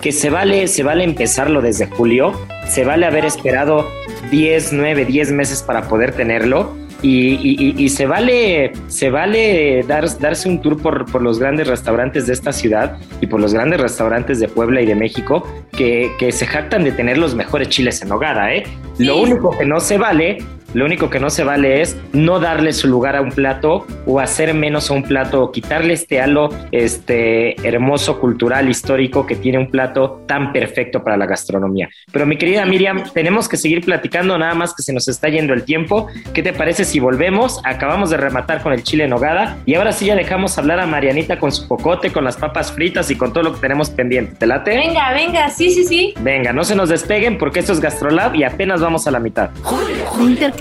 que 0.04 0.12
se 0.12 0.30
vale, 0.30 0.68
se 0.68 0.84
vale 0.84 1.04
empezarlo 1.04 1.64
desde 1.64 1.88
julio, 1.88 2.40
se 2.68 2.86
vale 2.86 3.08
haber 3.08 3.26
esperado 3.26 3.90
10, 4.30 4.74
9, 4.74 5.06
10 5.06 5.32
meses 5.32 5.64
para 5.64 5.88
poder 5.88 6.12
tenerlo 6.12 6.76
y, 7.08 7.90
se 7.90 8.06
vale, 8.06 8.72
se 8.88 9.10
vale 9.10 9.84
dar, 9.88 10.06
darse 10.20 10.50
un 10.50 10.62
tour 10.62 10.82
por, 10.82 11.06
por, 11.12 11.22
los 11.22 11.40
grandes 11.40 11.68
restaurantes 11.68 12.28
de 12.28 12.34
esta 12.34 12.52
ciudad 12.52 12.98
y 13.22 13.28
por 13.28 13.40
los 13.40 13.54
grandes 13.54 13.80
restaurantes 13.80 14.40
de 14.40 14.48
Puebla 14.48 14.82
y 14.82 14.86
de 14.86 14.96
México 14.96 15.48
que, 15.72 16.12
que 16.18 16.32
se 16.32 16.46
jactan 16.46 16.84
de 16.84 16.92
tener 16.92 17.18
los 17.18 17.36
mejores 17.36 17.70
chiles 17.70 18.02
en 18.02 18.12
hogada. 18.12 18.54
¿eh? 18.54 18.64
Lo 18.98 19.18
único 19.18 19.56
que 19.58 19.66
no 19.66 19.80
se 19.80 19.98
vale 19.98 20.38
lo 20.76 20.84
único 20.84 21.10
que 21.10 21.22
no 21.22 21.30
se 21.30 21.46
vale 21.46 21.82
es 21.82 21.98
no 22.12 22.40
darle 22.40 22.74
su 22.74 22.90
lugar 22.90 23.16
a 23.16 23.22
un 23.22 23.32
plato 23.32 23.88
o 24.06 24.20
hacer 24.20 24.54
menos 24.54 24.92
a 24.92 24.94
un 24.94 25.04
plato 25.04 25.42
o 25.42 25.52
quitarle 25.52 25.94
este 25.94 26.20
halo 26.20 26.50
este 26.72 27.56
hermoso 27.66 28.20
cultural 28.20 28.70
histórico 28.70 29.26
que 29.26 29.38
tiene 29.38 29.58
un 29.58 29.72
plato 29.72 30.24
tan 30.28 30.52
perfecto 30.52 31.02
para 31.02 31.16
la 31.16 31.26
gastronomía. 31.28 31.90
Pero 32.12 32.26
mi 32.26 32.38
querida 32.38 32.66
Miriam, 32.66 33.04
tenemos 33.14 33.48
que 33.48 33.56
seguir 33.56 33.86
platicando 33.86 34.38
nada 34.38 34.54
más 34.54 34.76
que 34.76 34.84
se 34.84 34.92
nos 34.92 35.08
está 35.08 35.30
yendo 35.30 35.54
el 35.54 35.64
tiempo. 35.64 36.08
¿Qué 36.34 36.44
te 36.44 36.52
parece 36.52 36.84
si 36.84 37.00
volvemos? 37.00 37.62
Acabamos 37.64 38.10
de 38.10 38.18
rematar 38.18 38.62
con 38.62 38.74
el 38.74 38.84
chile 38.84 39.06
en 39.06 39.12
nogada 39.12 39.58
y 39.66 39.76
ahora 39.76 39.94
sí 39.94 40.08
ya 40.08 40.16
dejamos 40.16 40.58
hablar 40.58 40.82
a 40.82 40.86
Marianita 40.86 41.40
con 41.40 41.54
su 41.54 41.70
cocote, 41.70 42.12
con 42.12 42.26
las 42.26 42.36
papas 42.36 42.74
fritas 42.74 43.10
y 43.12 43.16
con 43.16 43.32
todo 43.32 43.44
lo 43.46 43.54
que 43.54 43.62
tenemos 43.62 43.90
pendiente. 43.90 44.36
¿Te 44.36 44.46
late? 44.46 44.72
Venga, 44.72 45.14
venga, 45.14 45.50
sí, 45.50 45.72
sí, 45.72 45.86
sí. 45.86 46.14
Venga, 46.20 46.52
no 46.52 46.66
se 46.66 46.76
nos 46.76 46.90
despeguen 46.90 47.38
porque 47.38 47.62
esto 47.62 47.72
es 47.72 47.80
Gastrolab 47.80 48.36
y 48.36 48.44
apenas 48.44 48.82
vamos 48.82 49.08
a 49.08 49.12
la 49.12 49.22
mitad 49.22 49.52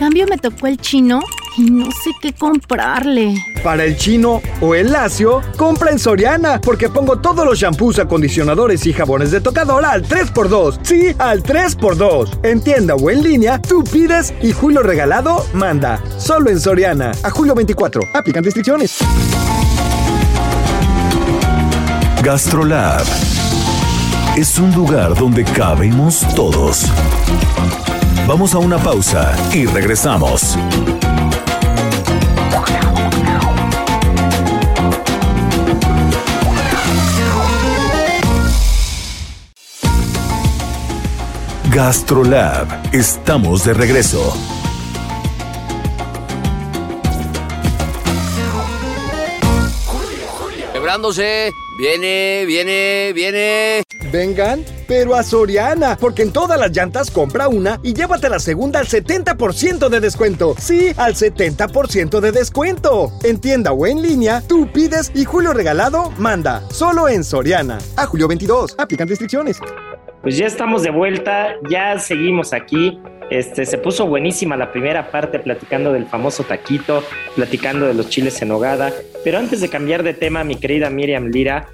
cambio 0.05 0.27
me 0.27 0.37
tocó 0.37 0.67
el 0.67 0.77
chino 0.77 1.23
y 1.57 1.71
no 1.71 1.87
sé 1.87 2.11
qué 2.21 2.35
comprarle. 2.35 3.43
Para 3.63 3.85
el 3.85 3.97
chino 3.97 4.43
o 4.61 4.75
el 4.75 4.93
lacio, 4.93 5.41
compra 5.57 5.93
en 5.93 5.99
Soriana, 5.99 6.61
porque 6.61 6.91
pongo 6.91 7.21
todos 7.21 7.47
los 7.47 7.59
shampoos, 7.59 7.99
acondicionadores 7.99 8.85
y 8.85 8.93
jabones 8.93 9.31
de 9.31 9.41
tocador 9.41 9.83
al 9.83 10.07
3x2. 10.07 10.81
Sí, 10.83 11.17
al 11.19 11.43
3x2. 11.43 12.41
En 12.43 12.61
tienda 12.61 12.97
o 12.97 13.09
en 13.09 13.23
línea, 13.23 13.63
tú 13.63 13.83
pides 13.83 14.35
y 14.43 14.53
Julio 14.53 14.83
Regalado 14.83 15.47
manda. 15.55 16.03
Solo 16.19 16.51
en 16.51 16.61
Soriana. 16.61 17.13
A 17.23 17.31
julio 17.31 17.55
24. 17.55 18.03
Aplican 18.13 18.45
restricciones. 18.45 18.99
Gastrolab 22.23 23.07
es 24.37 24.59
un 24.59 24.71
lugar 24.75 25.15
donde 25.15 25.45
cabemos 25.45 26.27
todos. 26.35 26.91
Vamos 28.27 28.55
a 28.55 28.59
una 28.59 28.79
pausa 28.79 29.35
y 29.53 29.67
regresamos. 29.67 30.57
Gastrolab, 41.71 42.69
estamos 42.93 43.65
de 43.65 43.75
regreso. 43.75 44.35
preparándose. 50.85 51.53
Viene, 51.79 52.45
viene, 52.47 53.13
viene. 53.15 53.83
Vengan, 54.15 54.65
pero 54.87 55.17
a 55.17 55.25
Soriana, 55.25 55.97
porque 56.01 56.23
en 56.23 56.33
todas 56.33 56.57
las 56.57 56.71
llantas 56.71 57.11
compra 57.11 57.49
una 57.49 57.81
y 57.83 57.95
llévate 57.95 58.29
la 58.29 58.39
segunda 58.39 58.79
al 58.79 58.87
70% 58.87 59.89
de 59.89 59.99
descuento. 59.99 60.55
Sí, 60.57 60.93
al 60.97 61.15
70% 61.15 62.21
de 62.21 62.31
descuento. 62.31 63.11
En 63.25 63.41
tienda 63.41 63.73
o 63.73 63.89
en 63.89 64.03
línea, 64.03 64.41
tú 64.47 64.69
pides 64.73 65.11
y 65.17 65.25
Julio 65.25 65.53
Regalado 65.53 66.13
manda. 66.17 66.63
Solo 66.71 67.09
en 67.09 67.25
Soriana. 67.25 67.79
A 67.97 68.07
julio 68.07 68.29
22. 68.29 68.77
Aplican 68.79 69.09
restricciones. 69.09 69.59
Pues 70.23 70.37
ya 70.37 70.47
estamos 70.47 70.85
de 70.85 70.91
vuelta, 70.91 71.57
ya 71.69 71.99
seguimos 71.99 72.53
aquí. 72.53 73.01
Este, 73.31 73.67
se 73.67 73.79
puso 73.79 74.07
buenísima 74.07 74.57
la 74.57 74.71
primera 74.71 75.11
parte 75.11 75.41
platicando 75.41 75.93
del 75.93 76.07
famoso 76.07 76.45
taquito, 76.45 77.03
platicando 77.35 77.87
de 77.87 77.95
los 77.95 78.11
chiles 78.11 78.41
en 78.43 78.53
hogada. 78.53 78.93
Pero 79.25 79.39
antes 79.39 79.61
de 79.61 79.69
cambiar 79.69 80.05
de 80.05 80.15
tema, 80.15 80.45
mi 80.45 80.55
querida 80.55 80.89
Miriam 80.89 81.33
Lira, 81.33 81.67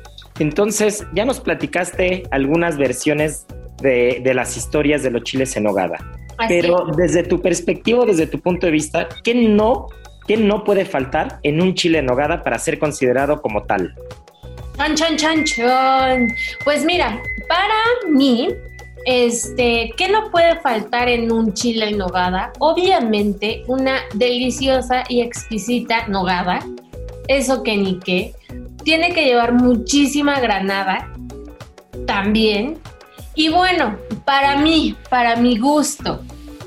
entonces 0.42 1.06
ya 1.14 1.24
nos 1.24 1.40
platicaste 1.40 2.24
algunas 2.30 2.76
versiones 2.76 3.46
de, 3.82 4.20
de 4.22 4.34
las 4.34 4.56
historias 4.56 5.02
de 5.02 5.10
los 5.10 5.22
chiles 5.22 5.56
en 5.56 5.66
hogada. 5.66 5.98
Pero 6.48 6.86
desde 6.96 7.22
tu 7.22 7.40
perspectiva, 7.40 8.04
desde 8.04 8.26
tu 8.26 8.40
punto 8.40 8.66
de 8.66 8.72
vista, 8.72 9.08
¿qué 9.22 9.34
no, 9.34 9.88
qué 10.26 10.36
no 10.36 10.64
puede 10.64 10.84
faltar 10.84 11.38
en 11.42 11.60
un 11.60 11.74
chile 11.74 11.98
en 11.98 12.06
nogada 12.06 12.42
para 12.42 12.58
ser 12.58 12.78
considerado 12.78 13.42
como 13.42 13.64
tal? 13.64 13.94
Chan, 14.76 14.94
chan, 14.94 15.16
chan, 15.16 15.44
chan. 15.44 16.28
Pues 16.64 16.84
mira, 16.84 17.20
para 17.46 18.10
mí, 18.10 18.48
este, 19.04 19.92
¿qué 19.96 20.08
no 20.08 20.30
puede 20.30 20.58
faltar 20.60 21.08
en 21.08 21.30
un 21.30 21.52
chile 21.52 21.90
en 21.90 21.98
nogada? 21.98 22.52
Obviamente, 22.58 23.62
una 23.66 24.00
deliciosa 24.14 25.04
y 25.08 25.20
exquisita 25.20 26.06
nogada. 26.08 26.60
Eso 27.28 27.62
que 27.62 27.76
ni 27.76 27.98
qué. 27.98 28.32
Tiene 28.84 29.12
que 29.12 29.24
llevar 29.24 29.52
muchísima 29.52 30.40
granada 30.40 31.12
también. 32.06 32.78
Y 33.34 33.48
bueno, 33.48 33.96
para 34.24 34.56
mí, 34.56 34.96
para 35.08 35.36
mi 35.36 35.58
gusto, 35.58 36.20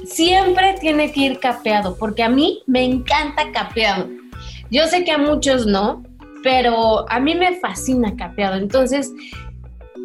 siempre 0.06 0.76
tiene 0.80 1.12
que 1.12 1.22
ir 1.22 1.40
capeado, 1.40 1.98
porque 1.98 2.24
a 2.24 2.30
mí 2.30 2.64
me 2.68 2.84
encanta 2.84 3.52
capeado. 3.52 4.08
Yo 4.70 4.88
sé 4.88 5.04
que 5.04 5.12
a 5.12 5.18
muchos 5.18 5.66
no, 5.66 6.04
pero 6.44 7.10
a 7.10 7.20
mí 7.20 7.36
me 7.36 7.56
fascina 7.60 8.16
capeado. 8.16 8.56
Entonces, 8.56 9.12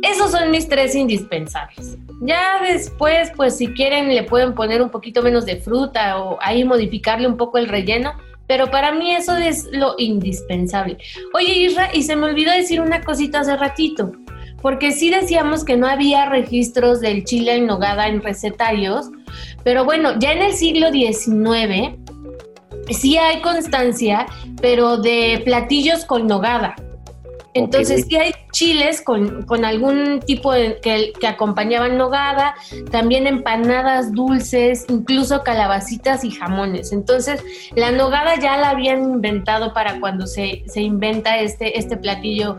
esos 0.03 0.31
son 0.31 0.51
mis 0.51 0.69
tres 0.69 0.95
indispensables. 0.95 1.99
Ya 2.21 2.61
después, 2.63 3.33
pues 3.37 3.57
si 3.57 3.69
quieren, 3.69 4.09
le 4.09 4.23
pueden 4.23 4.55
poner 4.55 4.83
un 4.83 4.91
poquito 4.91 5.23
menos 5.23 5.45
de 5.47 5.57
fruta 5.57 6.19
o 6.19 6.39
ahí 6.41 6.65
modificarle 6.65 7.27
un 7.27 7.37
poco 7.37 7.59
el 7.59 7.69
relleno. 7.69 8.13
Pero 8.49 8.71
para 8.71 8.93
mí 8.93 9.15
eso 9.15 9.37
es 9.37 9.69
lo 9.71 9.95
indispensable. 9.99 10.97
Oye, 11.35 11.53
Isra, 11.53 11.91
y 11.95 12.03
se 12.03 12.17
me 12.17 12.27
olvidó 12.27 12.51
decir 12.51 12.81
una 12.81 13.03
cosita 13.03 13.41
hace 13.41 13.57
ratito. 13.57 14.13
Porque 14.61 14.91
sí 14.91 15.11
decíamos 15.11 15.65
que 15.65 15.77
no 15.77 15.87
había 15.87 16.29
registros 16.29 17.01
del 17.01 17.25
chile 17.25 17.55
en 17.55 17.67
nogada 17.67 18.09
en 18.09 18.23
recetarios. 18.23 19.11
Pero 19.63 19.85
bueno, 19.85 20.19
ya 20.19 20.33
en 20.33 20.43
el 20.43 20.55
siglo 20.55 20.91
XIX 20.91 21.97
sí 22.91 23.19
hay 23.19 23.41
constancia, 23.41 24.27
pero 24.61 24.97
de 24.97 25.43
platillos 25.45 26.05
con 26.05 26.27
nogada. 26.27 26.75
Entonces, 27.59 28.07
sí 28.09 28.17
hay 28.17 28.33
chiles 28.53 29.03
con, 29.03 29.43
con 29.43 29.65
algún 29.65 30.21
tipo 30.21 30.53
de 30.53 30.79
que, 30.81 31.13
que 31.19 31.27
acompañaban 31.27 31.99
nogada, 31.99 32.55
también 32.91 33.27
empanadas 33.27 34.13
dulces, 34.13 34.87
incluso 34.89 35.43
calabacitas 35.43 36.25
y 36.25 36.31
jamones. 36.31 36.93
Entonces, 36.93 37.43
la 37.75 37.91
nogada 37.91 38.37
ya 38.41 38.57
la 38.57 38.71
habían 38.71 39.03
inventado 39.03 39.73
para 39.73 40.01
cuando 40.01 40.27
se, 40.27 40.63
se 40.67 40.81
inventa 40.81 41.39
este, 41.39 41.79
este 41.79 41.97
platillo 41.97 42.57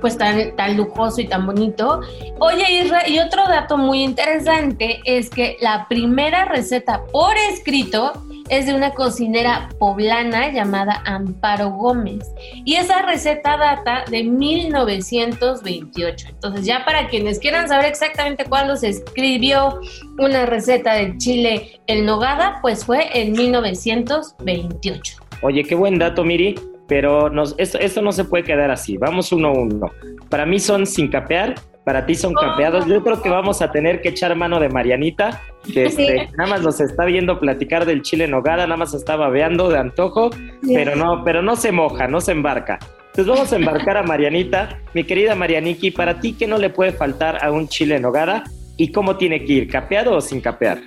pues 0.00 0.18
tan, 0.18 0.54
tan 0.56 0.76
lujoso 0.76 1.20
y 1.20 1.26
tan 1.26 1.46
bonito. 1.46 2.00
Oye, 2.38 2.82
Isra, 2.82 3.08
y 3.08 3.18
otro 3.18 3.42
dato 3.48 3.78
muy 3.78 4.02
interesante 4.02 5.00
es 5.04 5.30
que 5.30 5.56
la 5.60 5.88
primera 5.88 6.44
receta 6.44 7.04
por 7.12 7.36
escrito 7.50 8.12
es 8.48 8.66
de 8.66 8.74
una 8.74 8.92
cocinera 8.92 9.68
poblana 9.78 10.52
llamada 10.52 11.02
Amparo 11.04 11.70
Gómez. 11.70 12.30
Y 12.64 12.74
esa 12.74 13.02
receta 13.02 13.56
data 13.56 14.04
de 14.10 14.24
1928. 14.24 16.28
Entonces, 16.28 16.66
ya 16.66 16.84
para 16.84 17.08
quienes 17.08 17.38
quieran 17.38 17.68
saber 17.68 17.86
exactamente 17.86 18.44
cuándo 18.44 18.76
se 18.76 18.88
escribió 18.88 19.80
una 20.18 20.46
receta 20.46 20.94
de 20.94 21.16
chile 21.18 21.80
en 21.86 22.06
nogada, 22.06 22.58
pues 22.62 22.84
fue 22.84 23.20
en 23.20 23.32
1928. 23.32 25.16
Oye, 25.42 25.64
qué 25.64 25.74
buen 25.74 25.98
dato, 25.98 26.24
Miri, 26.24 26.54
pero 26.88 27.30
nos, 27.30 27.54
esto, 27.58 27.78
esto 27.78 28.02
no 28.02 28.12
se 28.12 28.24
puede 28.24 28.44
quedar 28.44 28.70
así. 28.70 28.96
Vamos 28.96 29.32
uno 29.32 29.48
a 29.48 29.52
uno. 29.52 29.90
Para 30.28 30.46
mí 30.46 30.58
son 30.58 30.86
sin 30.86 31.08
capear, 31.08 31.54
para 31.86 32.04
ti 32.04 32.16
son 32.16 32.34
capeados. 32.34 32.84
Yo 32.86 33.00
creo 33.04 33.22
que 33.22 33.28
vamos 33.28 33.62
a 33.62 33.70
tener 33.70 34.02
que 34.02 34.08
echar 34.08 34.34
mano 34.34 34.58
de 34.58 34.68
Marianita, 34.68 35.40
que 35.72 35.84
este, 35.84 36.28
nada 36.36 36.50
más 36.50 36.60
nos 36.60 36.80
está 36.80 37.04
viendo 37.04 37.38
platicar 37.38 37.86
del 37.86 38.02
chile 38.02 38.24
en 38.24 38.32
nogada, 38.32 38.64
nada 38.66 38.76
más 38.76 38.92
está 38.92 39.14
babeando 39.14 39.68
de 39.68 39.78
antojo, 39.78 40.30
pero 40.66 40.96
no, 40.96 41.22
pero 41.22 41.42
no 41.42 41.54
se 41.54 41.70
moja, 41.70 42.08
no 42.08 42.20
se 42.20 42.32
embarca. 42.32 42.80
Entonces 43.10 43.32
vamos 43.32 43.52
a 43.52 43.56
embarcar 43.56 43.98
a 43.98 44.02
Marianita. 44.02 44.80
Mi 44.94 45.04
querida 45.04 45.36
Marianiki, 45.36 45.92
para 45.92 46.18
ti, 46.18 46.32
¿qué 46.32 46.48
no 46.48 46.58
le 46.58 46.70
puede 46.70 46.90
faltar 46.90 47.38
a 47.40 47.52
un 47.52 47.68
chile 47.68 47.94
en 47.94 48.02
nogada? 48.02 48.42
¿Y 48.76 48.90
cómo 48.90 49.16
tiene 49.16 49.44
que 49.44 49.52
ir? 49.52 49.68
¿Capeado 49.68 50.16
o 50.16 50.20
sin 50.20 50.40
capear? 50.40 50.80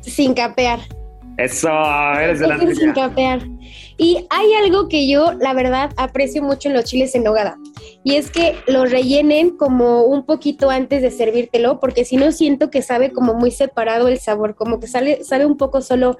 Sin 0.00 0.32
capear. 0.32 0.78
Eso, 1.36 1.68
eres 2.18 2.40
de 2.40 2.48
la 2.48 2.58
sin 2.58 2.92
capear. 2.94 3.40
Y 3.98 4.26
hay 4.28 4.52
algo 4.54 4.88
que 4.88 5.08
yo, 5.08 5.32
la 5.32 5.54
verdad, 5.54 5.90
aprecio 5.96 6.42
mucho 6.42 6.68
en 6.68 6.74
los 6.74 6.84
chiles 6.84 7.14
en 7.14 7.24
nogada. 7.24 7.58
Y 8.04 8.16
es 8.16 8.30
que 8.30 8.54
los 8.66 8.90
rellenen 8.90 9.56
como 9.56 10.04
un 10.04 10.24
poquito 10.26 10.70
antes 10.70 11.02
de 11.02 11.10
servírtelo, 11.10 11.80
porque 11.80 12.04
si 12.04 12.16
no 12.16 12.30
siento 12.30 12.70
que 12.70 12.82
sabe 12.82 13.12
como 13.12 13.34
muy 13.34 13.50
separado 13.50 14.08
el 14.08 14.18
sabor, 14.18 14.54
como 14.54 14.80
que 14.80 14.86
sale, 14.86 15.24
sabe 15.24 15.46
un 15.46 15.56
poco 15.56 15.80
solo 15.80 16.18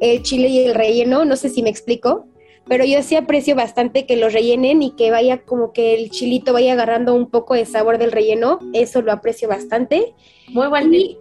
el 0.00 0.22
chile 0.22 0.48
y 0.48 0.64
el 0.64 0.74
relleno. 0.74 1.24
No 1.24 1.36
sé 1.36 1.50
si 1.50 1.62
me 1.62 1.70
explico. 1.70 2.26
Pero 2.66 2.84
yo 2.84 3.02
sí 3.02 3.16
aprecio 3.16 3.54
bastante 3.54 4.04
que 4.04 4.16
los 4.16 4.34
rellenen 4.34 4.82
y 4.82 4.90
que 4.90 5.10
vaya 5.10 5.38
como 5.38 5.72
que 5.72 5.94
el 5.94 6.10
chilito 6.10 6.52
vaya 6.52 6.74
agarrando 6.74 7.14
un 7.14 7.30
poco 7.30 7.54
de 7.54 7.64
sabor 7.64 7.96
del 7.96 8.12
relleno. 8.12 8.58
Eso 8.74 9.00
lo 9.00 9.10
aprecio 9.10 9.48
bastante. 9.48 10.14
Muy 10.48 10.68
buen 10.68 10.92
Y, 10.92 11.16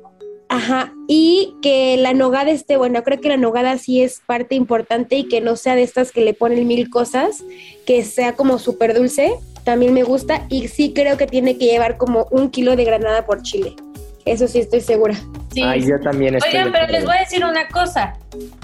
ajá, 0.49 0.93
y 1.07 1.55
que 1.61 1.97
la 1.97 2.13
nogada 2.13 2.51
esté, 2.51 2.77
bueno, 2.77 3.03
creo 3.03 3.19
que 3.19 3.29
la 3.29 3.37
nogada 3.37 3.77
sí 3.77 4.01
es 4.01 4.21
parte 4.25 4.55
importante 4.55 5.15
y 5.15 5.27
que 5.27 5.41
no 5.41 5.55
sea 5.55 5.75
de 5.75 5.83
estas 5.83 6.11
que 6.11 6.21
le 6.21 6.33
ponen 6.33 6.67
mil 6.67 6.89
cosas, 6.89 7.43
que 7.85 8.03
sea 8.03 8.33
como 8.33 8.59
súper 8.59 8.93
dulce, 8.93 9.35
también 9.63 9.93
me 9.93 10.03
gusta 10.03 10.45
y 10.49 10.67
sí 10.69 10.93
creo 10.93 11.17
que 11.17 11.27
tiene 11.27 11.57
que 11.57 11.65
llevar 11.65 11.97
como 11.97 12.27
un 12.31 12.49
kilo 12.49 12.75
de 12.75 12.85
granada 12.85 13.25
por 13.25 13.41
chile. 13.41 13.75
Eso 14.25 14.47
sí 14.47 14.59
estoy 14.59 14.81
segura. 14.81 15.15
Sí. 15.53 15.63
Ay, 15.63 15.81
yo 15.81 15.99
también 16.03 16.35
estoy. 16.35 16.51
Oigan, 16.51 16.71
pero 16.71 16.87
les 16.87 17.05
voy 17.05 17.15
a 17.15 17.19
decir 17.19 17.45
una 17.45 17.67
cosa. 17.69 18.13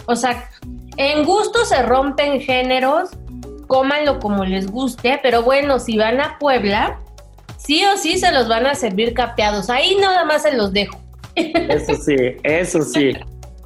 O 0.06 0.16
sea, 0.16 0.50
en 0.98 1.24
gusto 1.24 1.64
se 1.66 1.82
rompen 1.84 2.42
géneros, 2.42 3.12
cómanlo 3.68 4.20
como 4.20 4.46
les 4.46 4.68
guste, 4.68 5.20
pero 5.24 5.42
bueno, 5.42 5.80
si 5.80 5.98
van 5.98 6.20
a 6.20 6.38
Puebla, 6.38 7.00
sí 7.58 7.84
o 7.86 7.98
sí 7.98 8.18
se 8.18 8.32
los 8.32 8.48
van 8.48 8.66
a 8.66 8.76
servir 8.76 9.14
capeados. 9.14 9.70
Ahí 9.70 9.96
nada 9.96 10.26
más 10.26 10.44
se 10.44 10.54
los 10.54 10.74
dejo. 10.74 11.00
Eso 11.36 11.96
sí, 11.96 12.16
eso 12.44 12.82
sí. 12.82 13.14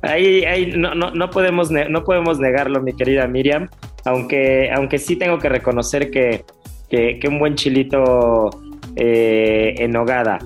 Ahí, 0.01 0.45
ahí 0.45 0.73
no, 0.75 0.93
no, 0.95 1.11
no, 1.11 1.29
podemos 1.29 1.71
no 1.71 2.03
podemos 2.03 2.39
negarlo, 2.39 2.81
mi 2.81 2.93
querida 2.93 3.27
Miriam, 3.27 3.67
aunque, 4.05 4.69
aunque 4.71 4.99
sí 4.99 5.15
tengo 5.15 5.39
que 5.39 5.49
reconocer 5.49 6.11
que, 6.11 6.43
que, 6.89 7.19
que 7.19 7.27
un 7.27 7.39
buen 7.39 7.55
chilito 7.55 8.49
eh, 8.95 9.75
en 9.79 9.91
nogada, 9.91 10.39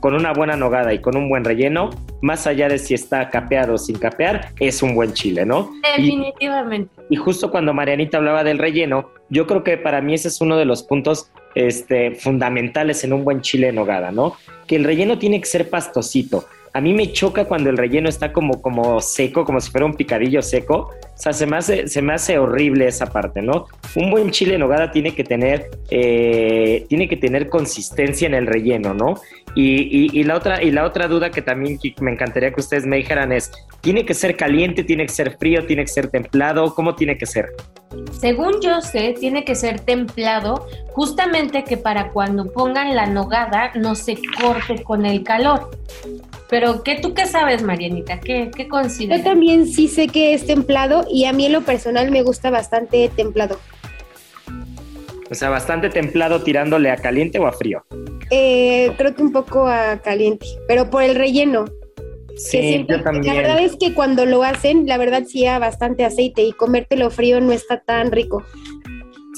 con 0.00 0.14
una 0.14 0.32
buena 0.34 0.54
nogada 0.56 0.92
y 0.92 1.00
con 1.00 1.16
un 1.16 1.28
buen 1.30 1.44
relleno, 1.44 1.90
más 2.20 2.46
allá 2.46 2.68
de 2.68 2.78
si 2.78 2.92
está 2.94 3.30
capeado 3.30 3.74
o 3.74 3.78
sin 3.78 3.98
capear, 3.98 4.50
es 4.60 4.82
un 4.82 4.94
buen 4.94 5.14
chile, 5.14 5.46
¿no? 5.46 5.70
Y- 5.96 6.02
Definitivamente. 6.02 6.90
y 7.08 7.16
justo 7.16 7.50
cuando 7.50 7.72
Marianita 7.72 8.18
hablaba 8.18 8.44
del 8.44 8.58
relleno, 8.58 9.10
yo 9.30 9.46
creo 9.46 9.64
que 9.64 9.78
para 9.78 10.02
mí 10.02 10.14
ese 10.14 10.28
es 10.28 10.40
uno 10.42 10.56
de 10.58 10.66
los 10.66 10.82
puntos 10.82 11.30
este, 11.54 12.14
fundamentales 12.14 13.04
en 13.04 13.12
un 13.12 13.24
buen 13.24 13.40
chile 13.40 13.68
en 13.68 13.78
¿no? 14.10 14.36
Que 14.66 14.76
el 14.76 14.84
relleno 14.84 15.18
tiene 15.18 15.40
que 15.40 15.46
ser 15.46 15.70
pastosito. 15.70 16.46
A 16.76 16.80
mí 16.80 16.92
me 16.92 17.12
choca 17.12 17.44
cuando 17.44 17.70
el 17.70 17.76
relleno 17.76 18.08
está 18.08 18.32
como, 18.32 18.60
como 18.60 19.00
seco, 19.00 19.44
como 19.44 19.60
si 19.60 19.70
fuera 19.70 19.86
un 19.86 19.94
picadillo 19.94 20.42
seco. 20.42 20.90
O 21.04 21.16
sea, 21.16 21.32
se 21.32 21.46
me, 21.46 21.56
hace, 21.56 21.86
se 21.86 22.02
me 22.02 22.12
hace 22.14 22.36
horrible 22.36 22.88
esa 22.88 23.06
parte, 23.06 23.42
¿no? 23.42 23.66
Un 23.94 24.10
buen 24.10 24.32
chile 24.32 24.54
en 24.54 24.60
nogada 24.60 24.90
tiene 24.90 25.14
que 25.14 25.22
tener, 25.22 25.70
eh, 25.90 26.84
tiene 26.88 27.08
que 27.08 27.16
tener 27.16 27.48
consistencia 27.48 28.26
en 28.26 28.34
el 28.34 28.48
relleno, 28.48 28.92
¿no? 28.92 29.14
Y, 29.54 29.82
y- 29.82 30.18
y 30.20 30.24
la 30.24 30.34
otra, 30.34 30.60
y 30.64 30.72
la 30.72 30.84
otra 30.84 31.06
duda 31.06 31.30
que 31.30 31.42
también 31.42 31.78
me 32.00 32.10
encantaría 32.10 32.50
que 32.52 32.60
ustedes 32.60 32.84
me 32.86 32.96
dijeran 32.96 33.30
es, 33.30 33.52
¿tiene 33.80 34.04
que 34.04 34.12
ser 34.14 34.36
caliente, 34.36 34.82
tiene 34.82 35.06
que 35.06 35.12
ser 35.12 35.36
frío, 35.38 35.64
tiene 35.66 35.82
que 35.82 35.92
ser 35.92 36.08
templado? 36.08 36.74
¿Cómo 36.74 36.96
tiene 36.96 37.16
que 37.16 37.26
ser? 37.26 37.50
Según 38.18 38.60
yo 38.60 38.80
sé, 38.80 39.14
tiene 39.20 39.44
que 39.44 39.54
ser 39.54 39.78
templado, 39.78 40.66
justamente 40.88 41.62
que 41.62 41.76
para 41.76 42.10
cuando 42.10 42.52
pongan 42.52 42.96
la 42.96 43.06
nogada 43.06 43.70
no 43.76 43.94
se 43.94 44.18
corte 44.40 44.82
con 44.82 45.06
el 45.06 45.22
calor. 45.22 45.70
Pero, 46.50 46.82
¿qué 46.82 46.98
tú 47.00 47.14
qué 47.14 47.26
sabes, 47.26 47.62
Marianita? 47.62 48.20
¿Qué, 48.20 48.50
qué 48.54 48.64
Yo 48.64 48.68
consideras? 48.68 49.24
también 49.24 49.66
sí 49.66 49.88
sé 49.88 50.08
que 50.08 50.34
es 50.34 50.46
templado 50.46 51.06
y 51.10 51.24
a 51.24 51.32
mí 51.32 51.46
en 51.46 51.52
lo 51.52 51.62
personal 51.62 52.10
me 52.10 52.22
gusta 52.22 52.50
bastante 52.50 53.10
templado. 53.16 53.58
O 55.30 55.34
sea, 55.34 55.48
bastante 55.48 55.88
templado 55.88 56.42
tirándole 56.42 56.90
a 56.90 56.96
caliente 56.96 57.38
o 57.38 57.46
a 57.46 57.52
frío. 57.52 57.84
Eh, 58.30 58.92
creo 58.96 59.14
que 59.14 59.22
un 59.22 59.32
poco 59.32 59.66
a 59.66 59.98
caliente, 60.02 60.46
pero 60.68 60.90
por 60.90 61.02
el 61.02 61.14
relleno. 61.14 61.64
Sí, 62.36 62.84
yo 62.88 63.02
también. 63.02 63.34
La 63.34 63.40
verdad 63.40 63.60
es 63.60 63.76
que 63.76 63.94
cuando 63.94 64.26
lo 64.26 64.42
hacen, 64.42 64.86
la 64.86 64.98
verdad 64.98 65.24
sí 65.26 65.46
a 65.46 65.58
bastante 65.58 66.04
aceite 66.04 66.42
y 66.42 66.52
comértelo 66.52 67.10
frío 67.10 67.40
no 67.40 67.52
está 67.52 67.80
tan 67.80 68.10
rico. 68.12 68.42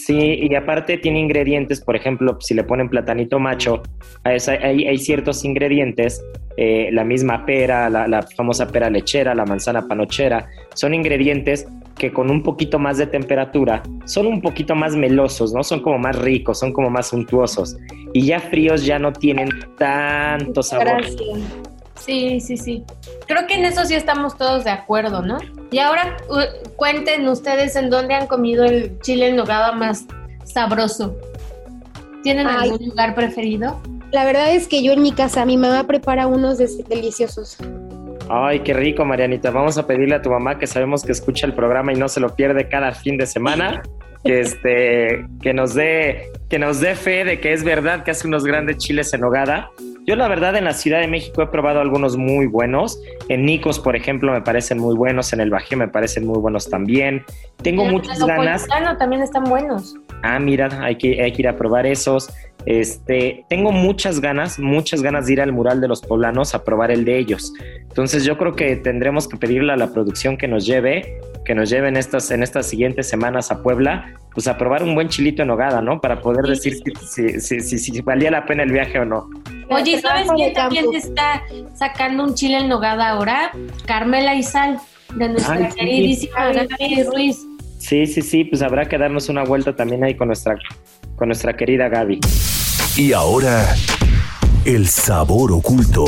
Sí, 0.06 0.38
y 0.40 0.54
aparte 0.54 0.98
tiene 0.98 1.18
ingredientes, 1.18 1.80
por 1.80 1.96
ejemplo, 1.96 2.38
si 2.38 2.54
le 2.54 2.62
ponen 2.62 2.88
platanito 2.88 3.40
macho, 3.40 3.82
hay, 4.22 4.98
ciertos 4.98 5.44
ingredientes, 5.44 6.24
eh, 6.56 6.90
la 6.92 7.02
misma 7.02 7.44
pera, 7.44 7.90
la, 7.90 8.06
la, 8.06 8.22
famosa 8.22 8.68
pera 8.68 8.88
lechera, 8.88 9.34
la 9.34 9.44
manzana 9.44 9.88
panochera, 9.88 10.48
son 10.74 10.94
ingredientes 10.94 11.66
que 11.98 12.12
con 12.12 12.30
un 12.30 12.44
poquito 12.44 12.78
más 12.78 12.98
de 12.98 13.08
temperatura 13.08 13.82
son 14.04 14.28
un 14.28 14.40
poquito 14.40 14.76
más 14.76 14.94
melosos, 14.94 15.52
¿no? 15.52 15.64
Son 15.64 15.80
como 15.82 15.98
más 15.98 16.16
ricos, 16.16 16.60
son 16.60 16.72
como 16.72 16.88
más 16.88 17.08
suntuosos. 17.08 17.76
Y 18.12 18.26
ya 18.26 18.38
fríos 18.38 18.86
ya 18.86 19.00
no 19.00 19.12
tienen 19.12 19.48
tanto 19.76 20.62
sabor. 20.62 21.02
Sí, 21.96 22.38
sí, 22.38 22.56
sí. 22.56 22.84
Creo 23.26 23.48
que 23.48 23.54
en 23.54 23.64
eso 23.64 23.84
sí 23.84 23.94
estamos 23.94 24.38
todos 24.38 24.62
de 24.62 24.70
acuerdo, 24.70 25.22
¿no? 25.22 25.38
Y 25.70 25.78
ahora 25.78 26.16
cuenten 26.76 27.28
ustedes 27.28 27.76
en 27.76 27.90
dónde 27.90 28.14
han 28.14 28.26
comido 28.26 28.64
el 28.64 28.98
chile 29.00 29.28
en 29.28 29.36
nogada 29.36 29.72
más 29.72 30.06
sabroso. 30.44 31.16
¿Tienen 32.22 32.46
algún 32.46 32.88
lugar 32.88 33.14
preferido? 33.14 33.80
La 34.12 34.24
verdad 34.24 34.52
es 34.52 34.68
que 34.68 34.82
yo 34.82 34.92
en 34.92 35.02
mi 35.02 35.12
casa, 35.12 35.44
mi 35.44 35.56
mamá 35.56 35.86
prepara 35.86 36.26
unos 36.26 36.58
deliciosos. 36.58 37.56
Ay, 38.28 38.60
qué 38.60 38.72
rico, 38.72 39.04
Marianita. 39.04 39.50
Vamos 39.50 39.78
a 39.78 39.86
pedirle 39.86 40.16
a 40.16 40.22
tu 40.22 40.30
mamá, 40.30 40.58
que 40.58 40.66
sabemos 40.66 41.04
que 41.04 41.12
escucha 41.12 41.46
el 41.46 41.54
programa 41.54 41.92
y 41.92 41.96
no 41.96 42.08
se 42.08 42.20
lo 42.20 42.34
pierde 42.34 42.68
cada 42.68 42.92
fin 42.92 43.16
de 43.16 43.26
semana, 43.26 43.82
que 44.24 44.40
este, 44.40 45.26
que 45.42 45.54
nos 45.54 45.74
dé, 45.74 46.30
que 46.48 46.58
nos 46.58 46.80
dé 46.80 46.94
fe 46.96 47.24
de 47.24 47.40
que 47.40 47.52
es 47.52 47.62
verdad 47.62 48.02
que 48.04 48.12
hace 48.12 48.26
unos 48.26 48.44
grandes 48.44 48.78
chiles 48.78 49.12
en 49.14 49.22
hogada. 49.24 49.70
Yo 50.06 50.14
la 50.14 50.28
verdad 50.28 50.54
en 50.54 50.64
la 50.64 50.72
Ciudad 50.72 51.00
de 51.00 51.08
México 51.08 51.42
he 51.42 51.48
probado 51.48 51.80
algunos 51.80 52.16
muy 52.16 52.46
buenos. 52.46 53.00
En 53.28 53.44
Nicos, 53.44 53.80
por 53.80 53.96
ejemplo, 53.96 54.32
me 54.32 54.40
parecen 54.40 54.78
muy 54.78 54.94
buenos. 54.94 55.32
En 55.32 55.40
el 55.40 55.50
Bajío 55.50 55.76
me 55.76 55.88
parecen 55.88 56.24
muy 56.24 56.38
buenos 56.38 56.70
también. 56.70 57.24
Tengo 57.60 57.84
muchas 57.84 58.24
ganas. 58.24 58.68
también 58.98 59.22
están 59.22 59.42
buenos. 59.44 59.96
Ah, 60.22 60.38
mira, 60.38 60.68
hay 60.80 60.96
que, 60.96 61.20
hay 61.20 61.32
que 61.32 61.42
ir 61.42 61.48
a 61.48 61.56
probar 61.56 61.86
esos. 61.86 62.32
Este, 62.64 63.44
tengo 63.48 63.70
muchas 63.70 64.20
ganas, 64.20 64.58
muchas 64.58 65.02
ganas 65.02 65.26
de 65.26 65.34
ir 65.34 65.40
al 65.40 65.52
mural 65.52 65.80
de 65.80 65.88
los 65.88 66.00
poblanos 66.00 66.54
a 66.54 66.64
probar 66.64 66.90
el 66.90 67.04
de 67.04 67.18
ellos. 67.18 67.52
Entonces 67.82 68.24
yo 68.24 68.36
creo 68.38 68.56
que 68.56 68.76
tendremos 68.76 69.28
que 69.28 69.36
pedirle 69.36 69.72
a 69.72 69.76
la 69.76 69.92
producción 69.92 70.36
que 70.36 70.48
nos 70.48 70.66
lleve, 70.66 71.18
que 71.44 71.54
nos 71.54 71.70
lleve 71.70 71.88
en 71.88 71.96
estas, 71.96 72.30
en 72.30 72.42
estas 72.42 72.66
siguientes 72.66 73.08
semanas 73.08 73.52
a 73.52 73.62
Puebla, 73.62 74.14
pues 74.34 74.48
a 74.48 74.58
probar 74.58 74.82
un 74.82 74.94
buen 74.94 75.08
chilito 75.08 75.42
en 75.42 75.50
hogada, 75.50 75.80
¿no? 75.80 76.00
Para 76.00 76.20
poder 76.20 76.44
decir 76.44 76.74
si, 77.06 77.40
si, 77.40 77.60
si, 77.60 77.78
si, 77.78 78.00
valía 78.02 78.30
la 78.30 78.44
pena 78.44 78.64
el 78.64 78.72
viaje 78.72 78.98
o 78.98 79.04
no. 79.04 79.30
Oye, 79.70 80.00
¿sabes 80.00 80.28
quién 80.34 80.52
también 80.52 80.86
está 80.92 81.42
sacando 81.74 82.24
un 82.24 82.34
chile 82.34 82.58
en 82.58 82.68
nogada 82.68 83.10
ahora? 83.10 83.52
Carmela 83.86 84.34
Izal, 84.34 84.78
de 85.14 85.28
nuestra 85.28 85.68
queridísima 85.70 86.52
Gaby 86.52 87.04
Ruiz. 87.04 87.46
Sí, 87.78 88.06
sí, 88.06 88.22
sí, 88.22 88.44
pues 88.44 88.62
habrá 88.62 88.86
que 88.86 88.98
darnos 88.98 89.28
una 89.28 89.44
vuelta 89.44 89.74
también 89.74 90.02
ahí 90.02 90.14
con 90.14 90.26
nuestra, 90.26 90.56
con 91.16 91.28
nuestra 91.28 91.56
querida 91.56 91.88
Gaby. 91.88 92.20
Y 92.96 93.12
ahora, 93.12 93.74
el 94.64 94.86
sabor 94.86 95.52
oculto. 95.52 96.04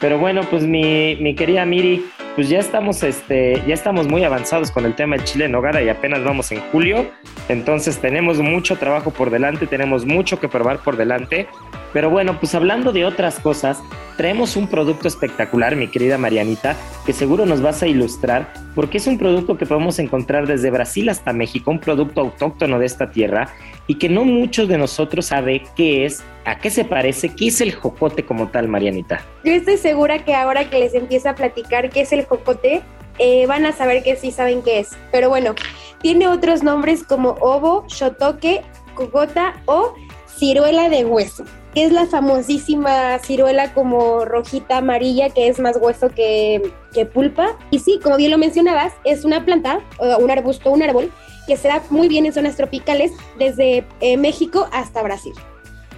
Pero 0.00 0.18
bueno, 0.18 0.42
pues 0.48 0.64
mi, 0.64 1.16
mi 1.16 1.34
querida 1.34 1.64
Miri, 1.66 2.06
pues 2.34 2.48
ya 2.48 2.58
estamos, 2.58 3.02
este, 3.02 3.62
ya 3.66 3.74
estamos 3.74 4.08
muy 4.08 4.24
avanzados 4.24 4.70
con 4.70 4.86
el 4.86 4.94
tema 4.94 5.16
del 5.16 5.24
chile 5.24 5.44
en 5.44 5.52
nogada 5.52 5.82
y 5.82 5.88
apenas 5.90 6.24
vamos 6.24 6.50
en 6.52 6.60
julio. 6.72 7.10
Entonces 7.48 7.98
tenemos 7.98 8.38
mucho 8.38 8.76
trabajo 8.76 9.10
por 9.10 9.30
delante, 9.30 9.66
tenemos 9.66 10.06
mucho 10.06 10.40
que 10.40 10.48
probar 10.48 10.78
por 10.78 10.96
delante. 10.96 11.48
Pero 11.92 12.10
bueno, 12.10 12.38
pues 12.38 12.54
hablando 12.54 12.92
de 12.92 13.04
otras 13.04 13.40
cosas, 13.40 13.82
traemos 14.16 14.56
un 14.56 14.68
producto 14.68 15.08
espectacular, 15.08 15.76
mi 15.76 15.88
querida 15.88 16.18
Marianita, 16.18 16.76
que 17.06 17.12
seguro 17.12 17.46
nos 17.46 17.62
vas 17.62 17.82
a 17.82 17.86
ilustrar, 17.86 18.52
porque 18.74 18.98
es 18.98 19.06
un 19.06 19.18
producto 19.18 19.56
que 19.56 19.66
podemos 19.66 19.98
encontrar 19.98 20.46
desde 20.46 20.70
Brasil 20.70 21.08
hasta 21.08 21.32
México, 21.32 21.70
un 21.70 21.80
producto 21.80 22.20
autóctono 22.20 22.78
de 22.78 22.86
esta 22.86 23.10
tierra 23.10 23.48
y 23.86 23.96
que 23.96 24.08
no 24.08 24.24
muchos 24.24 24.68
de 24.68 24.78
nosotros 24.78 25.26
sabe 25.26 25.62
qué 25.74 26.04
es, 26.04 26.22
a 26.44 26.58
qué 26.58 26.70
se 26.70 26.84
parece, 26.84 27.34
qué 27.34 27.48
es 27.48 27.60
el 27.60 27.74
jocote 27.74 28.24
como 28.24 28.48
tal, 28.48 28.68
Marianita. 28.68 29.22
Yo 29.44 29.52
estoy 29.52 29.78
segura 29.78 30.24
que 30.24 30.34
ahora 30.34 30.68
que 30.70 30.78
les 30.78 30.94
empieza 30.94 31.30
a 31.30 31.34
platicar 31.34 31.90
qué 31.90 32.02
es 32.02 32.12
el 32.12 32.24
jocote, 32.24 32.82
eh, 33.18 33.46
van 33.46 33.66
a 33.66 33.72
saber 33.72 34.02
que 34.02 34.16
sí 34.16 34.30
saben 34.30 34.62
qué 34.62 34.80
es. 34.80 34.90
Pero 35.10 35.28
bueno, 35.28 35.54
tiene 36.00 36.28
otros 36.28 36.62
nombres 36.62 37.02
como 37.04 37.36
ovo, 37.40 37.84
shotoke, 37.88 38.62
cogota 38.94 39.54
o 39.66 39.94
ciruela 40.38 40.88
de 40.88 41.04
hueso 41.04 41.44
que 41.74 41.84
es 41.84 41.92
la 41.92 42.06
famosísima 42.06 43.18
ciruela 43.20 43.72
como 43.72 44.24
rojita 44.24 44.78
amarilla, 44.78 45.30
que 45.30 45.48
es 45.48 45.60
más 45.60 45.76
hueso 45.80 46.08
que, 46.08 46.72
pulpa. 47.12 47.56
Y 47.70 47.78
sí, 47.78 48.00
como 48.02 48.16
bien 48.16 48.32
lo 48.32 48.38
mencionabas, 48.38 48.92
es 49.04 49.24
una 49.24 49.44
planta, 49.44 49.80
un 50.18 50.30
arbusto, 50.30 50.70
un 50.70 50.82
árbol, 50.82 51.10
que 51.46 51.56
se 51.56 51.68
da 51.68 51.82
muy 51.90 52.08
bien 52.08 52.26
en 52.26 52.32
zonas 52.32 52.56
tropicales, 52.56 53.12
desde 53.38 53.84
eh, 54.00 54.16
México 54.16 54.68
hasta 54.72 55.02
Brasil. 55.02 55.32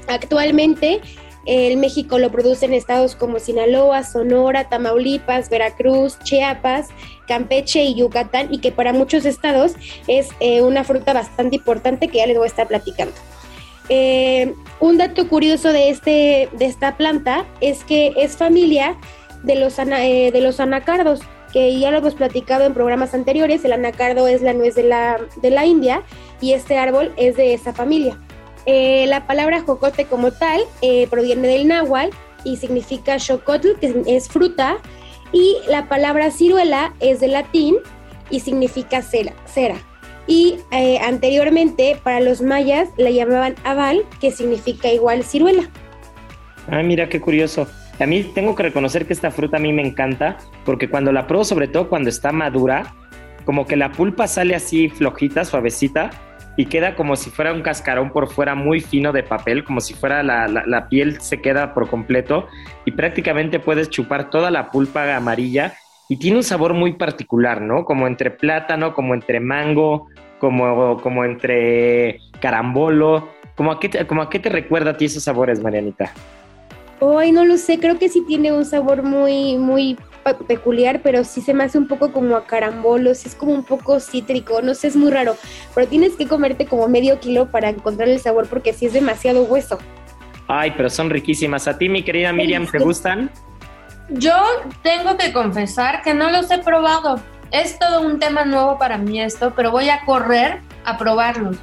Actualmente, 0.09 1.01
el 1.47 1.77
México 1.79 2.19
lo 2.19 2.31
produce 2.31 2.67
en 2.67 2.75
estados 2.75 3.17
como 3.17 3.39
Sinaloa, 3.39 4.05
Sonora, 4.05 4.69
Tamaulipas, 4.69 5.51
Veracruz, 5.51 6.19
Chiapas, 6.21 6.89
Campeche 7.27 7.83
y 7.83 7.95
Yucatán, 7.95 8.53
y 8.53 8.59
que 8.59 8.73
para 8.73 8.93
muchos 8.93 9.25
estados 9.25 9.73
es 10.07 10.29
eh, 10.41 10.63
una 10.63 10.85
fruta 10.85 11.13
bastante 11.13 11.57
importante 11.57 12.09
que 12.09 12.19
ya 12.19 12.27
les 12.27 12.37
voy 12.37 12.45
a 12.45 12.49
estar 12.49 12.69
platicando. 12.69 13.15
Eh, 13.95 14.55
un 14.81 14.97
dato 14.97 15.29
curioso 15.29 15.71
de, 15.71 15.91
este, 15.91 16.49
de 16.55 16.65
esta 16.65 16.97
planta 16.97 17.45
es 17.61 17.85
que 17.85 18.15
es 18.17 18.39
familia 18.39 18.97
de 19.43 19.55
los, 19.57 19.79
eh, 19.79 20.31
de 20.33 20.41
los 20.41 20.61
anacardos, 20.61 21.21
que 21.53 21.79
ya 21.79 21.91
lo 21.91 21.99
hemos 21.99 22.15
platicado 22.15 22.65
en 22.65 22.73
programas 22.73 23.13
anteriores. 23.13 23.63
El 23.67 23.75
anacardo 23.75 24.29
es 24.29 24.41
la 24.41 24.55
nuez 24.55 24.77
de 24.77 24.85
la, 24.85 25.21
de 25.43 25.51
la 25.51 25.67
India 25.67 26.03
y 26.41 26.55
este 26.55 26.79
árbol 26.79 27.13
es 27.19 27.37
de 27.37 27.53
esa 27.53 27.75
familia. 27.75 28.19
Eh, 28.65 29.05
la 29.09 29.27
palabra 29.27 29.61
jocote 29.61 30.07
como 30.07 30.31
tal 30.31 30.63
proviene 31.11 31.49
del 31.49 31.69
náhuatl 31.69 32.17
y 32.45 32.57
significa 32.57 33.19
chocotl, 33.19 33.79
que 33.79 34.05
es 34.07 34.27
fruta, 34.27 34.79
y 35.33 35.59
la 35.69 35.91
palabra 35.91 36.31
ciruela 36.31 36.95
es 37.01 37.21
de 37.21 37.29
latín 37.29 37.77
y 38.31 38.41
significa 38.41 39.03
cera. 39.03 39.35
cera 39.45 39.92
y 40.27 40.59
eh, 40.71 40.99
anteriormente 40.99 41.99
para 42.03 42.21
los 42.21 42.43
mayas 42.43 42.89
la 42.97 43.11
llamaban 43.11 43.55
aval, 43.65 44.05
que 44.21 44.31
significa 44.31 44.89
igual 44.93 45.25
ciruela. 45.25 45.69
Ah, 46.69 46.83
mira 46.83 47.09
qué 47.09 47.21
curioso. 47.21 47.67
A 48.01 48.07
mí 48.07 48.23
tengo 48.35 48.55
que 48.55 48.63
reconocer 48.63 49.07
que 49.07 49.13
esta 49.13 49.31
fruta 49.31 49.59
a 49.59 49.61
mí 49.61 49.73
me 49.73 49.87
encanta 49.87 50.39
porque 50.65 50.89
cuando 50.89 51.13
la 51.13 51.27
pruebo, 51.27 51.45
sobre 51.45 51.69
todo 51.69 51.89
cuando 51.89 52.09
está 52.09 52.33
madura, 52.33 52.95
como 53.45 53.67
que 53.67 53.77
la 53.77 53.93
pulpa 53.93 54.27
sale 54.27 54.55
así 54.55 54.89
flojita, 54.89 55.45
suavecita 55.45 56.11
y 56.57 56.67
queda 56.67 56.95
como 56.95 57.17
si 57.17 57.31
fuera 57.31 57.53
un 57.53 57.63
cascarón 57.63 58.11
por 58.11 58.31
fuera 58.31 58.55
muy 58.55 58.81
fino 58.81 59.13
de 59.13 59.23
papel, 59.23 59.65
como 59.65 59.81
si 59.81 59.95
fuera 59.95 60.23
la, 60.23 60.49
la, 60.49 60.65
la 60.67 60.89
piel 60.89 61.21
se 61.21 61.41
queda 61.41 61.75
por 61.75 61.89
completo 61.89 62.47
y 62.85 62.93
prácticamente 62.93 63.59
puedes 63.59 63.89
chupar 63.91 64.31
toda 64.31 64.51
la 64.51 64.71
pulpa 64.71 65.17
amarilla 65.17 65.75
y 66.09 66.17
tiene 66.17 66.37
un 66.37 66.43
sabor 66.43 66.75
muy 66.75 66.95
particular, 66.95 67.61
¿no? 67.61 67.85
Como 67.85 68.07
entre 68.07 68.31
plátano, 68.31 68.95
como 68.95 69.15
entre 69.15 69.41
mango, 69.41 70.09
como, 70.39 71.01
como 71.01 71.25
entre 71.25 72.21
carambolo. 72.41 73.29
¿Cómo 73.55 73.73
a, 73.73 73.81
qué 73.81 73.89
te, 73.89 74.07
como 74.07 74.23
a 74.23 74.31
qué 74.31 74.39
te 74.39 74.49
recuerda 74.49 74.93
a 74.93 74.97
ti 74.97 75.05
esos 75.05 75.23
sabores, 75.23 75.63
Marianita? 75.63 76.13
Ay, 77.01 77.33
no 77.33 77.45
lo 77.45 77.57
sé, 77.57 77.79
creo 77.79 77.99
que 77.99 78.09
sí 78.09 78.25
tiene 78.27 78.53
un 78.53 78.65
sabor 78.65 79.03
muy, 79.03 79.57
muy 79.57 79.97
peculiar, 80.47 81.01
pero 81.03 81.25
sí 81.25 81.41
se 81.41 81.53
me 81.53 81.65
hace 81.65 81.77
un 81.77 81.89
poco 81.89 82.13
como 82.13 82.37
a 82.37 82.47
carambolo, 82.47 83.15
sí 83.15 83.29
es 83.29 83.35
como 83.35 83.53
un 83.53 83.65
poco 83.65 83.99
cítrico, 83.99 84.63
no 84.63 84.75
sé, 84.75 84.89
es 84.89 84.97
muy 84.97 85.11
raro, 85.11 85.37
pero 85.75 85.89
tienes 85.89 86.15
que 86.15 86.29
comerte 86.29 86.67
como 86.67 86.89
medio 86.89 87.19
kilo 87.19 87.51
para 87.51 87.71
encontrar 87.71 88.09
el 88.09 88.21
sabor 88.21 88.47
porque 88.49 88.73
sí 88.73 88.87
es 88.87 88.93
demasiado 88.93 89.43
hueso. 89.43 89.79
Ay, 90.47 90.73
pero 90.77 90.91
son 90.91 91.11
riquísimas. 91.11 91.67
¿A 91.67 91.79
ti, 91.79 91.89
mi 91.89 92.03
querida 92.03 92.33
Miriam, 92.33 92.67
te 92.67 92.79
gustan? 92.79 93.31
Yo 94.09 94.35
tengo 94.83 95.17
que 95.17 95.33
confesar 95.33 96.03
que 96.03 96.15
no 96.15 96.31
los 96.31 96.51
he 96.51 96.59
probado. 96.59 97.21
Es 97.51 97.79
todo 97.79 98.01
un 98.01 98.19
tema 98.19 98.45
nuevo 98.45 98.79
para 98.79 98.99
mí 98.99 99.21
esto, 99.21 99.53
pero 99.55 99.71
voy 99.71 99.89
a 99.89 100.05
correr 100.05 100.61
a 100.85 100.99
probarlos. 100.99 101.57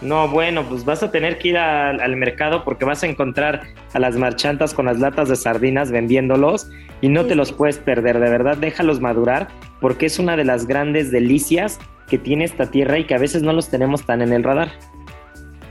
No, 0.00 0.28
bueno, 0.28 0.64
pues 0.68 0.84
vas 0.84 1.02
a 1.02 1.10
tener 1.10 1.38
que 1.38 1.48
ir 1.48 1.58
al 1.58 2.16
mercado 2.16 2.62
porque 2.62 2.84
vas 2.84 3.02
a 3.02 3.06
encontrar 3.06 3.62
a 3.92 3.98
las 3.98 4.16
marchantas 4.16 4.72
con 4.72 4.86
las 4.86 5.00
latas 5.00 5.28
de 5.28 5.34
sardinas 5.34 5.90
vendiéndolos 5.90 6.70
y 7.00 7.08
no 7.08 7.26
te 7.26 7.34
los 7.34 7.52
puedes 7.52 7.78
perder, 7.78 8.20
de 8.20 8.30
verdad, 8.30 8.56
déjalos 8.56 9.00
madurar 9.00 9.48
porque 9.80 10.06
es 10.06 10.20
una 10.20 10.36
de 10.36 10.44
las 10.44 10.66
grandes 10.66 11.10
delicias 11.10 11.80
que 12.08 12.18
tiene 12.18 12.44
esta 12.44 12.66
tierra 12.66 12.98
y 12.98 13.06
que 13.06 13.14
a 13.14 13.18
veces 13.18 13.42
no 13.42 13.52
los 13.52 13.70
tenemos 13.70 14.04
tan 14.06 14.22
en 14.22 14.32
el 14.32 14.44
radar. 14.44 14.70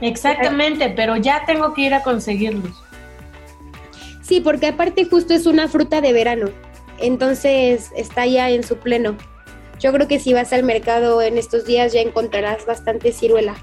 Exactamente, 0.00 0.92
pero 0.94 1.16
ya 1.16 1.44
tengo 1.46 1.72
que 1.72 1.82
ir 1.82 1.94
a 1.94 2.02
conseguirlos. 2.02 2.87
Sí, 4.28 4.42
porque 4.42 4.66
aparte 4.66 5.06
justo 5.06 5.32
es 5.32 5.46
una 5.46 5.68
fruta 5.68 6.02
de 6.02 6.12
verano, 6.12 6.50
entonces 6.98 7.90
está 7.96 8.26
ya 8.26 8.50
en 8.50 8.62
su 8.62 8.76
pleno. 8.76 9.16
Yo 9.80 9.90
creo 9.90 10.06
que 10.06 10.18
si 10.18 10.34
vas 10.34 10.52
al 10.52 10.64
mercado 10.64 11.22
en 11.22 11.38
estos 11.38 11.64
días 11.64 11.94
ya 11.94 12.02
encontrarás 12.02 12.66
bastante 12.66 13.12
ciruela. 13.12 13.54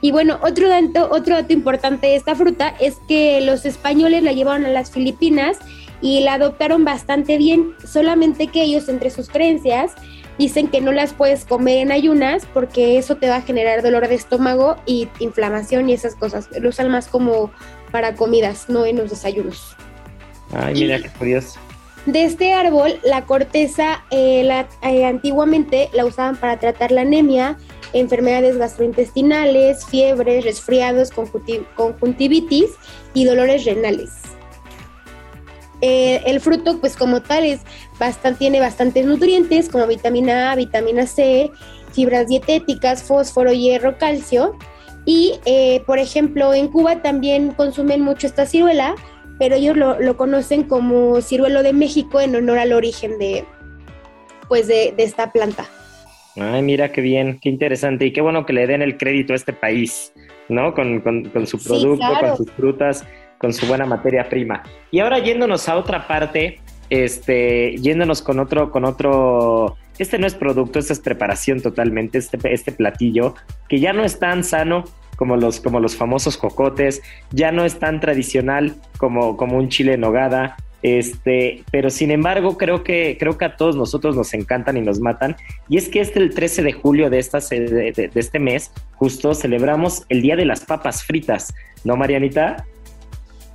Y 0.00 0.10
bueno, 0.10 0.40
otro 0.42 0.68
dato, 0.68 1.08
otro 1.12 1.36
dato 1.36 1.52
importante 1.52 2.08
de 2.08 2.16
esta 2.16 2.34
fruta 2.34 2.74
es 2.80 2.96
que 3.06 3.40
los 3.42 3.64
españoles 3.64 4.24
la 4.24 4.32
llevaron 4.32 4.66
a 4.66 4.70
las 4.70 4.90
Filipinas 4.90 5.58
y 6.00 6.18
la 6.24 6.34
adoptaron 6.34 6.84
bastante 6.84 7.38
bien, 7.38 7.76
solamente 7.86 8.48
que 8.48 8.64
ellos 8.64 8.88
entre 8.88 9.10
sus 9.10 9.28
creencias 9.28 9.92
dicen 10.36 10.66
que 10.66 10.80
no 10.80 10.90
las 10.90 11.12
puedes 11.12 11.44
comer 11.44 11.78
en 11.78 11.92
ayunas 11.92 12.44
porque 12.52 12.98
eso 12.98 13.18
te 13.18 13.28
va 13.28 13.36
a 13.36 13.42
generar 13.42 13.82
dolor 13.82 14.08
de 14.08 14.16
estómago 14.16 14.78
y 14.84 15.06
inflamación 15.20 15.88
y 15.88 15.92
esas 15.92 16.16
cosas. 16.16 16.48
Lo 16.58 16.70
usan 16.70 16.90
más 16.90 17.06
como 17.06 17.52
para 17.92 18.14
comidas, 18.16 18.68
no 18.68 18.84
en 18.84 18.96
los 18.96 19.10
desayunos. 19.10 19.76
Ay, 20.52 20.74
mira 20.74 21.00
qué 21.00 21.08
curioso. 21.10 21.60
De 22.06 22.24
este 22.24 22.52
árbol, 22.52 22.98
la 23.04 23.26
corteza 23.26 24.02
eh, 24.10 24.42
la, 24.42 24.66
eh, 24.82 25.04
antiguamente 25.04 25.88
la 25.92 26.04
usaban 26.04 26.36
para 26.36 26.58
tratar 26.58 26.90
la 26.90 27.02
anemia, 27.02 27.56
enfermedades 27.92 28.56
gastrointestinales, 28.56 29.84
fiebres, 29.86 30.44
resfriados, 30.44 31.10
conjuntivitis 31.12 32.70
y 33.14 33.24
dolores 33.24 33.64
renales. 33.64 34.10
Eh, 35.80 36.22
el 36.26 36.40
fruto, 36.40 36.78
pues 36.80 36.96
como 36.96 37.22
tal, 37.22 37.44
es 37.44 37.60
bastante, 37.98 38.38
tiene 38.38 38.60
bastantes 38.60 39.04
nutrientes 39.04 39.68
como 39.68 39.86
vitamina 39.86 40.50
A, 40.50 40.56
vitamina 40.56 41.06
C, 41.06 41.52
fibras 41.92 42.26
dietéticas, 42.26 43.02
fósforo, 43.02 43.52
hierro, 43.52 43.98
calcio. 43.98 44.56
Y, 45.04 45.40
eh, 45.44 45.82
por 45.86 45.98
ejemplo, 45.98 46.54
en 46.54 46.68
Cuba 46.68 47.02
también 47.02 47.52
consumen 47.52 48.02
mucho 48.02 48.26
esta 48.26 48.46
ciruela, 48.46 48.94
pero 49.38 49.56
ellos 49.56 49.76
lo, 49.76 50.16
conocen 50.16 50.64
como 50.64 51.20
ciruelo 51.20 51.62
de 51.62 51.72
México 51.72 52.20
en 52.20 52.36
honor 52.36 52.58
al 52.58 52.72
origen 52.72 53.18
de, 53.18 53.44
pues 54.48 54.68
de 54.68 54.94
esta 54.98 55.32
planta. 55.32 55.66
Ay, 56.36 56.62
mira 56.62 56.90
qué 56.90 57.00
bien, 57.00 57.38
qué 57.40 57.50
interesante 57.50 58.06
y 58.06 58.12
qué 58.12 58.20
bueno 58.20 58.46
que 58.46 58.52
le 58.52 58.66
den 58.66 58.80
el 58.80 58.96
crédito 58.96 59.34
a 59.34 59.36
este 59.36 59.52
país, 59.52 60.12
¿no? 60.48 60.74
Con, 60.74 61.02
su 61.46 61.58
producto, 61.62 62.06
con 62.20 62.36
sus 62.36 62.50
frutas, 62.52 63.06
con 63.38 63.52
su 63.52 63.66
buena 63.66 63.84
materia 63.84 64.28
prima. 64.28 64.62
Y 64.90 65.00
ahora 65.00 65.18
yéndonos 65.18 65.68
a 65.68 65.76
otra 65.76 66.06
parte, 66.06 66.60
este, 66.88 67.76
yéndonos 67.76 68.22
con 68.22 68.38
otro, 68.38 68.70
con 68.70 68.84
otro, 68.86 69.76
este 70.02 70.18
no 70.18 70.26
es 70.26 70.34
producto, 70.34 70.78
esta 70.78 70.92
es 70.92 71.00
preparación 71.00 71.60
totalmente, 71.60 72.18
este, 72.18 72.38
este 72.52 72.72
platillo, 72.72 73.34
que 73.68 73.80
ya 73.80 73.92
no 73.92 74.04
es 74.04 74.18
tan 74.18 74.44
sano 74.44 74.84
como 75.16 75.36
los, 75.36 75.60
como 75.60 75.80
los 75.80 75.96
famosos 75.96 76.36
cocotes, 76.36 77.02
ya 77.30 77.52
no 77.52 77.64
es 77.64 77.78
tan 77.78 78.00
tradicional 78.00 78.74
como, 78.98 79.36
como 79.36 79.56
un 79.56 79.68
chile 79.68 79.94
en 79.94 80.00
nogada, 80.00 80.56
este, 80.82 81.64
pero 81.70 81.90
sin 81.90 82.10
embargo, 82.10 82.58
creo 82.58 82.82
que, 82.82 83.16
creo 83.18 83.38
que 83.38 83.44
a 83.44 83.56
todos 83.56 83.76
nosotros 83.76 84.16
nos 84.16 84.34
encantan 84.34 84.76
y 84.76 84.80
nos 84.80 84.98
matan. 84.98 85.36
Y 85.68 85.78
es 85.78 85.88
que 85.88 86.00
este 86.00 86.18
el 86.18 86.34
13 86.34 86.62
de 86.62 86.72
julio 86.72 87.08
de, 87.08 87.20
esta, 87.20 87.38
de, 87.38 88.10
este 88.14 88.38
mes, 88.38 88.72
justo 88.96 89.34
celebramos 89.34 90.04
el 90.08 90.22
Día 90.22 90.34
de 90.34 90.44
las 90.44 90.64
Papas 90.64 91.04
Fritas, 91.04 91.54
¿no, 91.84 91.96
Marianita? 91.96 92.66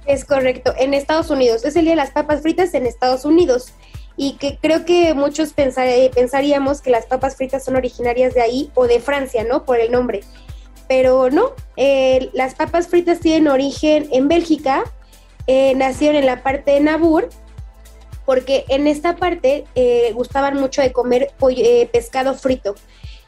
Es 0.05 0.23
correcto, 0.23 0.73
en 0.79 0.93
Estados 0.93 1.29
Unidos. 1.29 1.65
Es 1.65 1.75
el 1.75 1.83
Día 1.83 1.91
de 1.91 1.97
las 1.97 2.11
Papas 2.11 2.41
Fritas 2.41 2.73
en 2.73 2.85
Estados 2.85 3.25
Unidos. 3.25 3.73
Y 4.18 4.34
que 4.34 4.57
creo 4.59 4.84
que 4.84 5.13
muchos 5.13 5.53
pensaríamos 5.53 6.82
que 6.82 6.89
las 6.89 7.05
papas 7.05 7.36
fritas 7.36 7.63
son 7.63 7.76
originarias 7.76 8.34
de 8.34 8.41
ahí 8.41 8.72
o 8.74 8.88
de 8.88 8.99
Francia, 8.99 9.45
¿no? 9.47 9.63
Por 9.63 9.80
el 9.80 9.91
nombre. 9.91 10.22
Pero 10.89 11.30
no, 11.30 11.51
eh, 11.76 12.30
las 12.34 12.55
papas 12.55 12.88
fritas 12.88 13.20
tienen 13.20 13.47
origen 13.47 14.09
en 14.11 14.28
Bélgica, 14.28 14.84
eh, 15.45 15.76
nacieron 15.76 16.15
en 16.15 16.26
la 16.26 16.41
parte 16.41 16.72
de 16.72 16.80
Nabur, 16.80 17.30
porque 18.28 18.65
en 18.68 18.88
esta 18.88 19.15
parte 19.15 19.63
eh, 19.76 20.11
gustaban 20.13 20.57
mucho 20.59 20.82
de 20.82 20.91
comer 20.91 21.32
eh, 21.55 21.89
pescado 21.93 22.34
frito. 22.34 22.76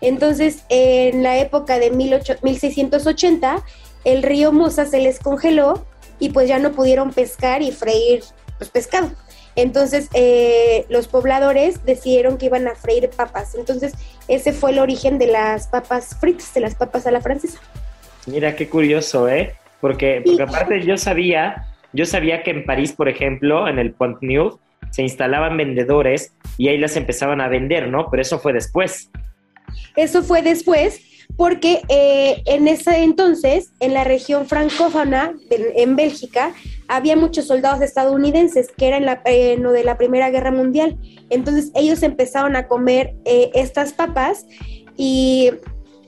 Entonces, 0.02 0.64
en 0.68 1.24
la 1.24 1.38
época 1.38 1.80
de 1.80 1.90
1680, 1.90 3.64
el 4.04 4.24
río 4.24 4.52
Mosa 4.52 4.86
se 4.86 5.00
les 5.00 5.20
congeló 5.20 5.86
y 6.20 6.32
pues 6.32 6.50
ya 6.50 6.60
no 6.60 6.74
pudieron 6.74 7.14
pescar 7.14 7.62
y 7.62 7.72
freír 7.72 8.26
pues, 8.58 8.70
pescado. 8.70 9.12
Entonces, 9.56 10.10
los 10.89 11.08
pobladores 11.08 11.86
decidieron 11.86 12.38
que 12.38 12.47
iban 12.47 12.68
a 12.68 12.76
freír 12.76 13.10
papas. 13.10 13.56
Entonces, 13.56 13.93
ese 14.28 14.54
fue 14.54 14.72
el 14.72 14.80
origen 14.80 15.18
de 15.18 15.28
las 15.28 15.68
papas 15.68 16.16
fritas, 16.20 16.54
de 16.54 16.62
las 16.62 16.76
papas 16.76 17.06
a 17.08 17.12
la 17.12 17.22
francesa. 17.22 17.60
Mira, 18.26 18.56
qué 18.56 18.70
curioso, 18.70 19.28
¿eh? 19.28 19.56
Porque, 19.82 20.22
porque 20.26 20.43
aparte 20.43 20.86
yo 20.86 20.97
sabía 20.97 21.66
yo 21.93 22.06
sabía 22.06 22.43
que 22.43 22.52
en 22.52 22.66
París, 22.66 22.91
por 22.91 23.10
ejemplo, 23.10 23.68
en 23.68 23.80
el 23.80 23.93
Pont 23.93 24.22
Neuf, 24.22 24.56
se 24.91 25.02
instalaban 25.02 25.58
vendedores 25.58 26.34
y 26.58 26.68
ahí 26.68 26.78
las 26.78 26.95
empezaban 26.95 27.41
a 27.41 27.47
vender, 27.47 27.88
¿no? 27.89 28.10
Pero 28.10 28.22
eso 28.22 28.39
fue 28.39 28.54
después. 28.54 29.10
Eso 29.95 30.24
fue 30.24 30.41
después 30.41 31.02
porque 31.38 31.82
eh, 31.88 32.44
en 32.46 32.68
ese 32.68 33.04
entonces, 33.04 33.72
en 33.80 33.94
la 33.94 34.04
región 34.04 34.46
francófona, 34.46 35.34
en 35.50 35.96
Bélgica, 35.96 36.54
había 36.90 37.16
muchos 37.16 37.46
soldados 37.46 37.82
estadounidenses 37.82 38.70
que 38.76 38.88
eran 38.88 39.06
la, 39.06 39.22
eh, 39.26 39.56
lo 39.58 39.72
de 39.72 39.84
la 39.84 39.98
Primera 39.98 40.30
Guerra 40.32 40.52
Mundial. 40.52 40.98
Entonces 41.30 41.72
ellos 41.76 42.04
empezaron 42.04 42.56
a 42.56 42.68
comer 42.68 43.16
eh, 43.26 43.52
estas 43.54 43.94
papas 43.94 44.46
y 44.98 45.52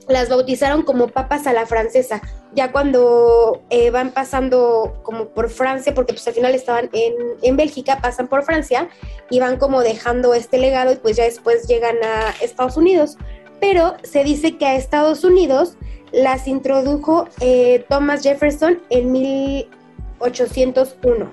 las 0.08 0.28
bautizaron 0.28 0.82
como 0.82 1.08
papas 1.08 1.46
a 1.46 1.52
la 1.52 1.66
francesa. 1.66 2.20
Ya 2.54 2.72
cuando 2.72 3.62
eh, 3.70 3.90
van 3.90 4.10
pasando 4.10 5.00
como 5.04 5.28
por 5.28 5.48
Francia, 5.48 5.94
porque 5.94 6.12
pues 6.12 6.26
al 6.26 6.34
final 6.34 6.54
estaban 6.54 6.90
en, 6.92 7.14
en, 7.42 7.56
Bélgica, 7.56 8.00
pasan 8.02 8.28
por 8.28 8.42
Francia 8.42 8.88
y 9.30 9.38
van 9.38 9.56
como 9.56 9.82
dejando 9.82 10.34
este 10.34 10.58
legado 10.58 10.92
y 10.92 10.96
pues 10.96 11.16
ya 11.16 11.24
después 11.24 11.66
llegan 11.68 11.96
a 12.02 12.34
Estados 12.42 12.76
Unidos. 12.76 13.16
Pero 13.62 13.96
se 14.02 14.24
dice 14.24 14.58
que 14.58 14.66
a 14.66 14.74
Estados 14.74 15.22
Unidos 15.22 15.76
las 16.10 16.48
introdujo 16.48 17.28
eh, 17.40 17.84
Thomas 17.88 18.24
Jefferson 18.24 18.80
en 18.90 19.12
1801. 19.12 21.32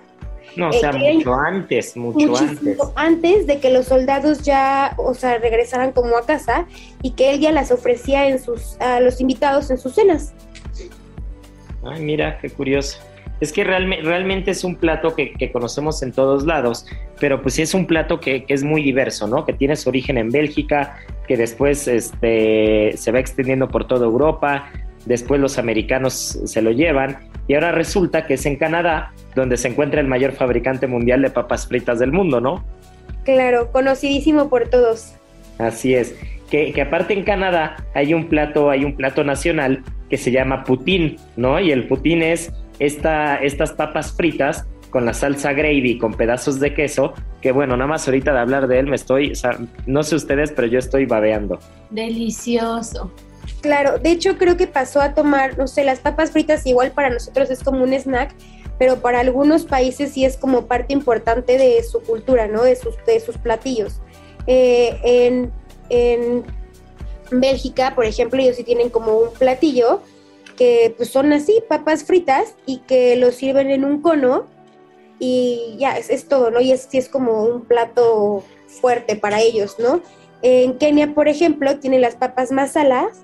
No, 0.56 0.70
o 0.70 0.74
sea, 0.74 0.92
mucho 0.92 1.34
antes, 1.34 1.98
mucho 1.98 2.38
antes. 2.38 2.78
Antes 2.96 3.48
de 3.48 3.60
que 3.60 3.72
los 3.72 3.88
soldados 3.88 4.44
ya, 4.44 4.94
o 4.98 5.16
sea, 5.16 5.40
regresaran 5.40 5.92
como 5.92 6.16
a 6.18 6.26
casa 6.28 6.68
y 7.02 7.12
que 7.12 7.32
él 7.32 7.40
ya 7.40 7.52
las 7.52 7.72
ofrecía 7.72 8.30
en 8.30 8.38
sus, 8.38 8.80
a 8.80 9.00
los 9.00 9.20
invitados 9.22 9.72
en 9.72 9.80
sus 9.80 9.96
cenas. 9.96 10.36
Ay, 11.84 12.00
mira, 12.00 12.38
qué 12.38 12.52
curioso. 12.52 13.00
Es 13.40 13.54
que 13.54 13.64
realmente 13.64 14.52
es 14.52 14.64
un 14.64 14.76
plato 14.76 15.16
que, 15.16 15.52
conocemos 15.52 16.04
en 16.04 16.12
todos 16.12 16.46
lados, 16.46 16.86
pero 17.20 17.42
pues 17.42 17.56
sí 17.56 17.62
es 17.62 17.74
un 17.74 17.86
plato 17.86 18.20
que, 18.20 18.46
es 18.48 18.64
muy 18.64 18.84
diverso, 18.84 19.28
¿no? 19.28 19.46
Que 19.46 19.54
tiene 19.54 19.76
su 19.76 19.90
origen 19.90 20.18
en 20.18 20.30
Bélgica, 20.30 20.98
que 21.28 21.38
después 21.38 21.88
este, 21.88 22.94
se 22.98 23.12
va 23.12 23.20
extendiendo 23.20 23.70
por 23.70 23.88
toda 23.88 24.06
Europa, 24.06 24.70
después 25.06 25.40
los 25.40 25.58
americanos 25.58 26.40
se 26.44 26.62
lo 26.62 26.72
llevan 26.72 27.30
y 27.48 27.56
ahora 27.56 27.72
resulta 27.72 28.28
que 28.28 28.36
es 28.36 28.46
en 28.46 28.58
Canadá 28.58 29.12
donde 29.36 29.58
se 29.58 29.70
encuentra 29.70 30.02
el 30.02 30.08
mayor 30.08 30.34
fabricante 30.34 30.86
mundial 30.86 31.22
de 31.22 31.30
papas 31.30 31.68
fritas 31.68 32.00
del 32.00 32.12
mundo, 32.12 32.40
¿no? 32.40 32.64
Claro, 33.24 33.72
conocidísimo 33.72 34.50
por 34.50 34.70
todos. 34.70 35.14
Así 35.58 35.94
es. 35.94 36.16
Que, 36.50 36.80
aparte 36.82 37.14
en 37.14 37.24
Canadá 37.24 37.78
hay 37.94 38.14
un 38.14 38.28
plato, 38.28 38.70
hay 38.70 38.84
un 38.84 38.96
plato 38.96 39.24
nacional 39.24 39.84
que 40.10 40.18
se 40.18 40.32
llama 40.32 40.64
putín, 40.64 41.18
¿no? 41.36 41.60
Y 41.60 41.72
el 41.72 41.88
putín 41.88 42.24
es 42.24 42.52
esta, 42.80 43.36
estas 43.38 43.74
papas 43.74 44.14
fritas 44.14 44.66
con 44.90 45.06
la 45.06 45.14
salsa 45.14 45.54
gravy, 45.54 45.98
con 45.98 46.14
pedazos 46.14 46.60
de 46.60 46.74
queso, 46.74 47.14
que 47.42 47.52
bueno, 47.52 47.78
nada 47.78 47.88
más 47.88 48.08
ahorita 48.08 48.34
de 48.34 48.40
hablar 48.40 48.68
de 48.68 48.80
él 48.80 48.88
me 48.88 48.96
estoy, 48.96 49.32
o 49.32 49.36
sea, 49.36 49.58
no 49.86 50.04
sé 50.04 50.16
ustedes, 50.16 50.52
pero 50.52 50.68
yo 50.68 50.80
estoy 50.80 51.06
babeando. 51.06 51.60
Delicioso. 51.92 53.12
Claro, 53.62 54.00
de 54.00 54.12
hecho 54.12 54.38
creo 54.38 54.58
que 54.58 54.68
pasó 54.68 55.02
a 55.02 55.14
tomar, 55.14 55.58
no 55.58 55.68
sé, 55.68 55.84
las 55.84 56.00
papas 56.00 56.32
fritas 56.32 56.66
igual 56.66 56.92
para 56.92 57.10
nosotros 57.10 57.50
es 57.50 57.64
como 57.64 57.84
un 57.84 57.94
snack, 57.94 58.34
pero 58.78 59.02
para 59.02 59.20
algunos 59.20 59.66
países 59.66 60.14
sí 60.14 60.24
es 60.24 60.38
como 60.38 60.66
parte 60.66 60.94
importante 60.94 61.58
de 61.58 61.84
su 61.84 62.02
cultura, 62.02 62.48
¿no? 62.48 62.64
De 62.64 62.76
sus, 62.76 62.96
de 63.06 63.20
sus 63.20 63.38
platillos. 63.38 64.00
Eh, 64.48 64.98
en, 65.04 65.52
en 65.90 66.46
Bélgica, 67.32 67.94
por 67.94 68.06
ejemplo, 68.06 68.42
ellos 68.42 68.56
sí 68.56 68.64
tienen 68.64 68.90
como 68.90 69.18
un 69.18 69.34
platillo 69.34 70.02
que 70.60 70.94
pues 70.98 71.10
son 71.10 71.32
así, 71.32 71.64
papas 71.70 72.04
fritas 72.04 72.54
y 72.66 72.80
que 72.80 73.16
lo 73.16 73.32
sirven 73.32 73.72
en 73.72 73.86
un 73.86 74.02
cono 74.02 74.46
y 75.20 75.78
ya, 75.80 75.98
es, 75.98 76.10
es 76.10 76.28
todo, 76.28 76.52
¿no? 76.52 76.60
Y 76.60 76.74
es, 76.74 76.90
es 76.92 77.08
como 77.08 77.46
un 77.46 77.62
plato 77.62 78.44
fuerte 78.68 79.16
para 79.16 79.40
ellos, 79.40 79.78
¿no? 79.80 80.02
En 80.42 80.78
Kenia, 80.78 81.14
por 81.14 81.30
ejemplo, 81.30 81.80
tienen 81.80 82.02
las 82.02 82.16
papas 82.16 82.52
masalas, 82.52 83.22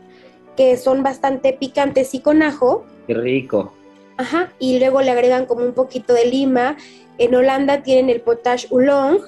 que 0.55 0.77
son 0.77 1.03
bastante 1.03 1.51
picantes 1.51 2.13
y 2.13 2.21
con 2.21 2.41
ajo. 2.41 2.85
Qué 3.05 3.13
rico. 3.13 3.73
Ajá, 4.15 4.53
y 4.57 4.79
luego 4.79 5.01
le 5.01 5.11
agregan 5.11 5.45
como 5.45 5.65
un 5.65 5.73
poquito 5.73 6.13
de 6.13 6.27
lima. 6.27 6.77
En 7.17 7.35
Holanda 7.35 7.83
tienen 7.83 8.09
el 8.09 8.21
potage 8.21 8.67
oolong, 8.71 9.19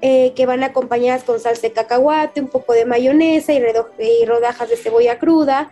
eh, 0.00 0.32
que 0.34 0.46
van 0.46 0.64
acompañadas 0.64 1.24
con 1.24 1.40
salsa 1.40 1.68
de 1.68 1.74
cacahuate, 1.74 2.40
un 2.40 2.48
poco 2.48 2.72
de 2.72 2.86
mayonesa 2.86 3.52
y, 3.52 3.58
y 3.58 4.24
rodajas 4.24 4.70
de 4.70 4.76
cebolla 4.78 5.18
cruda. 5.18 5.70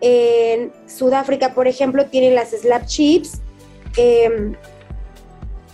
En 0.00 0.72
Sudáfrica, 0.86 1.54
por 1.54 1.68
ejemplo, 1.68 2.06
tienen 2.06 2.34
las 2.34 2.50
slap 2.50 2.86
chips. 2.86 3.40
Em, 3.96 4.54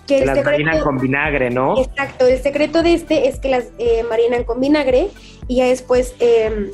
Que 0.06 0.20
Que 0.20 0.24
las 0.26 0.36
secreto- 0.38 0.50
marinan 0.64 0.80
con 0.84 0.98
vinagre, 0.98 1.50
¿no? 1.50 1.80
Exacto, 1.82 2.26
el 2.28 2.38
secreto 2.40 2.84
de 2.84 2.94
este 2.94 3.26
es 3.26 3.40
que 3.40 3.48
las 3.48 3.64
eh, 3.78 4.04
marinan 4.08 4.44
con 4.44 4.60
vinagre 4.60 5.08
y 5.48 5.56
ya 5.56 5.64
después 5.66 6.14
eh, 6.20 6.70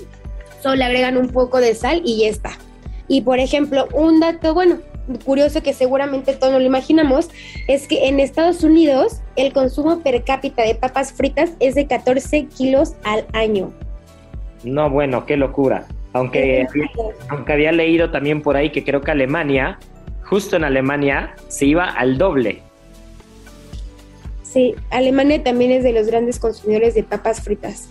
solo 0.62 0.74
le 0.76 0.84
agregan 0.84 1.16
un 1.16 1.28
poco 1.30 1.59
de 1.59 1.74
sal 1.74 2.03
y 2.05 2.20
ya 2.24 2.28
está. 2.28 2.50
Y 3.09 3.22
por 3.22 3.38
ejemplo, 3.38 3.88
un 3.94 4.20
dato, 4.20 4.53
bueno, 4.53 4.80
curioso 5.24 5.62
que 5.62 5.72
seguramente 5.72 6.34
todos 6.34 6.53
no 6.53 6.59
lo 6.59 6.66
imaginamos, 6.66 7.30
es 7.68 7.88
que 7.88 8.07
en 8.07 8.20
Estados 8.20 8.64
Unidos 8.64 9.20
el 9.36 9.55
consumo 9.55 10.00
per 10.00 10.24
cápita 10.24 10.62
de 10.62 10.74
papas 10.74 11.14
fritas 11.14 11.53
es 11.59 11.74
de 11.74 11.86
14 11.86 12.44
kilos 12.48 12.92
al 13.03 13.24
año. 13.32 13.72
No, 14.62 14.90
bueno, 14.90 15.24
qué 15.24 15.38
locura. 15.38 15.86
Aunque, 16.12 16.66
aunque 17.28 17.52
había 17.52 17.72
leído 17.72 18.10
también 18.10 18.42
por 18.42 18.56
ahí 18.56 18.70
que 18.70 18.84
creo 18.84 19.00
que 19.00 19.10
Alemania, 19.10 19.78
justo 20.24 20.56
en 20.56 20.64
Alemania, 20.64 21.34
se 21.48 21.66
iba 21.66 21.84
al 21.86 22.18
doble. 22.18 22.60
Sí, 24.42 24.74
Alemania 24.90 25.42
también 25.42 25.70
es 25.70 25.82
de 25.82 25.92
los 25.92 26.06
grandes 26.08 26.38
consumidores 26.38 26.94
de 26.94 27.02
papas 27.02 27.40
fritas. 27.40 27.88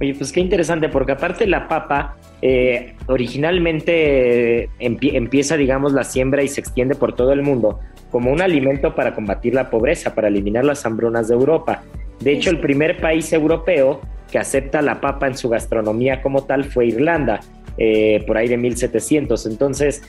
Oye, 0.00 0.14
pues 0.14 0.30
qué 0.30 0.38
interesante, 0.38 0.88
porque 0.88 1.10
aparte 1.12 1.44
la 1.48 1.66
papa, 1.66 2.16
eh, 2.40 2.94
originalmente 3.08 4.62
eh, 4.64 4.68
empie- 4.78 5.16
empieza, 5.16 5.56
digamos, 5.56 5.92
la 5.92 6.04
siembra 6.04 6.44
y 6.44 6.48
se 6.48 6.60
extiende 6.60 6.94
por 6.94 7.16
todo 7.16 7.32
el 7.32 7.42
mundo 7.42 7.80
como 8.12 8.30
un 8.32 8.40
alimento 8.40 8.94
para 8.94 9.12
combatir 9.12 9.54
la 9.54 9.68
pobreza, 9.68 10.14
para 10.14 10.28
eliminar 10.28 10.64
las 10.64 10.86
hambrunas 10.86 11.26
de 11.26 11.34
Europa. 11.34 11.82
De 12.20 12.32
hecho, 12.32 12.50
el 12.50 12.60
primer 12.60 13.00
país 13.00 13.32
europeo 13.32 14.00
que 14.30 14.38
acepta 14.38 14.82
la 14.82 15.00
papa 15.00 15.26
en 15.26 15.36
su 15.36 15.48
gastronomía 15.48 16.20
como 16.22 16.44
tal 16.44 16.64
fue 16.64 16.86
Irlanda, 16.86 17.40
eh, 17.78 18.22
por 18.26 18.36
ahí 18.36 18.48
de 18.48 18.56
1700. 18.56 19.46
Entonces, 19.46 20.02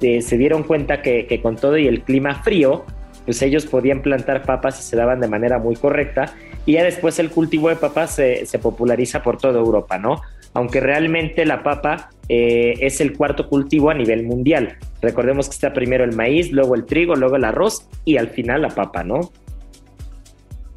eh, 0.00 0.22
se 0.22 0.38
dieron 0.38 0.62
cuenta 0.62 1.02
que, 1.02 1.40
con 1.42 1.56
todo 1.56 1.76
y 1.78 1.86
el 1.86 2.02
clima 2.02 2.42
frío, 2.42 2.84
pues 3.24 3.40
ellos 3.42 3.66
podían 3.66 4.02
plantar 4.02 4.42
papas 4.42 4.78
y 4.80 4.82
se 4.82 4.96
daban 4.96 5.20
de 5.20 5.28
manera 5.28 5.58
muy 5.58 5.76
correcta. 5.76 6.34
Y 6.66 6.72
ya 6.72 6.84
después 6.84 7.18
el 7.18 7.30
cultivo 7.30 7.68
de 7.68 7.76
papas 7.76 8.14
se, 8.14 8.46
se 8.46 8.58
populariza 8.58 9.22
por 9.22 9.38
toda 9.38 9.58
Europa, 9.58 9.98
¿no? 9.98 10.20
Aunque 10.54 10.80
realmente 10.80 11.44
la 11.44 11.62
papa 11.62 12.10
eh, 12.28 12.74
es 12.80 13.00
el 13.00 13.16
cuarto 13.16 13.48
cultivo 13.48 13.90
a 13.90 13.94
nivel 13.94 14.24
mundial. 14.24 14.78
Recordemos 15.02 15.48
que 15.48 15.54
está 15.54 15.72
primero 15.72 16.04
el 16.04 16.12
maíz, 16.12 16.52
luego 16.52 16.74
el 16.74 16.86
trigo, 16.86 17.16
luego 17.16 17.36
el 17.36 17.44
arroz 17.44 17.88
y 18.04 18.16
al 18.16 18.28
final 18.28 18.62
la 18.62 18.68
papa, 18.68 19.04
¿no? 19.04 19.32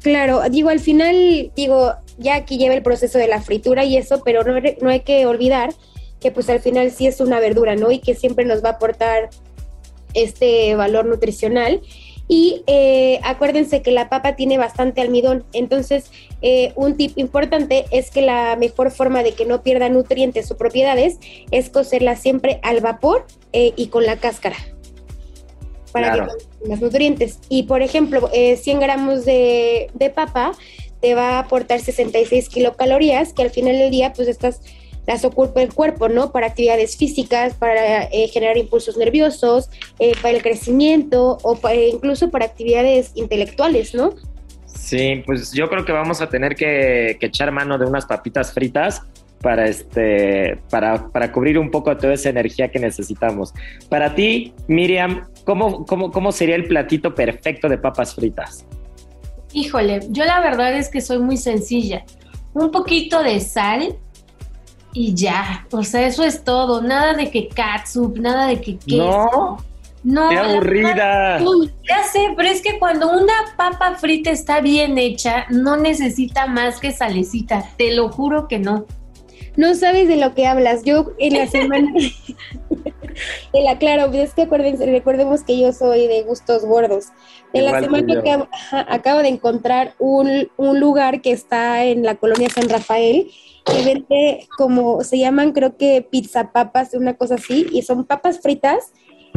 Claro, 0.08 0.40
digo, 0.50 0.70
al 0.70 0.80
final, 0.80 1.52
digo, 1.54 1.92
ya 2.16 2.36
aquí 2.36 2.56
lleva 2.56 2.72
el 2.72 2.82
proceso 2.82 3.18
de 3.18 3.28
la 3.28 3.42
fritura 3.42 3.84
y 3.84 3.98
eso, 3.98 4.22
pero 4.24 4.42
no, 4.42 4.58
no 4.80 4.88
hay 4.88 5.00
que 5.00 5.26
olvidar 5.26 5.74
que 6.18 6.30
pues 6.30 6.48
al 6.48 6.60
final 6.60 6.90
sí 6.92 7.06
es 7.06 7.20
una 7.20 7.40
verdura, 7.40 7.76
¿no? 7.76 7.90
Y 7.90 7.98
que 7.98 8.14
siempre 8.14 8.46
nos 8.46 8.64
va 8.64 8.70
a 8.70 8.72
aportar 8.72 9.28
este 10.14 10.74
valor 10.76 11.04
nutricional. 11.04 11.82
Y 12.26 12.62
eh, 12.66 13.20
acuérdense 13.22 13.82
que 13.82 13.90
la 13.90 14.08
papa 14.08 14.34
tiene 14.34 14.56
bastante 14.56 15.02
almidón, 15.02 15.44
entonces 15.52 16.10
eh, 16.40 16.72
un 16.74 16.96
tip 16.96 17.18
importante 17.18 17.84
es 17.90 18.10
que 18.10 18.22
la 18.22 18.56
mejor 18.56 18.90
forma 18.90 19.22
de 19.22 19.32
que 19.32 19.44
no 19.44 19.62
pierda 19.62 19.90
nutrientes 19.90 20.50
o 20.50 20.56
propiedades 20.56 21.18
es 21.50 21.68
cocerla 21.68 22.16
siempre 22.16 22.60
al 22.62 22.80
vapor 22.80 23.26
eh, 23.52 23.74
y 23.76 23.88
con 23.88 24.06
la 24.06 24.16
cáscara 24.16 24.56
para 25.88 26.12
Claro. 26.12 26.32
que 26.62 26.68
más 26.68 26.80
nutrientes. 26.80 27.38
Y 27.48 27.64
por 27.64 27.82
ejemplo, 27.82 28.30
eh, 28.32 28.56
100 28.56 28.80
gramos 28.80 29.24
de, 29.24 29.90
de 29.94 30.10
papa 30.10 30.52
te 31.00 31.14
va 31.14 31.36
a 31.36 31.38
aportar 31.40 31.80
66 31.80 32.48
kilocalorías, 32.48 33.32
que 33.32 33.42
al 33.42 33.50
final 33.50 33.78
del 33.78 33.90
día, 33.90 34.12
pues 34.12 34.28
estas 34.28 34.60
las 35.08 35.24
ocupa 35.24 35.62
el 35.62 35.72
cuerpo, 35.72 36.10
¿no? 36.10 36.32
Para 36.32 36.48
actividades 36.48 36.98
físicas, 36.98 37.54
para 37.54 38.04
eh, 38.04 38.28
generar 38.28 38.58
impulsos 38.58 38.98
nerviosos, 38.98 39.70
eh, 39.98 40.12
para 40.20 40.36
el 40.36 40.42
crecimiento 40.42 41.38
o 41.42 41.58
eh, 41.70 41.88
incluso 41.94 42.30
para 42.30 42.44
actividades 42.44 43.12
intelectuales, 43.14 43.94
¿no? 43.94 44.14
Sí, 44.66 45.22
pues 45.24 45.52
yo 45.52 45.70
creo 45.70 45.86
que 45.86 45.92
vamos 45.92 46.20
a 46.20 46.28
tener 46.28 46.54
que, 46.54 47.16
que 47.18 47.26
echar 47.26 47.50
mano 47.52 47.78
de 47.78 47.86
unas 47.86 48.04
papitas 48.04 48.52
fritas 48.52 49.00
para 49.40 49.66
este 49.66 50.58
para, 50.70 51.08
para 51.08 51.30
cubrir 51.32 51.58
un 51.58 51.70
poco 51.70 51.96
toda 51.96 52.14
esa 52.14 52.28
energía 52.30 52.70
que 52.70 52.78
necesitamos. 52.78 53.54
Para 53.88 54.14
ti, 54.14 54.52
Miriam, 54.66 55.28
¿cómo, 55.44 55.84
cómo, 55.86 56.10
cómo 56.10 56.32
sería 56.32 56.56
el 56.56 56.66
platito 56.66 57.14
perfecto 57.14 57.68
de 57.68 57.78
papas 57.78 58.14
fritas? 58.14 58.66
Híjole, 59.52 60.00
yo 60.10 60.24
la 60.24 60.40
verdad 60.40 60.74
es 60.76 60.88
que 60.88 61.00
soy 61.00 61.18
muy 61.18 61.36
sencilla. 61.36 62.04
Un 62.54 62.70
poquito 62.70 63.22
de 63.22 63.40
sal 63.40 63.96
y 64.92 65.14
ya. 65.14 65.66
O 65.70 65.82
sea, 65.82 66.06
eso 66.06 66.24
es 66.24 66.44
todo. 66.44 66.82
Nada 66.82 67.14
de 67.14 67.30
que 67.30 67.48
catsup, 67.48 68.18
nada 68.18 68.46
de 68.48 68.60
que 68.60 68.76
queso. 68.78 68.98
No, 69.00 69.58
No, 70.04 70.28
qué 70.30 70.36
aburrida. 70.38 71.38
uy, 71.44 71.70
ya 71.88 72.02
sé, 72.04 72.32
pero 72.36 72.48
es 72.48 72.62
que 72.62 72.78
cuando 72.78 73.10
una 73.10 73.32
papa 73.56 73.94
frita 73.96 74.30
está 74.30 74.60
bien 74.60 74.98
hecha, 74.98 75.46
no 75.50 75.76
necesita 75.76 76.46
más 76.46 76.78
que 76.80 76.92
salecita. 76.92 77.64
Te 77.76 77.94
lo 77.94 78.08
juro 78.10 78.48
que 78.48 78.58
no. 78.58 78.86
No 79.58 79.74
sabes 79.74 80.06
de 80.06 80.16
lo 80.16 80.36
que 80.36 80.46
hablas. 80.46 80.84
Yo 80.84 81.12
en 81.18 81.34
la 81.34 81.48
semana, 81.48 81.92
en 83.52 83.64
la, 83.64 83.76
claro, 83.76 84.08
es 84.12 84.32
que 84.32 84.42
acuérdense, 84.42 84.86
recordemos 84.86 85.42
que 85.42 85.58
yo 85.58 85.72
soy 85.72 86.06
de 86.06 86.22
gustos 86.22 86.64
gordos. 86.64 87.06
En 87.52 87.64
la 87.64 87.70
Igual 87.70 87.82
que 87.82 87.86
semana 87.86 88.14
yo. 88.14 88.20
acabo, 88.20 88.48
ajá, 88.52 88.86
acabo 88.88 89.18
de 89.18 89.28
encontrar 89.30 89.94
un, 89.98 90.48
un 90.56 90.78
lugar 90.78 91.22
que 91.22 91.32
está 91.32 91.84
en 91.84 92.04
la 92.04 92.14
colonia 92.14 92.48
San 92.50 92.68
Rafael 92.68 93.32
que 93.64 93.82
vende 93.82 94.48
como, 94.56 95.02
se 95.02 95.18
llaman 95.18 95.50
creo 95.50 95.76
que 95.76 96.06
pizza 96.08 96.52
papas, 96.52 96.94
una 96.94 97.14
cosa 97.14 97.34
así, 97.34 97.66
y 97.72 97.82
son 97.82 98.04
papas 98.06 98.40
fritas 98.40 98.92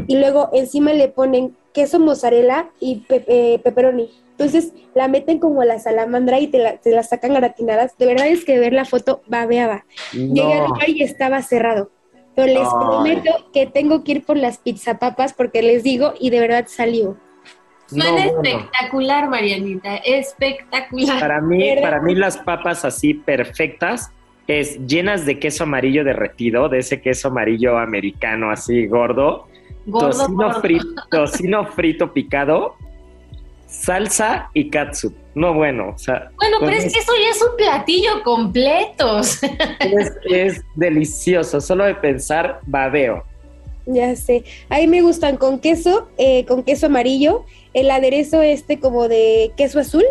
y 0.07 0.17
luego 0.19 0.49
encima 0.53 0.93
le 0.93 1.07
ponen 1.07 1.55
queso 1.73 1.99
mozzarella 1.99 2.69
y 2.79 2.97
pe- 3.07 3.23
eh, 3.27 3.59
pepperoni. 3.63 4.09
Entonces 4.31 4.73
la 4.95 5.07
meten 5.07 5.37
como 5.39 5.61
a 5.61 5.65
la 5.65 5.79
salamandra 5.79 6.39
y 6.39 6.47
te 6.47 6.57
la, 6.57 6.77
te 6.77 6.91
la 6.91 7.03
sacan 7.03 7.33
gratinadas. 7.33 7.97
De 7.97 8.05
verdad 8.07 8.27
es 8.27 8.43
que 8.43 8.57
ver 8.59 8.73
la 8.73 8.85
foto 8.85 9.21
babeaba. 9.27 9.85
Llegué 10.13 10.53
al 10.53 10.67
lugar 10.69 10.89
y 10.89 11.03
estaba 11.03 11.41
cerrado. 11.43 11.91
Pero 12.35 12.47
les 12.47 12.67
Ay. 12.67 12.79
prometo 12.79 13.31
que 13.53 13.67
tengo 13.67 14.03
que 14.03 14.13
ir 14.13 14.25
por 14.25 14.37
las 14.37 14.57
pizzapapas 14.57 15.33
porque 15.33 15.61
les 15.61 15.83
digo 15.83 16.13
y 16.19 16.29
de 16.31 16.39
verdad 16.39 16.65
salió. 16.67 17.17
No, 17.91 18.03
Suena 18.05 18.31
bueno. 18.31 18.41
espectacular, 18.49 19.29
Marianita. 19.29 19.97
Espectacular. 19.97 21.19
Para 21.19 21.41
mí, 21.41 21.59
¿Verdad? 21.69 21.81
para 21.81 22.01
mí 22.01 22.15
las 22.15 22.37
papas 22.37 22.85
así 22.85 23.13
perfectas 23.13 24.11
es 24.47 24.79
llenas 24.87 25.25
de 25.25 25.39
queso 25.39 25.63
amarillo 25.65 26.03
derretido, 26.03 26.67
de 26.69 26.79
ese 26.79 27.01
queso 27.01 27.27
amarillo 27.27 27.77
americano 27.77 28.49
así 28.49 28.87
gordo, 28.87 29.47
Gordo, 29.85 30.09
tocino, 30.09 30.37
gordo. 30.37 30.61
frito, 30.61 30.85
tocino 31.11 31.65
frito 31.67 32.13
picado, 32.13 32.75
salsa 33.67 34.49
y 34.53 34.69
katsup. 34.69 35.15
No 35.33 35.53
bueno, 35.53 35.93
o 35.95 35.97
sea, 35.97 36.29
Bueno, 36.35 36.57
pero 36.59 36.73
es 36.73 36.91
que 36.91 36.99
eso 36.99 37.13
ya 37.17 37.29
es 37.29 37.41
un 37.41 37.55
platillo 37.55 38.23
completo. 38.23 39.19
es, 39.19 40.13
es 40.29 40.61
delicioso, 40.75 41.61
solo 41.61 41.85
de 41.85 41.95
pensar 41.95 42.59
babeo. 42.65 43.23
Ya 43.85 44.15
sé. 44.15 44.43
A 44.69 44.77
mí 44.77 44.87
me 44.87 45.01
gustan 45.01 45.37
con 45.37 45.59
queso, 45.59 46.09
eh, 46.17 46.45
con 46.45 46.63
queso 46.63 46.87
amarillo, 46.87 47.45
el 47.73 47.89
aderezo 47.89 48.41
este 48.41 48.79
como 48.79 49.07
de 49.07 49.51
queso 49.57 49.79
azul 49.79 50.03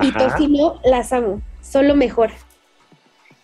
y 0.00 0.10
tocino 0.12 0.80
las 0.84 1.12
amo. 1.12 1.42
Son 1.60 1.86
lo 1.86 1.94
mejor. 1.94 2.30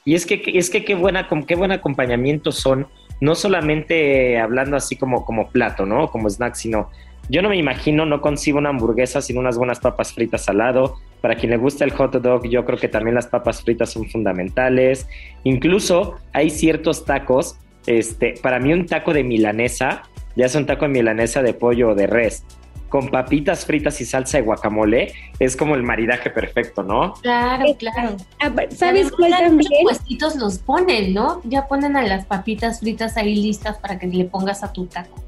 Y 0.04 0.14
es 0.14 0.24
que, 0.24 0.42
es 0.54 0.70
que 0.70 0.84
qué, 0.84 0.94
buena, 0.94 1.28
qué 1.46 1.54
buen 1.54 1.72
acompañamiento 1.72 2.52
son, 2.52 2.88
no 3.20 3.34
solamente 3.34 4.38
hablando 4.38 4.76
así 4.76 4.96
como, 4.96 5.24
como 5.24 5.50
plato, 5.50 5.86
¿no? 5.86 6.08
Como 6.08 6.28
snack, 6.28 6.54
sino 6.54 6.90
yo 7.30 7.42
no 7.42 7.50
me 7.50 7.56
imagino, 7.56 8.06
no 8.06 8.20
concibo 8.20 8.58
una 8.58 8.70
hamburguesa 8.70 9.20
sin 9.20 9.36
unas 9.36 9.58
buenas 9.58 9.80
papas 9.80 10.12
fritas 10.12 10.48
al 10.48 10.58
lado. 10.58 10.94
Para 11.20 11.34
quien 11.34 11.50
le 11.50 11.58
gusta 11.58 11.84
el 11.84 11.92
hot 11.92 12.14
dog, 12.14 12.48
yo 12.48 12.64
creo 12.64 12.78
que 12.78 12.88
también 12.88 13.14
las 13.14 13.26
papas 13.26 13.62
fritas 13.62 13.90
son 13.90 14.08
fundamentales. 14.08 15.06
Incluso 15.44 16.16
hay 16.32 16.48
ciertos 16.48 17.04
tacos, 17.04 17.58
este, 17.86 18.34
para 18.42 18.58
mí 18.60 18.72
un 18.72 18.86
taco 18.86 19.12
de 19.12 19.24
milanesa, 19.24 20.02
ya 20.36 20.46
es 20.46 20.54
un 20.54 20.64
taco 20.64 20.86
de 20.86 20.92
milanesa 20.92 21.42
de 21.42 21.52
pollo 21.52 21.90
o 21.90 21.94
de 21.94 22.06
res, 22.06 22.44
con 22.88 23.08
papitas 23.08 23.64
fritas 23.64 24.00
y 24.00 24.04
salsa 24.04 24.38
de 24.38 24.44
guacamole, 24.44 25.12
es 25.38 25.56
como 25.56 25.74
el 25.74 25.82
maridaje 25.82 26.30
perfecto, 26.30 26.82
¿no? 26.82 27.14
Claro, 27.22 27.64
claro. 27.78 28.16
Ah, 28.40 28.52
¿Sabes 28.70 29.10
cuál 29.12 29.32
también? 29.32 29.70
Los 29.70 29.82
puestitos 29.82 30.36
los 30.36 30.58
ponen, 30.58 31.14
¿no? 31.14 31.40
Ya 31.44 31.66
ponen 31.66 31.96
a 31.96 32.02
las 32.02 32.24
papitas 32.24 32.80
fritas 32.80 33.16
ahí 33.16 33.34
listas 33.34 33.78
para 33.78 33.98
que 33.98 34.06
le 34.06 34.24
pongas 34.24 34.62
a 34.62 34.72
tu 34.72 34.86
taco. 34.86 35.22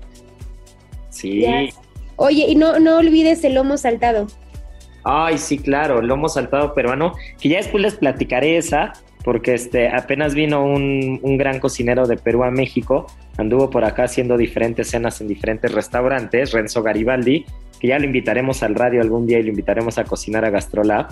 Sí. 1.10 1.44
Oye, 2.16 2.46
y 2.48 2.54
no, 2.54 2.78
no 2.78 2.96
olvides 2.96 3.44
el 3.44 3.54
lomo 3.54 3.76
saltado. 3.76 4.26
Ay, 5.04 5.38
sí, 5.38 5.58
claro, 5.58 6.02
lomo 6.02 6.28
saltado 6.28 6.74
peruano, 6.74 7.14
que 7.40 7.48
ya 7.48 7.56
después 7.56 7.82
les 7.82 7.94
platicaré 7.94 8.58
esa, 8.58 8.92
porque 9.24 9.54
este, 9.54 9.88
apenas 9.88 10.34
vino 10.34 10.64
un, 10.64 11.20
un 11.22 11.36
gran 11.36 11.60
cocinero 11.60 12.06
de 12.06 12.16
Perú 12.16 12.44
a 12.44 12.50
México, 12.50 13.06
anduvo 13.36 13.70
por 13.70 13.84
acá 13.84 14.04
haciendo 14.04 14.36
diferentes 14.36 14.88
cenas 14.88 15.20
en 15.20 15.28
diferentes 15.28 15.72
restaurantes, 15.72 16.52
Renzo 16.52 16.82
Garibaldi, 16.82 17.44
que 17.80 17.88
ya 17.88 17.98
lo 17.98 18.04
invitaremos 18.04 18.62
al 18.62 18.74
radio 18.74 19.00
algún 19.00 19.26
día 19.26 19.38
y 19.38 19.42
lo 19.42 19.50
invitaremos 19.50 19.98
a 19.98 20.04
cocinar 20.04 20.44
a 20.44 20.50
Gastrolab, 20.50 21.08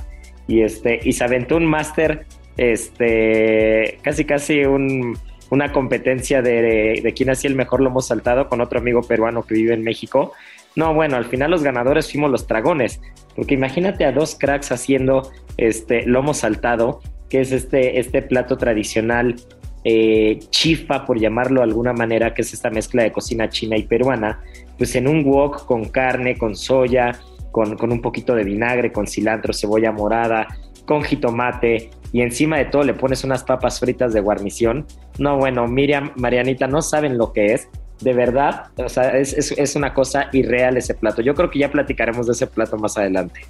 y 0.46 0.62
este, 0.62 1.00
y 1.02 1.12
se 1.12 1.24
aventó 1.24 1.56
un 1.56 1.66
máster, 1.66 2.26
este, 2.56 3.98
casi 4.02 4.24
casi 4.24 4.64
un, 4.64 5.16
una 5.50 5.72
competencia 5.72 6.42
de, 6.42 7.00
de 7.02 7.12
quién 7.14 7.30
hacía 7.30 7.50
el 7.50 7.56
mejor 7.56 7.80
lomo 7.80 8.00
saltado 8.00 8.48
con 8.48 8.60
otro 8.60 8.78
amigo 8.78 9.02
peruano 9.02 9.42
que 9.42 9.54
vive 9.54 9.74
en 9.74 9.82
México, 9.82 10.32
No, 10.76 10.94
bueno, 10.94 11.16
al 11.16 11.24
final 11.24 11.50
los 11.50 11.64
ganadores 11.64 12.10
fuimos 12.10 12.30
los 12.30 12.46
dragones, 12.46 13.00
porque 13.34 13.54
imagínate 13.54 14.04
a 14.04 14.12
dos 14.12 14.36
cracks 14.38 14.70
haciendo 14.70 15.30
este 15.56 16.06
lomo 16.06 16.34
saltado, 16.34 17.00
que 17.28 17.40
es 17.40 17.52
este, 17.52 17.98
este 17.98 18.22
plato 18.22 18.56
tradicional 18.56 19.36
eh, 19.84 20.38
chifa, 20.50 21.04
por 21.04 21.18
llamarlo 21.18 21.60
de 21.60 21.64
alguna 21.64 21.92
manera, 21.92 22.34
que 22.34 22.42
es 22.42 22.52
esta 22.52 22.70
mezcla 22.70 23.02
de 23.02 23.12
cocina 23.12 23.48
china 23.48 23.76
y 23.76 23.84
peruana, 23.84 24.40
pues 24.76 24.94
en 24.96 25.08
un 25.08 25.24
wok 25.24 25.66
con 25.66 25.86
carne, 25.86 26.36
con 26.36 26.56
soya, 26.56 27.18
con, 27.50 27.76
con 27.76 27.92
un 27.92 28.02
poquito 28.02 28.34
de 28.34 28.44
vinagre, 28.44 28.92
con 28.92 29.06
cilantro, 29.06 29.52
cebolla 29.52 29.92
morada, 29.92 30.46
con 30.84 31.02
jitomate 31.02 31.90
y 32.12 32.22
encima 32.22 32.56
de 32.56 32.64
todo 32.64 32.82
le 32.82 32.94
pones 32.94 33.24
unas 33.24 33.44
papas 33.44 33.78
fritas 33.80 34.12
de 34.12 34.20
guarnición. 34.20 34.86
No, 35.18 35.36
bueno, 35.36 35.66
Miriam, 35.66 36.12
Marianita, 36.16 36.66
no 36.66 36.82
saben 36.82 37.18
lo 37.18 37.32
que 37.32 37.54
es. 37.54 37.68
De 38.00 38.12
verdad, 38.12 38.66
o 38.76 38.88
sea, 38.88 39.10
es, 39.18 39.32
es, 39.32 39.52
es 39.52 39.74
una 39.74 39.92
cosa 39.92 40.28
irreal 40.32 40.76
ese 40.76 40.94
plato. 40.94 41.20
Yo 41.20 41.34
creo 41.34 41.50
que 41.50 41.58
ya 41.58 41.70
platicaremos 41.70 42.26
de 42.26 42.32
ese 42.32 42.46
plato 42.46 42.78
más 42.78 42.96
adelante. 42.96 43.40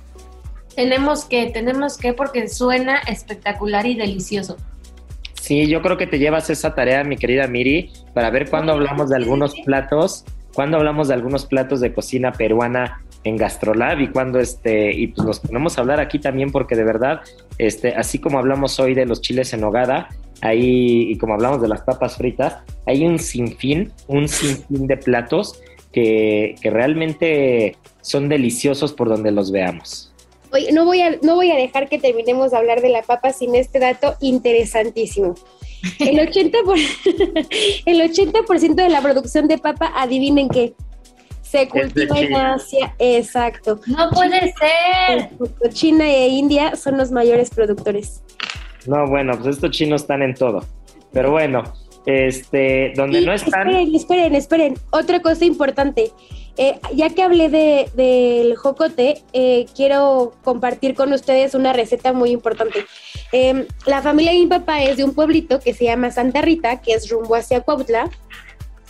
Tenemos 0.79 1.25
que, 1.25 1.47
tenemos 1.47 1.99
que, 1.99 2.13
porque 2.13 2.47
suena 2.47 2.99
espectacular 2.99 3.85
y 3.85 3.97
delicioso. 3.97 4.57
Sí, 5.35 5.67
yo 5.67 5.83
creo 5.83 5.97
que 5.97 6.07
te 6.07 6.21
llevas 6.21 6.51
esa 6.51 6.77
tarea, 6.77 7.03
mi 7.03 7.17
querida 7.17 7.49
Miri, 7.49 7.91
para 8.15 8.31
ver 8.31 8.49
cuándo 8.49 8.75
hablamos 8.75 9.11
de 9.11 9.17
algunos 9.17 9.57
platos, 9.63 10.25
cuándo 10.55 10.77
hablamos 10.77 11.09
de 11.09 11.15
algunos 11.15 11.47
platos 11.47 11.81
de 11.81 11.93
cocina 11.93 12.31
peruana 12.31 13.03
en 13.25 13.37
Gastrolab 13.37 14.01
y 14.03 14.07
cuando 14.07 14.39
este 14.39 14.93
y 14.95 15.09
pues 15.09 15.27
nos 15.27 15.41
ponemos 15.41 15.77
a 15.77 15.81
hablar 15.81 15.99
aquí 15.99 16.21
también 16.21 16.53
porque 16.53 16.77
de 16.77 16.85
verdad 16.85 17.23
este 17.59 17.97
así 17.97 18.21
como 18.21 18.39
hablamos 18.39 18.79
hoy 18.79 18.95
de 18.95 19.05
los 19.05 19.21
chiles 19.21 19.53
en 19.53 19.63
nogada 19.63 20.07
ahí 20.43 21.11
y 21.11 21.19
como 21.19 21.35
hablamos 21.35 21.61
de 21.61 21.67
las 21.67 21.81
papas 21.83 22.17
fritas 22.17 22.59
hay 22.87 23.05
un 23.05 23.19
sinfín 23.19 23.91
un 24.07 24.29
sinfín 24.29 24.87
de 24.87 24.97
platos 24.97 25.61
que, 25.93 26.55
que 26.63 26.71
realmente 26.71 27.77
son 28.01 28.29
deliciosos 28.29 28.93
por 28.93 29.09
donde 29.09 29.33
los 29.33 29.51
veamos 29.51 30.08
Oye, 30.53 30.73
no 30.73 30.85
voy, 30.85 31.01
a, 31.01 31.19
no 31.23 31.35
voy 31.35 31.51
a 31.51 31.57
dejar 31.57 31.89
que 31.89 31.99
terminemos 31.99 32.51
de 32.51 32.57
hablar 32.57 32.81
de 32.81 32.89
la 32.89 33.03
papa 33.03 33.33
sin 33.33 33.55
este 33.55 33.79
dato 33.79 34.15
interesantísimo. 34.21 35.35
El 35.99 36.19
80%, 36.29 36.65
por, 36.65 36.79
el 37.87 38.01
80 38.01 38.83
de 38.83 38.89
la 38.89 39.01
producción 39.03 39.49
de 39.49 39.59
papa, 39.59 39.93
adivinen 39.97 40.49
qué, 40.49 40.75
se 41.51 41.69
cultiva 41.69 42.21
en 42.21 42.37
Asia, 42.37 42.95
exacto. 42.99 43.81
No 43.87 44.11
puede 44.11 44.53
ser. 44.53 45.31
China 45.73 46.07
e 46.07 46.29
India 46.29 46.77
son 46.77 46.99
los 46.99 47.11
mayores 47.11 47.51
productores. 47.51 48.23
No, 48.87 49.07
bueno, 49.07 49.33
pues 49.39 49.57
estos 49.57 49.71
chinos 49.71 50.03
están 50.03 50.23
en 50.23 50.35
todo. 50.35 50.65
Pero 51.13 51.31
bueno, 51.31 51.65
este, 52.05 52.93
donde 52.95 53.21
Y 53.21 53.27
no 53.27 53.33
están, 53.33 53.69
Esperen, 53.69 53.95
esperen, 53.95 54.35
esperen. 54.35 54.75
Otra 54.91 55.21
cosa 55.21 55.45
importante. 55.47 56.11
Eh, 56.61 56.81
ya 56.93 57.11
que 57.11 57.23
hablé 57.23 57.49
de, 57.49 57.89
del 57.95 58.57
jocote, 58.57 59.23
eh, 59.33 59.67
quiero 59.77 60.35
compartir 60.43 60.97
con 60.97 61.13
ustedes 61.13 61.55
una 61.55 61.73
receta 61.73 62.13
muy 62.13 62.31
importante. 62.31 62.85
Eh, 63.33 63.69
la 63.87 64.03
familia 64.03 64.33
de 64.33 64.39
mi 64.39 64.47
papá 64.49 64.83
es 64.83 64.97
de 64.97 65.05
un 65.05 65.15
pueblito 65.15 65.61
que 65.61 65.73
se 65.73 65.85
llama 65.85 66.11
Santa 66.11 66.43
Rita, 66.43 66.81
que 66.81 66.95
es 66.95 67.09
rumbo 67.09 67.37
hacia 67.37 67.61
Cuautla. 67.61 68.11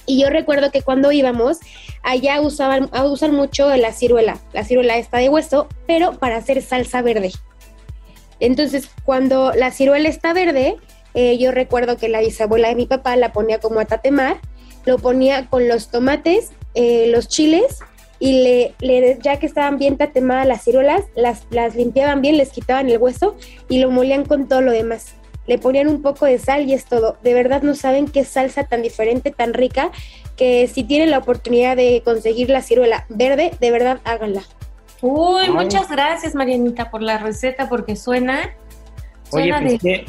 Y 0.07 0.23
yo 0.23 0.31
recuerdo 0.31 0.71
que 0.71 0.81
cuando 0.81 1.13
íbamos, 1.13 1.59
allá 2.03 2.41
usaban, 2.41 2.89
ah, 2.93 3.05
usan 3.05 3.35
mucho 3.35 3.69
la 3.77 3.93
ciruela. 3.93 4.39
La 4.55 4.65
ciruela 4.65 4.97
está 4.97 5.19
de 5.19 5.29
hueso, 5.29 5.69
pero 5.87 6.13
para 6.19 6.39
hacer 6.39 6.63
salsa 6.63 7.03
verde. 7.03 7.33
Entonces, 8.41 8.89
cuando 9.05 9.53
la 9.53 9.73
ciruela 9.73 10.09
está 10.09 10.33
verde, 10.33 10.77
eh, 11.13 11.37
yo 11.37 11.53
recuerdo 11.53 11.99
que 11.99 12.09
la 12.09 12.21
bisabuela 12.21 12.69
de 12.69 12.77
mi 12.77 12.87
papá 12.87 13.17
la 13.17 13.35
ponía 13.35 13.61
como 13.61 13.81
a 13.81 13.85
tatemar, 13.85 14.39
lo 14.87 14.97
ponía 14.99 15.51
con 15.51 15.69
los 15.69 15.91
tomates, 15.91 16.53
eh, 16.75 17.07
los 17.09 17.29
chiles, 17.29 17.81
y 18.21 18.43
le, 18.43 18.75
le- 18.81 19.19
ya 19.23 19.39
que 19.39 19.47
estaban 19.47 19.79
bien 19.79 19.97
tatemadas 19.97 20.47
las 20.47 20.65
ciruelas, 20.65 21.05
las, 21.15 21.47
las 21.51 21.77
limpiaban 21.77 22.21
bien, 22.21 22.37
les 22.37 22.51
quitaban 22.51 22.89
el 22.91 22.99
hueso 22.99 23.37
y 23.69 23.79
lo 23.79 23.91
molían 23.91 24.25
con 24.25 24.49
todo 24.49 24.61
lo 24.61 24.73
demás. 24.73 25.15
Le 25.47 25.57
ponían 25.59 25.89
un 25.89 26.03
poco 26.03 26.27
de 26.27 26.39
sal 26.39 26.69
y 26.69 26.75
es 26.75 26.85
todo. 26.85 27.17
De 27.23 27.33
verdad 27.33 27.63
no 27.63 27.75
saben 27.75 28.07
qué 28.07 28.25
salsa 28.25 28.65
tan 28.65 28.83
diferente, 28.83 29.31
tan 29.31 29.55
rica, 29.55 29.91
que 30.37 30.67
si 30.67 30.85
tienen 30.85 31.11
la 31.11 31.19
oportunidad 31.19 31.77
de 31.77 32.03
conseguir 32.05 32.51
la 32.51 32.61
ciruela 32.61 33.07
verde, 33.09 33.53
de 33.61 33.71
verdad 33.71 34.01
háganla. 34.05 34.43
Uy, 35.01 35.43
Ay. 35.45 35.51
muchas 35.51 35.89
gracias, 35.89 36.35
Marianita, 36.35 36.91
por 36.91 37.03
la 37.03 37.19
receta, 37.19 37.69
porque 37.69 37.95
suena. 37.97 38.51
Oye, 39.31 39.45
Suena 39.45 39.61
pues 39.61 39.73
de. 39.75 39.79
qué, 39.79 40.05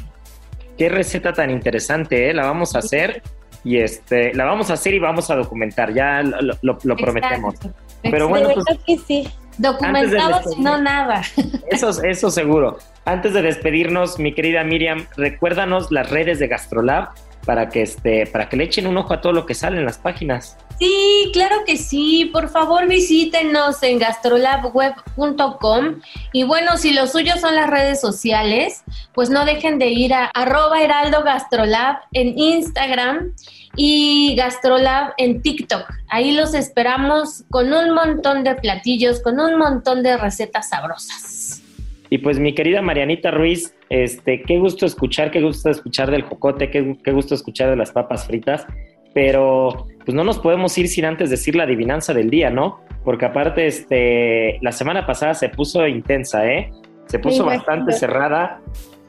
qué 0.78 0.90
receta 0.90 1.32
tan 1.32 1.52
interesante, 1.52 2.30
¿eh? 2.30 2.34
La 2.34 2.44
vamos 2.44 2.76
a 2.76 2.80
hacer 2.80 3.22
y 3.64 3.78
este, 3.78 4.34
la 4.34 4.46
vamos 4.46 4.70
a 4.70 4.74
hacer 4.74 4.94
y 4.94 5.00
vamos 5.00 5.30
a 5.30 5.36
documentar, 5.36 5.94
ya 5.94 6.22
lo, 6.22 6.54
lo- 6.62 6.78
lo 6.82 6.96
prometemos. 6.96 7.56
Exacto. 7.56 7.78
Pero 8.04 8.26
de 8.26 8.30
bueno, 8.30 8.50
pues 8.54 8.80
que 8.86 8.98
sí. 8.98 9.28
Documentado, 9.58 10.42
si 10.54 10.62
no 10.62 10.82
nada. 10.82 11.22
eso, 11.70 11.90
eso 12.04 12.32
seguro. 12.32 12.78
Antes 13.04 13.34
de 13.34 13.42
despedirnos, 13.42 14.18
mi 14.18 14.34
querida 14.34 14.64
Miriam, 14.64 15.06
recuérdanos 15.18 15.92
las 15.92 16.10
redes 16.10 16.40
de 16.40 16.48
Gastrolab 16.48 17.10
para 17.50 17.68
que 17.68 17.82
este, 17.82 18.28
para 18.28 18.48
que 18.48 18.58
le 18.58 18.66
echen 18.66 18.86
un 18.86 18.96
ojo 18.96 19.12
a 19.12 19.22
todo 19.22 19.34
lo 19.34 19.48
que 19.48 19.56
sale 19.56 19.80
en 19.80 19.86
las 19.86 19.98
páginas. 19.98 20.56
Sí, 20.78 21.32
claro 21.34 21.64
que 21.66 21.78
sí. 21.78 22.30
Por 22.32 22.50
favor, 22.50 22.88
visítenos 22.88 23.82
en 23.82 23.98
gastrolabweb.com. 23.98 26.00
Y 26.32 26.44
bueno, 26.44 26.78
si 26.78 26.94
lo 26.94 27.08
suyo 27.08 27.34
son 27.42 27.56
las 27.56 27.68
redes 27.68 28.02
sociales, 28.02 28.84
pues 29.16 29.32
no 29.32 29.46
dejen 29.46 29.80
de 29.80 29.88
ir 29.88 30.14
a 30.14 30.26
arroba 30.26 30.80
heraldo 30.80 31.24
gastrolab 31.24 32.02
en 32.12 32.38
Instagram 32.38 33.34
y 33.76 34.36
gastrolab 34.36 35.14
en 35.18 35.42
TikTok. 35.42 35.92
Ahí 36.08 36.34
los 36.34 36.54
esperamos 36.54 37.46
con 37.50 37.74
un 37.74 37.96
montón 37.96 38.44
de 38.44 38.54
platillos, 38.54 39.24
con 39.24 39.40
un 39.40 39.58
montón 39.58 40.04
de 40.04 40.18
recetas 40.18 40.70
sabrosas. 40.70 41.64
Y 42.10 42.20
pues 42.20 42.40
mi 42.40 42.54
querida 42.54 42.82
Marianita 42.82 43.32
Ruiz, 43.32 43.76
este, 43.90 44.42
qué 44.42 44.58
gusto 44.58 44.86
escuchar, 44.86 45.32
qué 45.32 45.42
gusto 45.42 45.70
escuchar 45.70 46.10
del 46.10 46.24
jocote, 46.24 46.70
qué, 46.72 46.98
qué 47.04 47.12
gusto 47.12 47.36
escuchar 47.36 47.70
de 47.70 47.76
las 47.76 47.92
papas 47.92 48.26
fritas, 48.26 48.66
pero 49.14 49.88
pues 50.06 50.16
no 50.16 50.24
nos 50.24 50.40
podemos 50.40 50.76
ir 50.78 50.88
sin 50.88 51.06
antes 51.06 51.30
decir 51.30 51.56
la 51.56 51.64
adivinanza 51.64 52.14
del 52.14 52.30
día, 52.30 52.50
¿no? 52.50 52.80
Porque 53.04 53.26
aparte, 53.26 53.68
este, 53.68 54.60
la 54.62 54.72
semana 54.72 55.06
pasada 55.06 55.34
se 55.34 55.50
puso 55.50 55.88
intensa, 55.88 56.48
¿eh? 56.52 56.72
Se 57.06 57.20
puso 57.20 57.44
Me 57.46 57.56
bastante 57.56 57.92
imagino. 57.92 57.98
cerrada. 58.00 58.62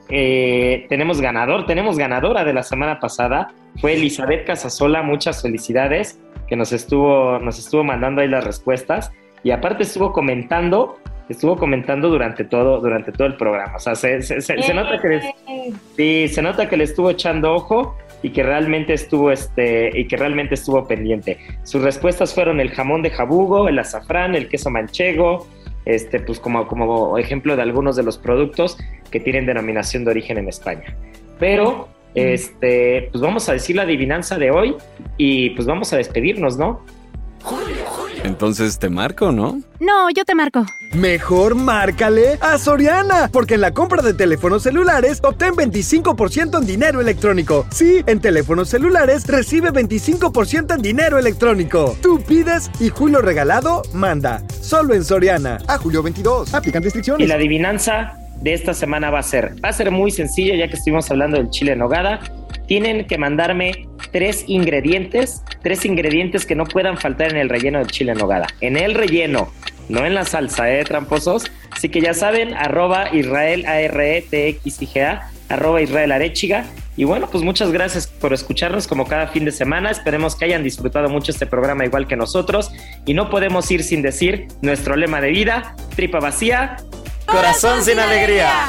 Eh, 0.08 0.86
tenemos 0.88 1.20
ganador, 1.20 1.66
tenemos 1.66 1.96
ganadora 1.96 2.44
de 2.44 2.52
la 2.52 2.62
semana 2.62 2.98
pasada, 2.98 3.48
fue 3.80 3.94
Elizabeth 3.94 4.44
Casasola, 4.44 5.02
muchas 5.02 5.42
felicidades, 5.42 6.20
que 6.48 6.56
nos 6.56 6.72
estuvo, 6.72 7.38
nos 7.38 7.58
estuvo 7.58 7.84
mandando 7.84 8.20
ahí 8.20 8.28
las 8.28 8.42
respuestas 8.44 9.12
y 9.44 9.52
aparte 9.52 9.84
estuvo 9.84 10.12
comentando, 10.12 10.98
estuvo 11.30 11.56
comentando 11.56 12.08
durante 12.10 12.44
todo, 12.44 12.80
durante 12.80 13.12
todo 13.12 13.26
el 13.26 13.36
programa. 13.36 13.76
O 13.76 13.78
sea, 13.78 13.94
se, 13.94 14.20
se- 14.22 14.40
se- 14.40 14.60
se 14.62 14.74
nota 14.74 15.00
que 15.00 15.08
les- 15.08 15.24
sí, 15.96 16.28
se 16.28 16.42
nota 16.42 16.68
que 16.68 16.76
le 16.76 16.84
estuvo 16.84 17.08
echando 17.10 17.54
ojo 17.54 17.96
y 18.22 18.30
que 18.30 18.42
realmente 18.42 18.92
estuvo 18.92 19.30
este 19.30 19.90
y 19.98 20.06
que 20.06 20.16
realmente 20.16 20.54
estuvo 20.54 20.86
pendiente. 20.86 21.38
Sus 21.62 21.82
respuestas 21.82 22.34
fueron 22.34 22.60
el 22.60 22.70
jamón 22.70 23.02
de 23.02 23.10
jabugo, 23.10 23.68
el 23.68 23.78
azafrán, 23.78 24.34
el 24.34 24.48
queso 24.48 24.68
manchego, 24.70 25.46
este, 25.86 26.20
pues 26.20 26.38
como, 26.40 26.66
como 26.66 27.16
ejemplo 27.16 27.56
de 27.56 27.62
algunos 27.62 27.96
de 27.96 28.02
los 28.02 28.18
productos 28.18 28.76
que 29.10 29.20
tienen 29.20 29.46
denominación 29.46 30.04
de 30.04 30.10
origen 30.10 30.36
en 30.36 30.48
España. 30.48 30.94
Pero 31.38 31.88
este, 32.14 33.08
pues 33.12 33.22
vamos 33.22 33.48
a 33.48 33.52
decir 33.54 33.76
la 33.76 33.82
adivinanza 33.82 34.36
de 34.36 34.50
hoy 34.50 34.74
y 35.16 35.50
pues 35.50 35.66
vamos 35.66 35.92
a 35.92 35.96
despedirnos, 35.96 36.58
¿no? 36.58 36.84
Entonces 38.22 38.78
te 38.78 38.90
marco, 38.90 39.32
¿no? 39.32 39.60
No, 39.80 40.10
yo 40.10 40.24
te 40.24 40.34
marco. 40.34 40.66
Mejor 40.92 41.54
márcale 41.54 42.38
a 42.40 42.58
Soriana, 42.58 43.28
porque 43.32 43.54
en 43.54 43.62
la 43.62 43.72
compra 43.72 44.02
de 44.02 44.12
teléfonos 44.12 44.62
celulares 44.62 45.20
obtén 45.22 45.54
25% 45.54 46.58
en 46.58 46.66
dinero 46.66 47.00
electrónico. 47.00 47.66
Sí, 47.70 48.02
en 48.06 48.20
teléfonos 48.20 48.68
celulares 48.68 49.26
recibe 49.26 49.70
25% 49.72 50.74
en 50.74 50.82
dinero 50.82 51.18
electrónico. 51.18 51.96
Tú 52.02 52.20
pides 52.22 52.70
y 52.78 52.90
Julio 52.90 53.22
Regalado 53.22 53.82
manda. 53.94 54.42
Solo 54.60 54.94
en 54.94 55.04
Soriana. 55.04 55.58
A 55.66 55.78
julio 55.78 56.02
22. 56.02 56.52
Aplican 56.54 56.82
Y 56.82 56.84
restricciones. 56.84 57.28
la 57.28 57.36
adivinanza 57.36 58.14
de 58.42 58.52
esta 58.54 58.74
semana 58.74 59.10
va 59.10 59.20
a 59.20 59.22
ser, 59.22 59.54
va 59.64 59.68
a 59.68 59.72
ser 59.72 59.90
muy 59.90 60.10
sencilla 60.10 60.56
ya 60.56 60.68
que 60.68 60.74
estuvimos 60.76 61.10
hablando 61.10 61.36
del 61.38 61.50
chile 61.50 61.72
en 61.72 61.78
nogada. 61.78 62.20
Tienen 62.70 63.04
que 63.08 63.18
mandarme 63.18 63.88
tres 64.12 64.44
ingredientes, 64.46 65.42
tres 65.60 65.84
ingredientes 65.84 66.46
que 66.46 66.54
no 66.54 66.66
puedan 66.66 66.98
faltar 66.98 67.32
en 67.32 67.36
el 67.36 67.48
relleno 67.48 67.80
del 67.80 67.88
chile 67.88 68.12
en 68.12 68.18
nogada. 68.18 68.46
En 68.60 68.76
el 68.76 68.94
relleno, 68.94 69.52
no 69.88 70.06
en 70.06 70.14
la 70.14 70.24
salsa, 70.24 70.72
¿eh, 70.72 70.84
tramposos? 70.84 71.50
Así 71.72 71.88
que 71.88 72.00
ya 72.00 72.14
saben, 72.14 72.54
arroba 72.54 73.12
Israel 73.12 73.66
A-R-E-T-X-I-G-A, 73.66 75.32
arroba 75.48 75.82
Israel 75.82 76.12
Arechiga. 76.12 76.64
Y 76.96 77.02
bueno, 77.02 77.28
pues 77.28 77.42
muchas 77.42 77.72
gracias 77.72 78.06
por 78.06 78.32
escucharnos 78.32 78.86
como 78.86 79.04
cada 79.04 79.26
fin 79.26 79.44
de 79.44 79.50
semana. 79.50 79.90
Esperemos 79.90 80.36
que 80.36 80.44
hayan 80.44 80.62
disfrutado 80.62 81.08
mucho 81.08 81.32
este 81.32 81.46
programa 81.46 81.84
igual 81.84 82.06
que 82.06 82.14
nosotros. 82.14 82.70
Y 83.04 83.14
no 83.14 83.30
podemos 83.30 83.68
ir 83.72 83.82
sin 83.82 84.00
decir 84.00 84.46
nuestro 84.62 84.94
lema 84.94 85.20
de 85.20 85.30
vida, 85.30 85.74
tripa 85.96 86.20
vacía, 86.20 86.76
Corazón 87.26 87.82
sin 87.82 87.98
alegría. 87.98 88.68